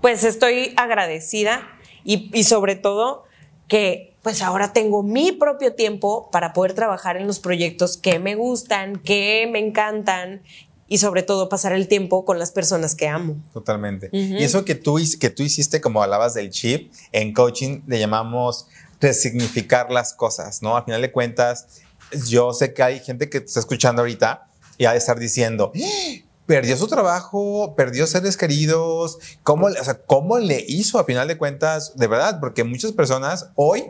pues 0.02 0.22
estoy 0.22 0.74
agradecida 0.76 1.66
y, 2.04 2.30
y 2.38 2.44
sobre 2.44 2.76
todo 2.76 3.24
que 3.68 4.11
pues 4.22 4.40
ahora 4.42 4.72
tengo 4.72 5.02
mi 5.02 5.32
propio 5.32 5.74
tiempo 5.74 6.30
para 6.30 6.52
poder 6.52 6.74
trabajar 6.74 7.16
en 7.16 7.26
los 7.26 7.40
proyectos 7.40 7.96
que 7.96 8.18
me 8.18 8.34
gustan, 8.34 8.96
que 8.96 9.48
me 9.50 9.58
encantan 9.58 10.42
y 10.88 10.98
sobre 10.98 11.22
todo 11.22 11.48
pasar 11.48 11.72
el 11.72 11.88
tiempo 11.88 12.24
con 12.24 12.38
las 12.38 12.52
personas 12.52 12.94
que 12.94 13.08
amo. 13.08 13.36
Totalmente. 13.52 14.10
Y 14.12 14.42
eso 14.44 14.64
que 14.64 14.74
tú, 14.74 15.00
que 15.18 15.30
tú 15.30 15.42
hiciste, 15.42 15.80
como 15.80 16.02
hablabas 16.02 16.34
del 16.34 16.50
chip, 16.50 16.92
en 17.12 17.32
coaching 17.32 17.80
le 17.86 17.98
llamamos 17.98 18.68
resignificar 19.00 19.90
las 19.90 20.12
cosas, 20.12 20.62
¿no? 20.62 20.76
Al 20.76 20.84
final 20.84 21.02
de 21.02 21.10
cuentas, 21.10 21.80
yo 22.26 22.52
sé 22.52 22.74
que 22.74 22.82
hay 22.82 23.00
gente 23.00 23.28
que 23.28 23.38
está 23.38 23.58
escuchando 23.58 24.02
ahorita 24.02 24.46
y 24.78 24.84
ha 24.84 24.92
de 24.92 24.98
estar 24.98 25.18
diciendo, 25.18 25.72
¡Ah! 25.74 26.22
perdió 26.46 26.76
su 26.76 26.86
trabajo, 26.88 27.74
perdió 27.74 28.06
seres 28.06 28.36
queridos, 28.36 29.18
¿cómo, 29.42 29.66
o 29.66 29.84
sea, 29.84 29.94
¿cómo 29.94 30.38
le 30.38 30.64
hizo 30.68 30.98
a 30.98 31.04
final 31.04 31.26
de 31.26 31.38
cuentas? 31.38 31.96
De 31.96 32.06
verdad, 32.06 32.38
porque 32.40 32.64
muchas 32.64 32.92
personas 32.92 33.48
hoy, 33.54 33.84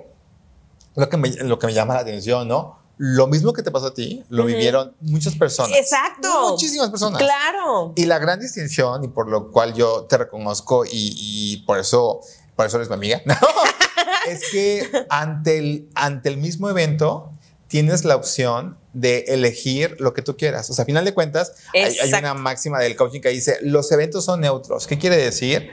lo 0.95 1.09
que 1.09 1.17
me, 1.17 1.31
lo 1.31 1.59
que 1.59 1.67
me 1.67 1.75
llama 1.75 1.95
la 1.95 2.01
atención, 2.01 2.49
¿no? 2.49 2.79
Lo 2.99 3.27
mismo 3.27 3.53
que 3.53 3.63
te 3.63 3.71
pasó 3.71 3.87
a 3.87 3.95
ti, 3.95 4.23
lo 4.29 4.45
vivieron 4.45 4.95
muchas 5.01 5.35
personas. 5.35 5.77
Exacto. 5.77 6.51
Muchísimas 6.51 6.91
personas. 6.91 7.21
Claro. 7.21 7.95
Y 7.97 8.05
la 8.05 8.19
gran 8.19 8.39
distinción, 8.39 9.03
y 9.03 9.09
por 9.09 9.29
lo 9.29 9.51
cual 9.51 9.75
yo 9.75 10.05
te 10.05 10.19
reconozco 10.19 10.85
y, 10.89 11.65
por 11.67 11.79
eso, 11.79 12.21
por 12.55 12.67
eso 12.67 12.77
eres 12.77 12.89
mi 12.91 12.95
amiga, 12.95 13.23
es 14.29 14.51
que 14.53 14.89
ante 15.09 15.59
el, 15.59 15.89
ante 15.95 16.29
el 16.29 16.37
mismo 16.37 16.69
evento 16.69 17.33
tienes 17.67 18.05
la 18.05 18.15
opción 18.15 18.77
de 18.93 19.25
elegir 19.29 19.97
lo 19.99 20.13
que 20.13 20.21
tú 20.21 20.37
quieras. 20.37 20.69
O 20.69 20.75
sea, 20.75 20.83
a 20.83 20.87
final 20.87 21.07
de 21.07 21.15
cuentas, 21.15 21.55
hay, 21.73 21.97
hay, 21.99 22.13
una 22.13 22.35
máxima 22.35 22.79
del 22.79 22.95
coaching 22.95 23.23
que 23.23 23.31
dice, 23.31 23.59
los 23.63 23.91
eventos 23.91 24.27
son 24.27 24.43
neutros. 24.43 24.87
¿Qué 24.87 24.99
quiere 24.99 25.17
decir? 25.17 25.71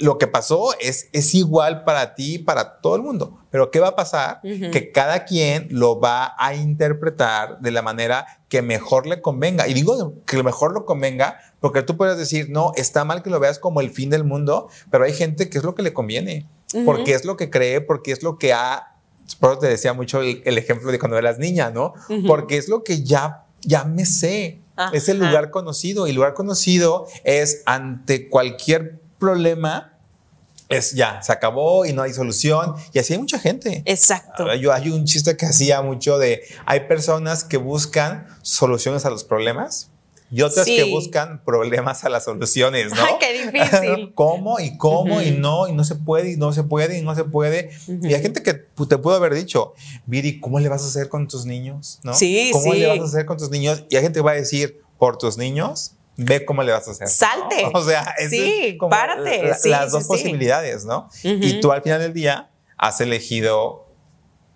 Lo 0.00 0.18
que 0.18 0.26
pasó 0.26 0.74
es, 0.80 1.08
es 1.12 1.34
igual 1.34 1.84
para 1.84 2.14
ti, 2.14 2.38
para 2.38 2.80
todo 2.80 2.96
el 2.96 3.02
mundo. 3.02 3.38
Pero 3.50 3.70
¿qué 3.70 3.80
va 3.80 3.88
a 3.88 3.96
pasar? 3.96 4.40
Que 4.42 4.90
cada 4.92 5.24
quien 5.24 5.68
lo 5.70 6.00
va 6.00 6.34
a 6.38 6.54
interpretar 6.54 7.60
de 7.60 7.70
la 7.70 7.82
manera 7.82 8.26
que 8.48 8.62
mejor 8.62 9.06
le 9.06 9.20
convenga. 9.20 9.68
Y 9.68 9.74
digo 9.74 10.14
que 10.26 10.36
lo 10.36 10.44
mejor 10.44 10.72
lo 10.72 10.84
convenga 10.84 11.38
porque 11.60 11.82
tú 11.82 11.96
puedes 11.96 12.18
decir, 12.18 12.50
no, 12.50 12.72
está 12.76 13.04
mal 13.04 13.22
que 13.22 13.30
lo 13.30 13.40
veas 13.40 13.58
como 13.58 13.80
el 13.80 13.90
fin 13.90 14.10
del 14.10 14.22
mundo, 14.22 14.68
pero 14.90 15.04
hay 15.04 15.14
gente 15.14 15.48
que 15.48 15.58
es 15.58 15.64
lo 15.64 15.74
que 15.74 15.82
le 15.82 15.94
conviene, 15.94 16.46
porque 16.84 17.14
es 17.14 17.24
lo 17.24 17.36
que 17.36 17.48
cree, 17.48 17.80
porque 17.80 18.12
es 18.12 18.22
lo 18.22 18.36
que 18.36 18.52
ha... 18.52 18.96
Por 19.40 19.52
eso 19.52 19.60
te 19.60 19.68
decía 19.68 19.94
mucho 19.94 20.20
el, 20.20 20.58
ejemplo 20.58 20.92
de 20.92 20.98
cuando 20.98 21.16
eras 21.16 21.38
niña, 21.38 21.70
¿no? 21.70 21.94
Porque 22.26 22.58
es 22.58 22.68
lo 22.68 22.84
que 22.84 23.02
ya, 23.02 23.46
ya 23.62 23.84
me 23.84 24.04
sé. 24.04 24.60
Es 24.92 25.08
el 25.08 25.18
lugar 25.18 25.50
conocido 25.50 26.06
y 26.06 26.10
el 26.10 26.16
lugar 26.16 26.34
conocido 26.34 27.06
es 27.22 27.62
ante 27.64 28.28
cualquier 28.28 29.00
problema, 29.18 29.98
es 30.68 30.92
ya, 30.92 31.22
se 31.22 31.32
acabó 31.32 31.84
y 31.84 31.92
no 31.92 32.02
hay 32.02 32.12
solución. 32.12 32.74
Y 32.92 32.98
así 32.98 33.12
hay 33.12 33.18
mucha 33.18 33.38
gente. 33.38 33.82
Exacto. 33.86 34.52
Yo 34.54 34.72
hay 34.72 34.90
un 34.90 35.04
chiste 35.04 35.36
que 35.36 35.46
hacía 35.46 35.82
mucho 35.82 36.18
de, 36.18 36.42
hay 36.66 36.80
personas 36.80 37.44
que 37.44 37.56
buscan 37.56 38.26
soluciones 38.42 39.04
a 39.04 39.10
los 39.10 39.24
problemas 39.24 39.90
y 40.30 40.42
otras 40.42 40.66
que 40.66 40.84
buscan 40.84 41.44
problemas 41.44 42.04
a 42.04 42.08
las 42.08 42.24
soluciones, 42.24 42.92
¿no? 42.92 42.96
Ay, 43.04 43.14
qué 43.20 43.44
difícil. 43.44 44.12
¿Cómo 44.14 44.58
y 44.58 44.76
cómo 44.78 45.20
y 45.22 45.30
no 45.30 45.68
y 45.68 45.72
no 45.72 45.84
se 45.84 45.94
puede 45.94 46.32
y 46.32 46.36
no 46.36 46.52
se 46.52 46.64
puede 46.64 46.98
y 46.98 47.02
no 47.02 47.14
se 47.14 47.24
puede? 47.24 47.70
Y 48.02 48.14
hay 48.14 48.22
gente 48.22 48.42
que 48.42 48.54
te 48.54 48.98
pudo 48.98 49.14
haber 49.14 49.34
dicho, 49.34 49.74
Viri, 50.06 50.40
¿cómo 50.40 50.58
le 50.58 50.68
vas 50.68 50.82
a 50.82 50.86
hacer 50.86 51.08
con 51.08 51.28
tus 51.28 51.46
niños? 51.46 52.00
¿No? 52.02 52.14
Sí, 52.14 52.50
¿Cómo 52.52 52.74
le 52.74 52.86
vas 52.88 53.00
a 53.00 53.04
hacer 53.04 53.26
con 53.26 53.36
tus 53.36 53.50
niños? 53.50 53.84
Y 53.90 53.96
hay 53.96 54.02
gente 54.02 54.18
que 54.18 54.24
va 54.24 54.32
a 54.32 54.34
decir, 54.34 54.82
por 54.98 55.18
tus 55.18 55.36
niños, 55.38 55.92
ve 56.16 56.44
cómo 56.44 56.62
le 56.62 56.72
vas 56.72 56.86
a 56.88 56.92
hacer. 56.92 57.08
Salte. 57.08 57.70
O 57.74 57.82
sea, 57.82 58.14
sí, 58.28 58.78
párate. 58.88 59.52
las 59.64 59.92
dos 59.92 60.04
posibilidades, 60.04 60.84
¿no? 60.84 61.08
Y 61.22 61.60
tú 61.60 61.72
al 61.72 61.82
final 61.82 62.00
del 62.00 62.12
día 62.12 62.50
has 62.76 63.00
elegido, 63.00 63.86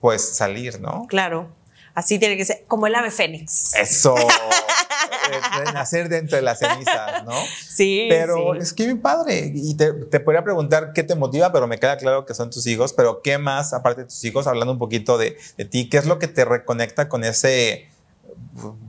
pues, 0.01 0.37
salir, 0.37 0.81
¿no? 0.81 1.07
Claro. 1.09 1.55
Así 1.95 2.19
tiene 2.19 2.37
que 2.37 2.45
ser, 2.45 2.65
como 2.69 2.87
el 2.87 2.95
ave 2.95 3.11
fénix. 3.11 3.75
Eso. 3.75 4.15
nacer 5.75 6.09
dentro 6.09 6.37
de 6.37 6.43
las 6.43 6.59
cenizas, 6.59 7.25
¿no? 7.25 7.33
Sí. 7.69 8.07
Pero 8.09 8.55
es 8.55 8.73
que 8.73 8.87
mi 8.87 8.95
padre, 8.95 9.51
y 9.55 9.75
te, 9.77 9.93
te, 9.93 10.21
podría 10.21 10.45
preguntar 10.45 10.93
qué 10.95 11.03
te 11.03 11.15
motiva, 11.15 11.53
pero 11.53 11.67
me 11.67 11.79
queda 11.79 11.97
claro 11.97 12.25
que 12.25 12.35
son 12.35 12.51
tus 12.51 12.67
hijos, 12.67 12.93
pero 12.93 13.21
¿qué 13.23 13.39
más, 13.39 13.73
aparte 13.73 14.03
de 14.03 14.07
tus 14.07 14.23
hijos, 14.25 14.47
hablando 14.47 14.73
un 14.73 14.79
poquito 14.79 15.19
de, 15.19 15.37
de 15.57 15.65
ti, 15.65 15.89
qué 15.89 15.99
es 15.99 16.07
lo 16.07 16.19
que 16.19 16.29
te 16.29 16.45
reconecta 16.45 17.09
con 17.09 17.25
ese 17.25 17.89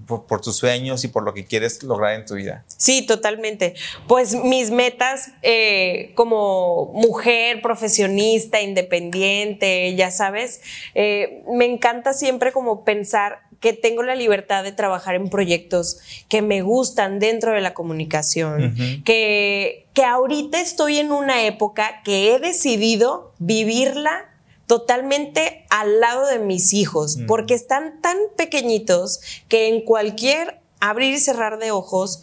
por, 0.05 0.41
tus 0.41 0.57
sueños 0.57 1.03
y 1.03 1.07
por 1.07 1.23
lo 1.23 1.33
que 1.33 1.45
quieres 1.45 1.83
lograr 1.83 2.13
en 2.13 2.25
tu 2.25 2.35
vida. 2.35 2.65
Sí, 2.67 3.05
totalmente. 3.05 3.75
Pues 4.07 4.35
mis 4.35 4.71
metas 4.71 5.31
eh, 5.41 6.11
como 6.15 6.91
mujer, 6.93 7.61
profesionista, 7.61 8.61
independiente, 8.61 9.95
ya 9.95 10.11
sabes, 10.11 10.61
eh, 10.95 11.43
me 11.51 11.65
encanta 11.65 12.13
siempre 12.13 12.51
como 12.51 12.83
pensar 12.83 13.39
que 13.59 13.73
tengo 13.73 14.03
la 14.03 14.15
libertad 14.15 14.63
de 14.63 14.71
trabajar 14.71 15.15
en 15.15 15.29
proyectos 15.29 15.99
que 16.29 16.41
me 16.41 16.61
gustan 16.61 17.19
dentro 17.19 17.51
de 17.51 17.61
la 17.61 17.73
comunicación, 17.73 19.03
que, 19.03 19.87
que 19.93 20.03
ahorita 20.05 20.61
estoy 20.61 20.99
en 20.99 21.11
una 21.11 21.45
época 21.45 22.01
que 22.03 22.33
he 22.33 22.39
decidido 22.39 23.33
vivirla 23.37 24.28
totalmente 24.69 25.65
al 25.71 25.99
lado 25.99 26.27
de 26.27 26.37
mis 26.37 26.73
hijos, 26.75 27.17
porque 27.27 27.55
están 27.55 28.01
tan 28.01 28.15
pequeñitos 28.37 29.19
que 29.47 29.67
en 29.67 29.81
cualquier 29.81 30.61
abrir 30.79 31.15
y 31.15 31.17
cerrar 31.17 31.57
de 31.57 31.71
ojos 31.71 32.21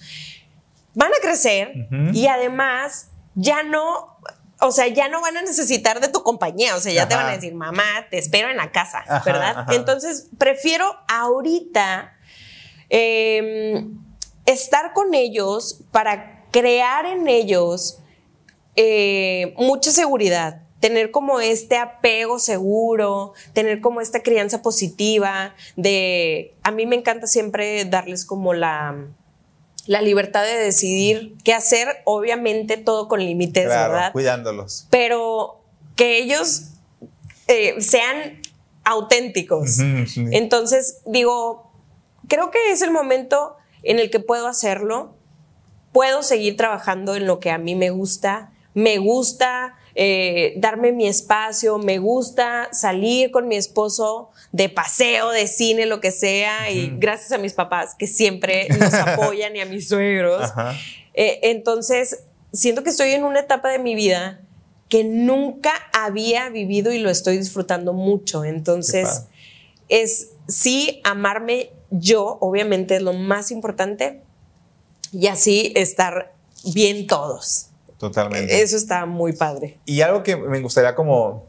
van 0.94 1.10
a 1.12 1.20
crecer 1.20 1.88
y 2.12 2.28
además 2.28 3.08
ya 3.34 3.64
no, 3.64 4.16
o 4.60 4.70
sea, 4.70 4.86
ya 4.86 5.08
no 5.08 5.20
van 5.22 5.38
a 5.38 5.42
necesitar 5.42 5.98
de 5.98 6.06
tu 6.06 6.22
compañía, 6.22 6.76
o 6.76 6.78
sea, 6.78 6.92
ya 6.92 7.08
te 7.08 7.16
van 7.16 7.26
a 7.26 7.32
decir, 7.32 7.52
mamá, 7.52 8.06
te 8.10 8.18
espero 8.18 8.48
en 8.48 8.58
la 8.58 8.70
casa, 8.70 9.02
¿verdad? 9.26 9.66
Entonces, 9.72 10.28
prefiero 10.38 10.86
ahorita 11.08 12.16
em, 12.90 13.98
estar 14.44 14.92
con 14.92 15.14
ellos 15.14 15.80
para 15.90 16.44
crear 16.52 17.06
en 17.06 17.26
ellos 17.26 17.98
eh, 18.76 19.52
mucha 19.58 19.90
seguridad, 19.90 20.62
tener 20.80 21.10
como 21.10 21.40
este 21.40 21.76
apego 21.76 22.38
seguro, 22.38 23.32
tener 23.52 23.80
como 23.80 24.00
esta 24.00 24.22
crianza 24.22 24.62
positiva, 24.62 25.54
de, 25.76 26.54
a 26.62 26.70
mí 26.70 26.86
me 26.86 26.96
encanta 26.96 27.26
siempre 27.26 27.84
darles 27.84 28.24
como 28.24 28.54
la, 28.54 29.06
la 29.86 30.02
libertad 30.02 30.44
de 30.44 30.56
decidir 30.56 31.34
qué 31.44 31.54
hacer, 31.54 31.88
obviamente 32.04 32.76
todo 32.76 33.08
con 33.08 33.20
límites, 33.20 33.66
¿verdad? 33.68 34.12
Cuidándolos. 34.12 34.86
Pero 34.90 35.64
que 35.94 36.18
ellos 36.18 36.72
eh, 37.48 37.80
sean 37.80 38.42
auténticos. 38.84 39.78
Entonces, 40.16 41.00
digo, 41.06 41.72
creo 42.28 42.50
que 42.50 42.70
es 42.70 42.82
el 42.82 42.90
momento 42.90 43.56
en 43.82 43.98
el 43.98 44.10
que 44.10 44.20
puedo 44.20 44.46
hacerlo, 44.46 45.16
puedo 45.92 46.22
seguir 46.22 46.56
trabajando 46.56 47.14
en 47.14 47.26
lo 47.26 47.40
que 47.40 47.50
a 47.50 47.58
mí 47.58 47.74
me 47.74 47.90
gusta, 47.90 48.52
me 48.74 48.98
gusta 48.98 49.76
eh, 49.98 50.52
darme 50.58 50.92
mi 50.92 51.08
espacio, 51.08 51.78
me 51.78 51.98
gusta 51.98 52.68
salir 52.70 53.30
con 53.30 53.48
mi 53.48 53.56
esposo 53.56 54.30
de 54.52 54.68
paseo, 54.68 55.30
de 55.30 55.46
cine, 55.46 55.86
lo 55.86 56.00
que 56.00 56.12
sea, 56.12 56.70
y 56.70 56.92
gracias 56.98 57.32
a 57.32 57.38
mis 57.38 57.54
papás 57.54 57.94
que 57.98 58.06
siempre 58.06 58.68
nos 58.78 58.92
apoyan 58.92 59.56
y 59.56 59.60
a 59.60 59.64
mis 59.64 59.88
suegros. 59.88 60.52
Eh, 61.14 61.40
entonces, 61.44 62.24
siento 62.52 62.82
que 62.82 62.90
estoy 62.90 63.12
en 63.12 63.24
una 63.24 63.40
etapa 63.40 63.70
de 63.70 63.78
mi 63.78 63.94
vida 63.94 64.42
que 64.90 65.02
nunca 65.02 65.72
había 65.94 66.50
vivido 66.50 66.92
y 66.92 66.98
lo 66.98 67.08
estoy 67.08 67.38
disfrutando 67.38 67.94
mucho. 67.94 68.44
Entonces, 68.44 69.24
es 69.88 70.32
sí 70.46 71.00
amarme 71.04 71.70
yo, 71.90 72.36
obviamente 72.42 72.96
es 72.96 73.02
lo 73.02 73.14
más 73.14 73.50
importante, 73.50 74.20
y 75.10 75.28
así 75.28 75.72
estar 75.74 76.34
bien 76.74 77.06
todos. 77.06 77.70
Totalmente. 77.98 78.60
Eso 78.60 78.76
está 78.76 79.06
muy 79.06 79.32
padre. 79.32 79.78
Y 79.84 80.00
algo 80.02 80.22
que 80.22 80.36
me 80.36 80.60
gustaría 80.60 80.94
como 80.94 81.48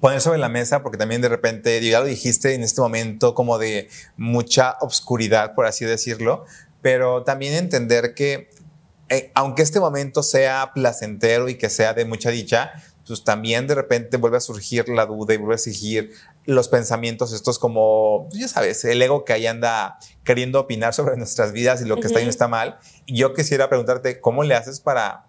poner 0.00 0.20
sobre 0.20 0.38
la 0.38 0.48
mesa, 0.48 0.82
porque 0.82 0.98
también 0.98 1.22
de 1.22 1.28
repente, 1.28 1.80
ya 1.80 2.00
lo 2.00 2.06
dijiste 2.06 2.54
en 2.54 2.62
este 2.62 2.80
momento, 2.80 3.34
como 3.34 3.58
de 3.58 3.88
mucha 4.16 4.76
obscuridad, 4.80 5.54
por 5.54 5.66
así 5.66 5.84
decirlo, 5.84 6.44
pero 6.82 7.24
también 7.24 7.54
entender 7.54 8.14
que 8.14 8.50
eh, 9.08 9.30
aunque 9.34 9.62
este 9.62 9.78
momento 9.78 10.22
sea 10.22 10.72
placentero 10.74 11.48
y 11.48 11.56
que 11.56 11.70
sea 11.70 11.94
de 11.94 12.04
mucha 12.04 12.30
dicha, 12.30 12.72
pues 13.06 13.22
también 13.22 13.68
de 13.68 13.76
repente 13.76 14.16
vuelve 14.16 14.38
a 14.38 14.40
surgir 14.40 14.88
la 14.88 15.06
duda 15.06 15.32
y 15.32 15.36
vuelve 15.36 15.54
a 15.54 15.58
surgir 15.58 16.10
los 16.44 16.68
pensamientos 16.68 17.32
estos 17.32 17.60
como, 17.60 18.26
pues 18.28 18.40
ya 18.40 18.48
sabes, 18.48 18.84
el 18.84 19.00
ego 19.00 19.24
que 19.24 19.32
ahí 19.32 19.46
anda 19.46 19.98
queriendo 20.24 20.58
opinar 20.58 20.92
sobre 20.92 21.16
nuestras 21.16 21.52
vidas 21.52 21.80
y 21.80 21.84
lo 21.84 21.96
que 21.96 22.08
está 22.08 22.18
bien 22.18 22.28
está 22.28 22.48
mal. 22.48 22.78
Y 23.06 23.16
yo 23.16 23.32
quisiera 23.32 23.68
preguntarte, 23.68 24.20
¿cómo 24.20 24.42
le 24.42 24.56
haces 24.56 24.80
para 24.80 25.26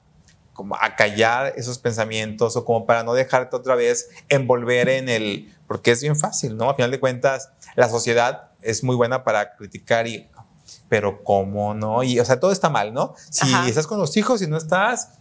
como 0.58 0.76
acallar 0.76 1.54
esos 1.56 1.78
pensamientos 1.78 2.56
o 2.56 2.66
como 2.66 2.88
para 2.88 3.04
no 3.04 3.14
dejarte 3.14 3.56
otra 3.56 3.76
vez 3.76 4.10
envolver 4.28 4.90
en 4.90 5.08
el, 5.08 5.56
porque 5.68 5.92
es 5.92 6.02
bien 6.02 6.16
fácil, 6.16 6.58
¿no? 6.58 6.72
A 6.72 6.74
final 6.74 6.90
de 6.90 7.00
cuentas, 7.00 7.52
la 7.76 7.88
sociedad 7.88 8.50
es 8.64 8.84
muy 8.84 8.96
buena 8.96 9.24
para 9.24 9.56
criticar 9.56 10.08
y, 10.08 10.28
pero 10.90 11.24
¿cómo 11.24 11.76
no? 11.76 12.02
Y, 12.02 12.20
o 12.20 12.26
sea, 12.26 12.40
todo 12.40 12.52
está 12.52 12.72
mal, 12.72 12.92
¿no? 12.92 13.14
Si 13.30 13.54
estás 13.68 13.86
con 13.86 14.00
los 14.00 14.18
hijos 14.18 14.42
y 14.42 14.48
no 14.48 14.58
estás, 14.58 15.12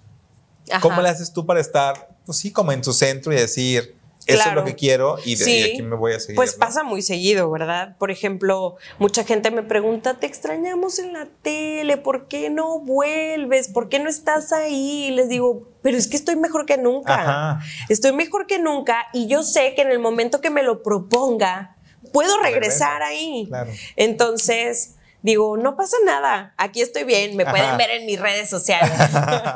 ¿cómo 0.81 1.03
le 1.03 1.11
haces 1.11 1.31
tú 1.35 1.45
para 1.45 1.61
estar, 1.61 2.09
pues 2.25 2.39
sí, 2.39 2.51
como 2.51 2.73
en 2.73 2.81
tu 2.81 2.95
centro 2.95 3.31
y 3.31 3.37
decir, 3.37 3.96
eso 4.27 4.49
es 4.49 4.55
lo 4.55 4.65
que 4.65 4.75
quiero 4.75 5.19
y 5.25 5.37
de, 5.37 5.65
aquí 5.73 5.83
me 5.83 5.97
voy 5.97 6.13
a 6.13 6.21
seguir. 6.21 6.37
Pues 6.37 6.55
pasa 6.55 6.83
muy 6.83 7.03
seguido, 7.03 7.51
¿verdad? 7.51 7.97
Por 7.99 8.11
ejemplo, 8.11 8.77
mucha 8.99 9.25
gente 9.25 9.51
me 9.51 9.63
pregunta, 9.63 10.15
te 10.15 10.27
extrañamos 10.27 10.99
en 10.99 11.13
la 11.13 11.27
tele, 11.43 11.97
¿por 11.97 12.27
qué 12.29 12.51
no 12.51 12.81
vuelves? 12.81 13.69
¿Por 13.69 13.89
qué 13.89 13.99
no 13.99 14.09
estás 14.09 14.53
ahí? 14.53 15.07
Y 15.07 15.11
les 15.13 15.29
digo, 15.29 15.69
pero 15.83 15.97
es 15.97 16.09
que 16.09 16.17
estoy 16.17 16.37
mejor 16.37 16.67
que 16.67 16.77
nunca. 16.77 17.61
Estoy 17.89 18.13
mejor 18.13 18.47
que 18.47 18.59
nunca 18.59 19.07
y 19.13 19.29
yo 19.29 19.43
sé 19.43 19.75
que 19.75 19.83
en 19.83 19.91
el 19.91 19.99
momento 19.99 20.41
que 20.41 20.51
me 20.51 20.63
lo 20.63 20.83
proponga, 20.83 21.77
puedo 22.13 22.41
regresar 22.41 23.03
ahí. 23.03 23.49
Entonces, 23.95 24.97
digo, 25.23 25.57
no 25.57 25.77
pasa 25.77 25.97
nada, 26.05 26.55
aquí 26.57 26.81
estoy 26.81 27.05
bien, 27.05 27.37
me 27.37 27.45
pueden 27.45 27.77
ver 27.77 27.91
en 27.91 28.07
mis 28.07 28.21
redes 28.21 28.49
sociales. 28.49 28.93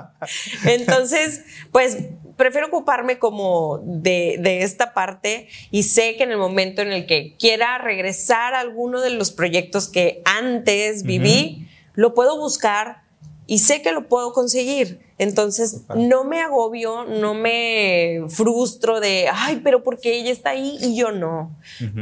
Entonces, 0.64 1.43
pues 1.71 1.99
prefiero 2.41 2.68
ocuparme 2.68 3.18
como 3.18 3.82
de, 3.84 4.62
esta 4.62 4.95
parte 4.95 5.49
y 5.70 5.82
sé 5.82 6.16
que 6.16 6.22
en 6.22 6.32
el 6.32 6.38
momento 6.38 6.80
en 6.80 6.91
el 6.91 7.05
que 7.05 7.36
quiera 7.38 7.76
regresar 7.76 8.55
a 8.55 8.61
alguno 8.61 9.03
de 9.03 9.11
los 9.11 9.30
proyectos 9.30 9.88
que 9.88 10.22
antes 10.24 11.03
viví, 11.03 11.68
lo 11.93 12.14
puedo 12.14 12.38
buscar 12.38 13.03
y 13.47 13.59
sé 13.59 13.82
que 13.82 13.93
lo 13.93 14.09
puedo 14.09 14.32
conseguir. 14.32 15.01
Entonces, 15.18 15.82
no 15.95 16.24
me 16.24 16.41
agobio, 16.41 17.05
no 17.05 17.34
me 17.34 18.22
frustro 18.30 19.01
de, 19.01 19.28
ay, 19.30 19.61
pero 19.62 19.82
porque 19.82 20.16
ella 20.16 20.30
está 20.30 20.51
ahí 20.51 20.78
y 20.80 20.97
yo 20.97 21.12
no. 21.12 21.55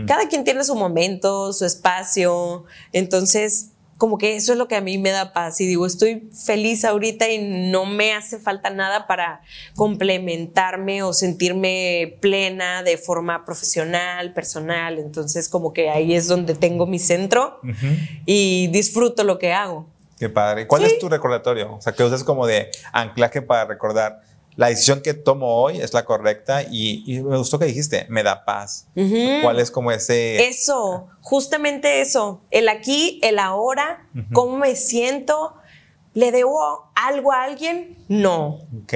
Cada 0.07 0.28
quien 0.28 0.45
tiene 0.45 0.62
su 0.62 0.76
momento, 0.76 1.53
su 1.53 1.64
espacio. 1.64 2.64
Entonces, 2.93 3.72
como 3.99 4.17
que 4.17 4.37
eso 4.37 4.53
es 4.53 4.59
lo 4.59 4.69
que 4.69 4.77
a 4.77 4.81
mí 4.81 4.97
me 4.97 5.11
da 5.11 5.33
paz 5.33 5.61
y 5.61 5.67
digo, 5.67 5.85
estoy 5.85 6.31
feliz 6.33 6.85
ahorita 6.85 7.29
y 7.29 7.39
no 7.71 7.85
me 7.85 8.15
hace 8.15 8.39
falta 8.39 8.71
nada 8.71 9.09
para 9.09 9.43
complementarme 9.75 11.03
o 11.03 11.13
sentirme 11.13 12.17
plena 12.21 12.85
de 12.85 12.97
forma 12.97 13.45
profesional, 13.45 14.33
personal. 14.33 14.99
Entonces 14.99 15.49
como 15.49 15.73
que 15.73 15.91
ahí 15.91 16.15
es 16.15 16.29
donde 16.29 16.55
tengo 16.55 16.87
mi 16.87 17.01
centro 17.01 17.61
y 18.25 18.69
disfruto 18.69 19.25
lo 19.25 19.39
que 19.39 19.53
hago. 19.53 19.87
Qué 20.17 20.29
padre. 20.29 20.69
¿Cuál 20.69 20.85
es 20.85 20.99
tu 20.99 21.09
recordatorio? 21.09 21.75
O 21.75 21.81
sea, 21.81 21.93
que 21.93 22.05
usas 22.05 22.23
como 22.23 22.47
de 22.47 22.71
anclaje 22.93 23.43
para 23.43 23.65
recordar 23.65 24.21
la 24.59 24.67
decisión 24.67 25.03
que 25.03 25.15
tomo 25.15 25.63
hoy 25.63 25.81
es 25.81 25.95
la 25.95 26.05
correcta 26.05 26.65
y, 26.65 27.23
me 27.25 27.39
gustó 27.39 27.61
que 27.61 27.67
dijiste, 27.67 28.07
me 28.09 28.25
da 28.25 28.45
paz. 28.45 28.89
¿Cuál 29.41 29.61
es 29.61 29.71
como 29.71 29.93
ese... 29.93 30.49
Eso, 30.49 31.07
justamente 31.21 32.01
eso, 32.01 32.43
el 32.51 32.69
aquí, 32.69 33.21
el 33.23 33.39
ahora, 33.39 34.09
cómo 34.33 34.57
me 34.57 34.75
siento, 34.75 35.55
¿le 36.13 36.33
debo 36.33 36.91
algo 36.97 37.33
a 37.33 37.45
alguien? 37.45 38.05
No. 38.09 38.67
Ok. 38.83 38.95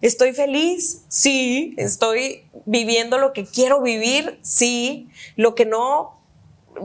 ¿Estoy 0.00 0.32
feliz? 0.32 1.02
Sí. 1.08 1.74
¿Estoy 1.76 2.48
viviendo 2.64 3.18
lo 3.18 3.32
que 3.32 3.46
quiero 3.46 3.82
vivir? 3.82 4.38
Sí. 4.42 5.08
Lo 5.34 5.56
que 5.56 5.66
no 5.66 6.20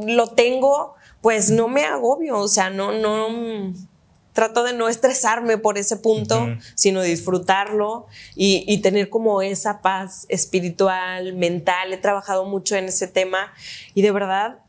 lo 0.07 0.29
tengo, 0.29 0.95
pues 1.21 1.51
no 1.51 1.67
me 1.67 1.85
agobio, 1.85 2.39
o 2.39 2.47
sea, 2.47 2.71
no, 2.71 2.91
no, 2.91 3.71
trato 4.39 4.63
de 4.63 4.71
no 4.71 4.87
estresarme 4.87 5.57
por 5.57 5.77
ese 5.77 5.97
punto, 5.97 6.47
sino 6.73 7.01
disfrutarlo 7.01 8.07
y, 8.35 8.77
tener 8.77 9.09
como 9.09 9.41
esa 9.41 9.81
paz 9.81 10.25
espiritual, 10.29 11.33
mental. 11.33 11.91
He 11.91 11.97
trabajado 11.97 12.45
mucho 12.45 12.77
en 12.77 12.85
ese 12.85 13.09
tema 13.09 13.51
y 13.93 14.01
de 14.01 14.11
verdad 14.11 14.59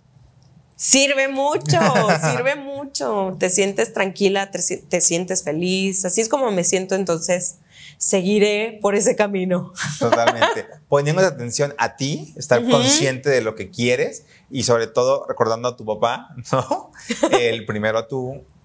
sirve 0.75 1.29
mucho, 1.29 1.79
sirve 2.33 2.57
mucho. 2.57 3.37
Te 3.39 3.49
sientes 3.49 3.93
tranquila, 3.93 4.51
te, 4.51 5.01
sientes 5.01 5.45
feliz. 5.45 6.05
Así 6.05 6.21
es 6.21 6.29
como 6.29 6.51
me 6.51 6.65
siento 6.65 6.97
entonces. 6.97 7.59
Seguiré 7.97 8.81
por 8.83 8.97
ese 8.97 9.15
camino. 9.15 9.73
Totalmente. 10.01 10.67
Poniendo 10.89 11.23
atención 11.23 11.75
a 11.79 11.95
ti, 11.95 12.35
estar 12.37 12.67
consciente 12.69 13.31
de 13.31 13.41
lo 13.41 13.55
que 13.55 13.71
quieres 13.71 14.25
y 14.51 14.65
sobre 14.65 14.89
todo 14.89 15.27
recordando 15.29 15.69
a 15.69 15.77
tu 15.77 15.85
papá, 15.85 16.35
¿no? 16.51 16.91
El 17.31 17.67
primero 17.67 17.99
a 17.99 18.09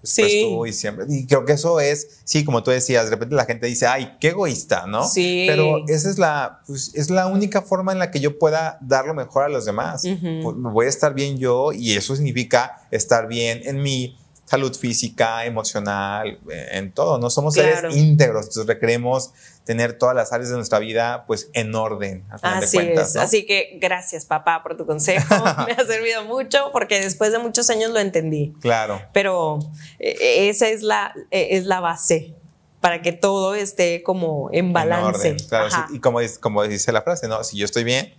tu 0.06 0.22
sí. 0.22 0.56
y 0.66 0.72
siempre. 0.72 1.06
Y 1.08 1.26
creo 1.26 1.44
que 1.44 1.52
eso 1.52 1.80
es, 1.80 2.20
sí, 2.24 2.44
como 2.44 2.62
tú 2.62 2.70
decías, 2.70 3.04
de 3.04 3.10
repente 3.10 3.34
la 3.34 3.44
gente 3.44 3.66
dice, 3.66 3.86
ay, 3.86 4.16
qué 4.20 4.28
egoísta, 4.28 4.86
¿no? 4.86 5.06
Sí. 5.06 5.44
Pero 5.48 5.84
esa 5.88 6.08
es 6.10 6.18
la, 6.18 6.60
pues, 6.66 6.92
es 6.94 7.10
la 7.10 7.26
única 7.26 7.62
forma 7.62 7.92
en 7.92 7.98
la 7.98 8.10
que 8.10 8.20
yo 8.20 8.38
pueda 8.38 8.78
dar 8.80 9.06
lo 9.06 9.14
mejor 9.14 9.44
a 9.44 9.48
los 9.48 9.64
demás. 9.64 10.02
Pues, 10.02 10.56
voy 10.56 10.86
a 10.86 10.88
estar 10.88 11.14
bien 11.14 11.38
yo 11.38 11.72
y 11.72 11.92
eso 11.92 12.14
significa 12.16 12.86
estar 12.90 13.28
bien 13.28 13.62
en 13.64 13.82
mi 13.82 14.16
salud 14.46 14.74
física, 14.74 15.44
emocional, 15.44 16.38
en 16.48 16.92
todo. 16.92 17.18
No 17.18 17.28
somos 17.30 17.54
seres 17.54 17.94
íntegros, 17.94 18.46
entonces 18.46 18.66
requerimos 18.66 19.32
tener 19.64 19.98
todas 19.98 20.14
las 20.14 20.32
áreas 20.32 20.50
de 20.50 20.56
nuestra 20.56 20.78
vida 20.78 21.24
pues 21.26 21.50
en 21.52 21.74
orden. 21.74 22.24
Así 22.40 22.78
es. 22.78 23.16
Así 23.16 23.44
que 23.44 23.76
gracias 23.80 24.24
papá 24.24 24.62
por 24.62 24.76
tu 24.76 24.86
consejo. 24.86 25.34
Me 25.66 25.72
ha 25.72 25.84
servido 25.84 26.24
mucho 26.24 26.70
porque 26.72 27.00
después 27.00 27.32
de 27.32 27.38
muchos 27.38 27.68
años 27.68 27.90
lo 27.90 27.98
entendí. 27.98 28.54
Claro. 28.60 29.02
Pero 29.12 29.58
eh, 29.98 30.48
esa 30.48 30.68
es 30.68 30.82
la, 30.82 31.12
eh, 31.32 31.48
es 31.50 31.64
la 31.64 31.80
base 31.80 32.34
para 32.80 33.02
que 33.02 33.10
todo 33.10 33.56
esté 33.56 34.04
como 34.04 34.48
en 34.52 34.72
balance. 34.72 35.30
En 35.30 35.38
claro, 35.38 35.68
y 35.92 35.98
como, 35.98 36.20
como 36.40 36.62
dice 36.62 36.92
la 36.92 37.02
frase, 37.02 37.26
¿no? 37.26 37.42
Si 37.42 37.58
yo 37.58 37.64
estoy 37.64 37.82
bien, 37.82 38.14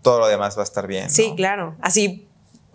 todo 0.00 0.20
lo 0.20 0.28
demás 0.28 0.56
va 0.56 0.62
a 0.62 0.64
estar 0.64 0.86
bien. 0.86 1.10
Sí, 1.10 1.34
claro. 1.36 1.76
Así 1.82 2.27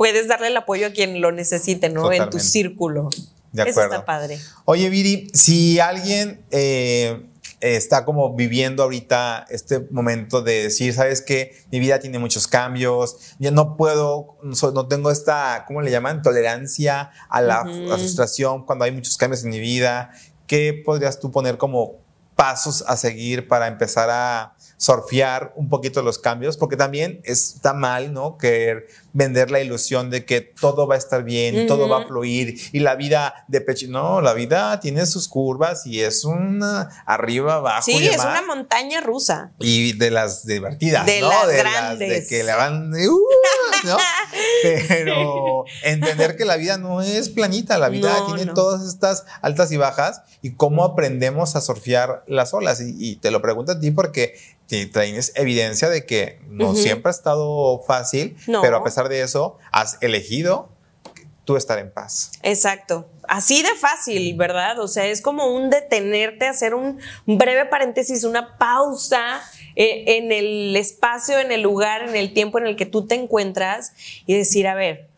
puedes 0.03 0.27
darle 0.27 0.47
el 0.47 0.57
apoyo 0.57 0.87
a 0.87 0.89
quien 0.89 1.21
lo 1.21 1.31
necesite, 1.31 1.87
¿no? 1.87 2.11
En 2.11 2.29
tu 2.29 2.37
círculo. 2.37 3.09
De 3.53 3.61
acuerdo. 3.61 3.79
Eso 3.79 3.93
está 3.93 4.05
padre. 4.05 4.37
Oye, 4.65 4.89
Viri, 4.89 5.29
si 5.33 5.79
alguien 5.79 6.43
eh, 6.51 7.25
está 7.61 8.03
como 8.03 8.35
viviendo 8.35 8.83
ahorita 8.83 9.45
este 9.49 9.79
momento 9.91 10.41
de 10.41 10.63
decir, 10.63 10.93
sabes 10.93 11.21
que 11.21 11.55
mi 11.71 11.79
vida 11.79 11.99
tiene 11.99 12.19
muchos 12.19 12.49
cambios, 12.49 13.15
ya 13.39 13.51
no 13.51 13.77
puedo, 13.77 14.35
no, 14.43 14.87
tengo 14.89 15.09
esta, 15.09 15.63
¿cómo 15.67 15.81
le 15.81 15.89
llaman? 15.89 16.21
Tolerancia 16.21 17.11
a 17.29 17.41
la, 17.41 17.63
frustración 17.63 18.65
cuando 18.65 18.83
hay 18.83 18.91
muchos 18.91 19.15
cambios 19.15 19.45
en 19.45 19.51
mi 19.51 19.59
vida. 19.61 20.11
¿Qué 20.47 20.81
podrías 20.85 21.21
tú 21.21 21.31
poner 21.31 21.57
como 21.57 21.93
pasos 22.35 22.83
a 22.89 22.97
seguir 22.97 23.47
para 23.47 23.67
empezar 23.67 24.09
a 24.11 24.57
surfear 24.83 25.53
un 25.55 25.69
poquito 25.69 26.01
los 26.01 26.19
cambios? 26.19 26.57
Porque 26.57 26.75
también 26.75 27.21
está 27.23 27.73
mal, 27.73 28.11
¿no? 28.11 28.37
Querer 28.37 28.87
vender 29.13 29.49
la 29.49 29.61
ilusión 29.61 30.09
de 30.09 30.25
que 30.25 30.41
todo 30.41 30.87
va 30.87 30.95
a 30.95 30.97
estar 30.97 31.23
bien, 31.23 31.67
todo 31.67 31.87
va 31.87 32.01
a 32.01 32.07
fluir 32.07 32.59
y 32.73 32.79
la 32.79 32.95
vida 32.95 33.45
de 33.47 33.61
pecho. 33.61 33.85
No, 33.87 34.19
la 34.19 34.33
vida 34.33 34.79
tiene 34.81 35.05
sus 35.05 35.29
curvas 35.29 35.85
y 35.85 36.01
es 36.01 36.25
una 36.25 36.89
arriba, 37.05 37.55
abajo. 37.55 37.83
Sí, 37.85 38.07
es 38.07 38.19
una 38.19 38.41
montaña 38.41 38.99
rusa. 38.99 39.53
Y 39.59 39.93
de 39.93 40.11
las 40.11 40.45
divertidas, 40.45 41.05
de 41.05 41.21
¿no? 41.21 41.29
Las 41.29 41.47
de 41.47 41.57
grandes. 41.57 42.09
Las 42.09 42.19
de 42.19 42.27
que 42.27 42.43
le 42.43 42.53
van. 42.53 42.91
Uh, 42.93 43.19
¿no? 43.85 43.97
Pero 44.87 45.65
entender 45.83 46.35
que 46.35 46.45
la 46.45 46.57
vida 46.57 46.77
no 46.77 47.01
es 47.01 47.29
planita, 47.29 47.77
la 47.77 47.89
vida 47.89 48.25
tiene 48.25 48.51
todas 48.53 48.85
estas 48.87 49.25
altas 49.41 49.71
y 49.71 49.77
bajas 49.77 50.21
y 50.41 50.55
cómo 50.55 50.83
aprendemos 50.83 51.55
a 51.55 51.61
surfear 51.61 52.23
las 52.27 52.53
olas. 52.53 52.81
Y, 52.81 53.17
te 53.17 53.31
lo 53.31 53.41
pregunto 53.41 53.73
a 53.73 53.79
ti 53.79 53.91
porque 53.91 54.35
tienes 54.91 55.31
evidencia 55.35 55.89
de 55.89 56.05
que 56.05 56.39
no 56.47 56.75
siempre 56.75 57.09
ha 57.09 57.11
estado 57.11 57.81
fácil, 57.85 58.35
pero 58.61 58.77
a 58.77 58.83
pesar 58.83 59.09
de 59.09 59.21
eso, 59.21 59.57
has 59.71 59.97
elegido 60.01 60.69
tú 61.45 61.57
estar 61.57 61.77
en 61.79 61.91
paz. 61.91 62.31
Exacto. 62.41 63.09
Así 63.27 63.61
de 63.61 63.73
fácil, 63.75 64.35
¿verdad? 64.35 64.79
O 64.79 64.87
sea, 64.87 65.05
es 65.07 65.21
como 65.21 65.47
un 65.47 65.69
detenerte, 65.69 66.47
hacer 66.47 66.73
un 66.73 66.99
breve 67.25 67.65
paréntesis, 67.65 68.23
una 68.23 68.57
pausa 68.57 69.41
eh, 69.75 70.17
en 70.17 70.31
el 70.31 70.75
espacio, 70.75 71.39
en 71.39 71.51
el 71.51 71.61
lugar, 71.61 72.07
en 72.07 72.15
el 72.15 72.33
tiempo 72.33 72.59
en 72.59 72.67
el 72.67 72.75
que 72.75 72.85
tú 72.85 73.07
te 73.07 73.15
encuentras 73.15 73.93
y 74.25 74.35
decir, 74.35 74.67
a 74.67 74.75
ver, 74.75 75.09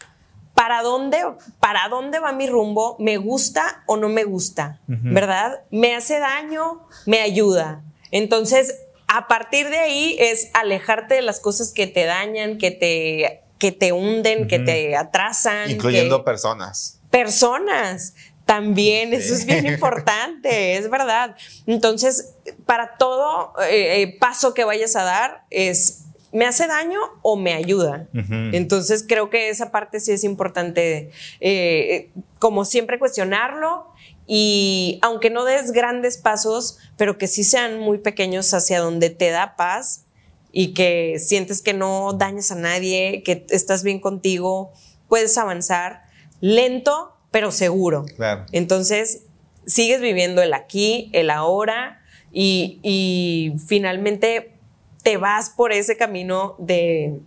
¿para 0.53 0.81
dónde, 0.81 1.17
para 1.59 1.87
dónde 1.89 2.19
va 2.19 2.31
mi 2.31 2.47
rumbo? 2.47 2.95
¿Me 2.99 3.17
gusta 3.17 3.83
o 3.85 3.97
no 3.97 4.09
me 4.09 4.23
gusta? 4.23 4.79
¿Verdad? 4.87 5.61
¿Me 5.69 5.95
hace 5.95 6.19
daño? 6.19 6.87
¿Me 7.05 7.21
ayuda? 7.21 7.83
Entonces, 8.11 8.84
a 9.07 9.27
partir 9.27 9.69
de 9.69 9.77
ahí 9.77 10.15
es 10.19 10.49
alejarte 10.53 11.15
de 11.15 11.21
las 11.21 11.39
cosas 11.39 11.71
que 11.71 11.87
te 11.87 12.05
dañan, 12.05 12.57
que 12.57 12.71
te 12.71 13.41
que 13.57 13.71
te 13.71 13.91
hunden, 13.93 14.47
que 14.47 14.59
te 14.59 14.95
atrasan. 14.95 15.71
Incluyendo 15.71 16.23
personas. 16.23 16.99
Personas. 17.09 18.13
También, 18.45 19.13
eso 19.13 19.33
es 19.33 19.45
bien 19.45 19.65
importante, 19.73 20.77
es 20.77 20.89
verdad. 20.89 21.35
Entonces, 21.65 22.35
para 22.65 22.97
todo 22.97 23.53
eh, 23.63 24.01
eh, 24.01 24.17
paso 24.19 24.53
que 24.53 24.63
vayas 24.65 24.95
a 24.95 25.03
dar 25.03 25.45
es, 25.49 26.03
¿me 26.31 26.45
hace 26.45 26.67
daño 26.67 26.99
o 27.21 27.37
me 27.37 27.53
ayuda? 27.53 28.07
Entonces, 28.13 29.03
creo 29.07 29.29
que 29.29 29.49
esa 29.49 29.71
parte 29.71 29.99
sí 29.99 30.11
es 30.11 30.23
importante, 30.23 31.09
eh, 31.39 32.09
como 32.37 32.65
siempre, 32.65 32.99
cuestionarlo 32.99 33.87
y 34.27 34.99
aunque 35.01 35.29
no 35.29 35.45
des 35.45 35.71
grandes 35.71 36.17
pasos, 36.17 36.77
pero 36.97 37.17
que 37.17 37.27
sí 37.27 37.43
sean 37.43 37.79
muy 37.79 37.99
pequeños 37.99 38.53
hacia 38.53 38.79
donde 38.79 39.09
te 39.09 39.29
da 39.29 39.55
paz 39.55 40.05
y 40.51 40.73
que 40.73 41.19
sientes 41.19 41.61
que 41.61 41.73
no 41.73 42.13
dañas 42.13 42.51
a 42.51 42.55
nadie, 42.55 43.21
que 43.23 43.45
estás 43.49 43.83
bien 43.83 43.99
contigo, 43.99 44.71
puedes 45.07 45.37
avanzar 45.37 46.03
lento, 46.41 47.15
pero 47.29 47.51
seguro. 47.51 48.05
Claro. 48.15 48.45
Entonces, 48.51 49.23
sigues 49.65 50.01
viviendo 50.01 50.41
el 50.41 50.53
aquí, 50.53 51.09
el 51.13 51.29
ahora 51.29 52.01
y, 52.31 52.79
y 52.81 53.53
finalmente 53.67 54.53
te 55.03 55.17
vas 55.17 55.51
por 55.51 55.71
ese 55.71 55.97
camino 55.97 56.55
de 56.57 57.19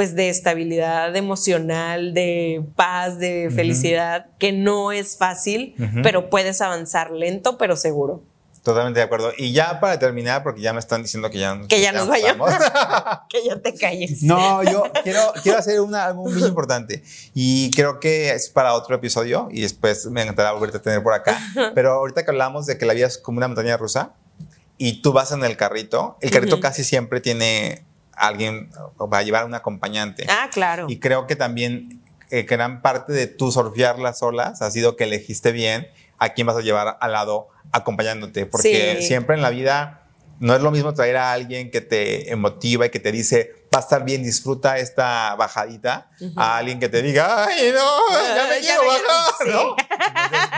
pues 0.00 0.14
de 0.14 0.30
estabilidad 0.30 1.14
emocional, 1.14 2.14
de 2.14 2.64
paz, 2.74 3.18
de 3.18 3.50
felicidad, 3.54 4.28
que 4.38 4.50
no 4.50 4.92
es 4.92 5.18
fácil, 5.18 5.74
pero 6.02 6.30
puedes 6.30 6.62
avanzar 6.62 7.10
lento, 7.10 7.58
pero 7.58 7.76
seguro. 7.76 8.22
Totalmente 8.62 8.98
de 8.98 9.04
acuerdo. 9.04 9.30
Y 9.36 9.52
ya 9.52 9.78
para 9.78 9.98
terminar, 9.98 10.42
porque 10.42 10.62
ya 10.62 10.72
me 10.72 10.78
están 10.78 11.02
diciendo 11.02 11.28
que 11.28 11.38
ya, 11.38 11.60
que 11.68 11.82
ya 11.82 11.92
nos 11.92 12.08
vayamos, 12.08 12.50
que 13.28 13.44
ya 13.44 13.60
te 13.60 13.74
calles. 13.74 14.22
No, 14.22 14.62
yo 14.62 14.84
quiero, 15.04 15.34
quiero 15.42 15.58
hacer 15.58 15.78
una, 15.82 16.06
algo 16.06 16.24
muy 16.24 16.44
importante 16.44 17.02
y 17.34 17.70
creo 17.72 18.00
que 18.00 18.30
es 18.30 18.48
para 18.48 18.72
otro 18.72 18.96
episodio 18.96 19.48
y 19.50 19.60
después 19.60 20.06
me 20.06 20.22
encantará 20.22 20.52
volverte 20.52 20.78
a 20.78 20.80
tener 20.80 21.02
por 21.02 21.12
acá. 21.12 21.38
Pero 21.74 21.92
ahorita 21.92 22.24
que 22.24 22.30
hablamos 22.30 22.64
de 22.64 22.78
que 22.78 22.86
la 22.86 22.94
vida 22.94 23.06
es 23.06 23.18
como 23.18 23.36
una 23.36 23.48
montaña 23.48 23.76
rusa 23.76 24.14
y 24.78 25.02
tú 25.02 25.12
vas 25.12 25.30
en 25.32 25.44
el 25.44 25.58
carrito, 25.58 26.16
el 26.22 26.30
carrito 26.30 26.58
casi 26.58 26.84
siempre 26.84 27.20
tiene 27.20 27.84
alguien 28.14 28.70
va 29.00 29.18
a 29.18 29.22
llevar 29.22 29.44
un 29.44 29.54
acompañante. 29.54 30.26
Ah, 30.28 30.48
claro. 30.52 30.86
Y 30.88 30.98
creo 30.98 31.26
que 31.26 31.36
también 31.36 32.00
eh, 32.30 32.42
gran 32.42 32.82
parte 32.82 33.12
de 33.12 33.26
tu 33.26 33.50
surfear 33.50 33.98
las 33.98 34.22
olas 34.22 34.62
ha 34.62 34.70
sido 34.70 34.96
que 34.96 35.04
elegiste 35.04 35.52
bien 35.52 35.88
a 36.18 36.30
quién 36.30 36.46
vas 36.46 36.56
a 36.56 36.60
llevar 36.60 36.96
al 37.00 37.12
lado 37.12 37.48
acompañándote, 37.72 38.46
porque 38.46 39.02
siempre 39.02 39.34
en 39.34 39.42
la 39.42 39.50
vida 39.50 40.02
no 40.38 40.54
es 40.54 40.62
lo 40.62 40.70
mismo 40.70 40.94
traer 40.94 41.16
a 41.16 41.32
alguien 41.32 41.70
que 41.70 41.80
te 41.80 42.30
emotiva 42.30 42.86
y 42.86 42.90
que 42.90 42.98
te 42.98 43.12
dice, 43.12 43.66
va 43.74 43.80
a 43.80 43.82
estar 43.82 44.04
bien, 44.04 44.22
disfruta 44.22 44.78
esta 44.78 45.34
bajadita, 45.36 46.10
a 46.36 46.56
alguien 46.56 46.80
que 46.80 46.88
te 46.88 47.02
diga, 47.02 47.46
ay, 47.46 47.72
no, 47.74 48.34
ya 48.34 48.48
me 48.48 48.60
quiero 48.60 48.82
bajar, 48.86 49.46
¿no? 49.48 49.76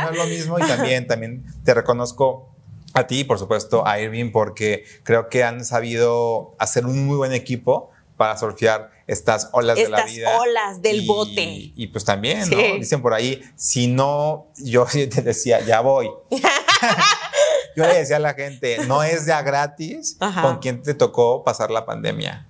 no 0.03 0.11
es 0.11 0.17
lo 0.17 0.27
mismo 0.27 0.59
y 0.59 0.63
también, 0.63 1.07
también 1.07 1.45
te 1.65 1.75
reconozco 1.75 2.52
a 2.95 3.07
ti, 3.07 3.25
por 3.25 3.39
supuesto, 3.39 3.87
a 3.87 4.01
Irving, 4.01 4.33
porque 4.33 4.85
creo 5.03 5.29
que 5.29 5.45
han 5.45 5.65
sabido 5.65 6.55
hacer 6.59 6.87
un 6.87 7.07
muy 7.07 7.17
buen 7.17 7.33
equipo 7.33 7.91
para 8.17 8.37
surfear 8.37 8.91
estas 9.07 9.49
olas 9.53 9.77
de 9.77 9.89
la 9.89 10.05
vida. 10.05 10.29
Estas 10.29 10.41
olas 10.41 10.83
del 10.83 11.07
bote. 11.07 11.73
Y 11.75 11.87
pues 11.89 12.05
también, 12.05 12.49
¿no? 12.49 12.57
Dicen 12.79 13.03
por 13.03 13.15
ahí, 13.15 13.43
si 13.57 13.89
no, 13.89 14.47
yo 14.57 14.85
te 14.93 15.23
decía, 15.23 15.61
ya 15.61 15.81
voy. 15.81 16.11
yo 17.77 17.87
le 17.87 17.95
decía 17.95 18.17
a 18.17 18.21
la 18.21 18.35
gente, 18.35 18.87
no 18.87 19.03
es 19.03 19.27
ya 19.27 19.43
gratis 19.43 20.17
con 20.41 20.59
quien 20.59 20.83
te 20.83 20.95
tocó 20.95 21.43
pasar 21.43 21.71
la 21.71 21.85
pandemia. 21.85 22.47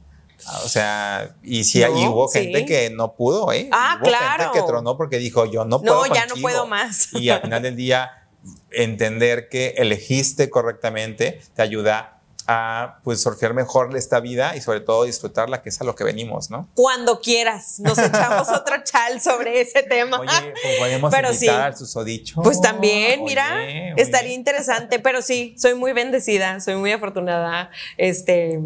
O 0.64 0.68
sea, 0.68 1.36
y 1.42 1.62
sí, 1.64 1.84
hubo 1.84 2.28
gente 2.28 2.66
que 2.66 2.90
no 2.90 3.14
pudo, 3.14 3.52
¿eh? 3.52 3.68
Ah, 3.70 3.96
hubo 4.00 4.08
claro. 4.08 4.42
gente 4.42 4.58
que 4.58 4.66
tronó 4.66 4.96
porque 4.96 5.18
dijo, 5.18 5.46
yo 5.46 5.64
no 5.64 5.80
puedo. 5.80 6.06
No, 6.06 6.14
ya 6.14 6.26
no 6.26 6.34
puedo 6.34 6.66
más. 6.66 7.12
Y 7.12 7.30
al 7.30 7.42
final 7.42 7.62
del 7.62 7.76
día 7.76 8.21
entender 8.70 9.48
que 9.48 9.74
elegiste 9.78 10.50
correctamente 10.50 11.40
te 11.54 11.62
ayuda 11.62 12.22
a 12.46 12.98
pues 13.04 13.22
surfear 13.22 13.54
mejor 13.54 13.96
esta 13.96 14.20
vida 14.20 14.56
y 14.56 14.60
sobre 14.60 14.80
todo 14.80 15.04
disfrutarla, 15.04 15.62
que 15.62 15.68
es 15.68 15.80
a 15.80 15.84
lo 15.84 15.94
que 15.94 16.04
venimos, 16.04 16.50
¿no? 16.50 16.68
Cuando 16.74 17.20
quieras, 17.20 17.78
nos 17.80 17.98
echamos 17.98 18.48
otro 18.48 18.82
chal 18.84 19.20
sobre 19.20 19.60
ese 19.60 19.82
tema. 19.82 20.18
Oye, 20.18 20.30
pues 20.62 20.78
podemos 20.78 21.12
pero 21.12 21.32
invitar 21.32 21.62
al 21.62 21.76
susodicho. 21.76 22.42
Pues 22.42 22.60
también, 22.60 23.24
mira, 23.24 23.94
estaría 23.96 24.34
interesante, 24.34 24.98
pero 24.98 25.22
sí, 25.22 25.54
soy 25.56 25.74
muy 25.74 25.92
bendecida, 25.92 26.60
soy 26.60 26.76
muy 26.76 26.92
afortunada, 26.92 27.70
este, 27.96 28.60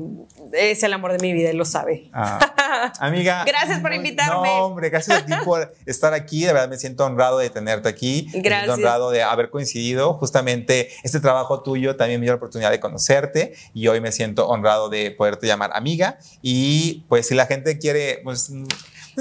es 0.52 0.82
el 0.82 0.92
amor 0.92 1.12
de 1.12 1.18
mi 1.18 1.32
vida 1.32 1.50
y 1.50 1.56
lo 1.56 1.64
sabe. 1.64 2.10
Ah, 2.12 2.92
amiga. 3.00 3.44
gracias 3.44 3.80
por 3.80 3.92
invitarme. 3.92 4.48
No, 4.48 4.66
hombre, 4.66 4.90
gracias 4.90 5.22
a 5.22 5.26
ti 5.26 5.32
por 5.44 5.72
estar 5.86 6.14
aquí, 6.14 6.44
de 6.44 6.52
verdad 6.52 6.68
me 6.68 6.76
siento 6.76 7.04
honrado 7.04 7.38
de 7.38 7.50
tenerte 7.50 7.88
aquí. 7.88 8.28
Gracias. 8.34 8.42
Me 8.42 8.50
siento 8.50 8.72
honrado 8.74 9.10
de 9.10 9.22
haber 9.22 9.50
coincidido, 9.50 10.14
justamente 10.14 10.90
este 11.02 11.20
trabajo 11.20 11.62
tuyo 11.62 11.96
también 11.96 12.20
me 12.20 12.24
dio 12.24 12.32
la 12.32 12.36
oportunidad 12.36 12.70
de 12.70 12.80
conocerte 12.80 13.54
y 13.74 13.88
hoy 13.88 14.00
me 14.00 14.12
siento 14.12 14.48
honrado 14.48 14.88
de 14.88 15.10
poderte 15.10 15.46
llamar 15.46 15.70
amiga. 15.74 16.18
Y 16.42 17.04
pues 17.08 17.28
si 17.28 17.34
la 17.34 17.46
gente 17.46 17.78
quiere, 17.78 18.20
pues 18.24 18.50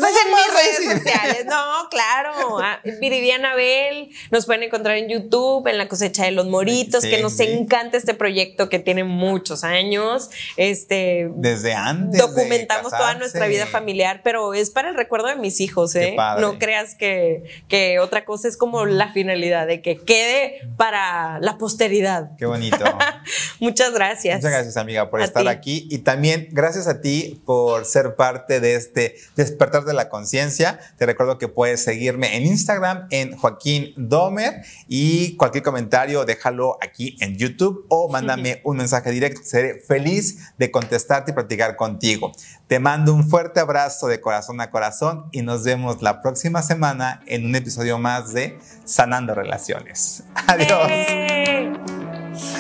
pues 0.02 0.14
en 0.26 0.32
mis 0.32 0.88
redes 0.88 1.02
sociales, 1.04 1.46
no, 1.46 1.90
claro. 1.90 2.60
Ah, 2.62 2.80
Viridiana 3.00 3.56
Bell, 3.56 4.10
nos 4.30 4.46
pueden 4.46 4.64
encontrar 4.64 4.98
en 4.98 5.08
YouTube, 5.08 5.68
en 5.68 5.78
La 5.78 5.88
cosecha 5.88 6.26
de 6.26 6.32
los 6.32 6.48
moritos, 6.48 7.04
que 7.04 7.22
nos 7.22 7.40
encanta 7.40 7.98
este 7.98 8.14
proyecto 8.14 8.68
que 8.70 8.80
tiene 8.80 9.04
muchos 9.04 9.64
años. 9.64 10.30
Este, 10.58 11.30
Desde 11.36 11.74
antes. 11.74 12.20
Documentamos 12.20 12.92
toda 12.92 13.16
nuestra 13.16 13.48
vida 13.48 13.66
familiar, 13.66 14.22
pero 14.24 14.54
es 14.54 14.70
para 14.70 14.90
el 14.90 14.96
recuerdo 14.96 15.28
de 15.28 15.38
mis 15.38 15.62
hijos, 15.62 15.96
¿eh? 15.96 16.16
No 16.40 16.60
creas 16.60 16.96
que, 16.96 17.44
que 17.70 18.00
otra 18.00 18.26
cosa 18.26 18.48
es 18.48 18.58
como 18.58 18.86
la 18.86 19.14
finalidad, 19.14 19.66
de 19.68 19.82
que 19.82 19.98
quede 19.98 20.60
para 20.78 21.40
la 21.40 21.58
posteridad. 21.58 22.32
Qué 22.38 22.46
bonito. 22.46 22.84
Muchas 23.60 23.94
gracias. 23.94 24.38
Muchas 24.38 24.52
gracias, 24.52 24.78
amiga, 24.78 25.10
por 25.10 25.22
estar 25.22 25.48
aquí. 25.48 25.88
Y 25.90 26.00
también 26.00 26.50
gracias 26.52 26.88
a 26.88 27.02
ti 27.02 27.42
por 27.46 27.86
ser 27.86 28.16
parte 28.16 28.60
de 28.60 28.76
este 28.76 29.16
despertar 29.36 29.85
de 29.86 29.94
la 29.94 30.10
conciencia. 30.10 30.80
Te 30.98 31.06
recuerdo 31.06 31.38
que 31.38 31.48
puedes 31.48 31.84
seguirme 31.84 32.36
en 32.36 32.46
Instagram 32.46 33.08
en 33.12 33.36
Joaquín 33.38 33.94
Domer 33.96 34.64
y 34.88 35.36
cualquier 35.38 35.64
comentario 35.64 36.26
déjalo 36.26 36.78
aquí 36.82 37.18
en 37.20 37.38
YouTube 37.38 37.86
o 37.90 38.10
mándame 38.10 38.62
un 38.64 38.78
mensaje 38.78 39.12
directo. 39.12 39.42
Seré 39.44 39.80
feliz 39.80 40.54
de 40.58 40.72
contestarte 40.72 41.32
y 41.32 41.34
platicar 41.34 41.76
contigo. 41.76 42.32
Te 42.68 42.80
mando 42.80 43.14
un 43.14 43.30
fuerte 43.30 43.60
abrazo 43.60 44.08
de 44.08 44.20
corazón 44.22 44.62
a 44.62 44.72
corazón 44.72 45.30
y 45.32 45.42
nos 45.42 45.64
vemos 45.64 46.02
la 46.02 46.22
próxima 46.22 46.62
semana 46.62 47.22
en 47.28 47.46
un 47.46 47.56
episodio 47.56 47.98
más 48.00 48.34
de 48.34 48.58
Sanando 48.86 49.36
Relaciones. 49.36 50.24
Adiós. 50.48 50.92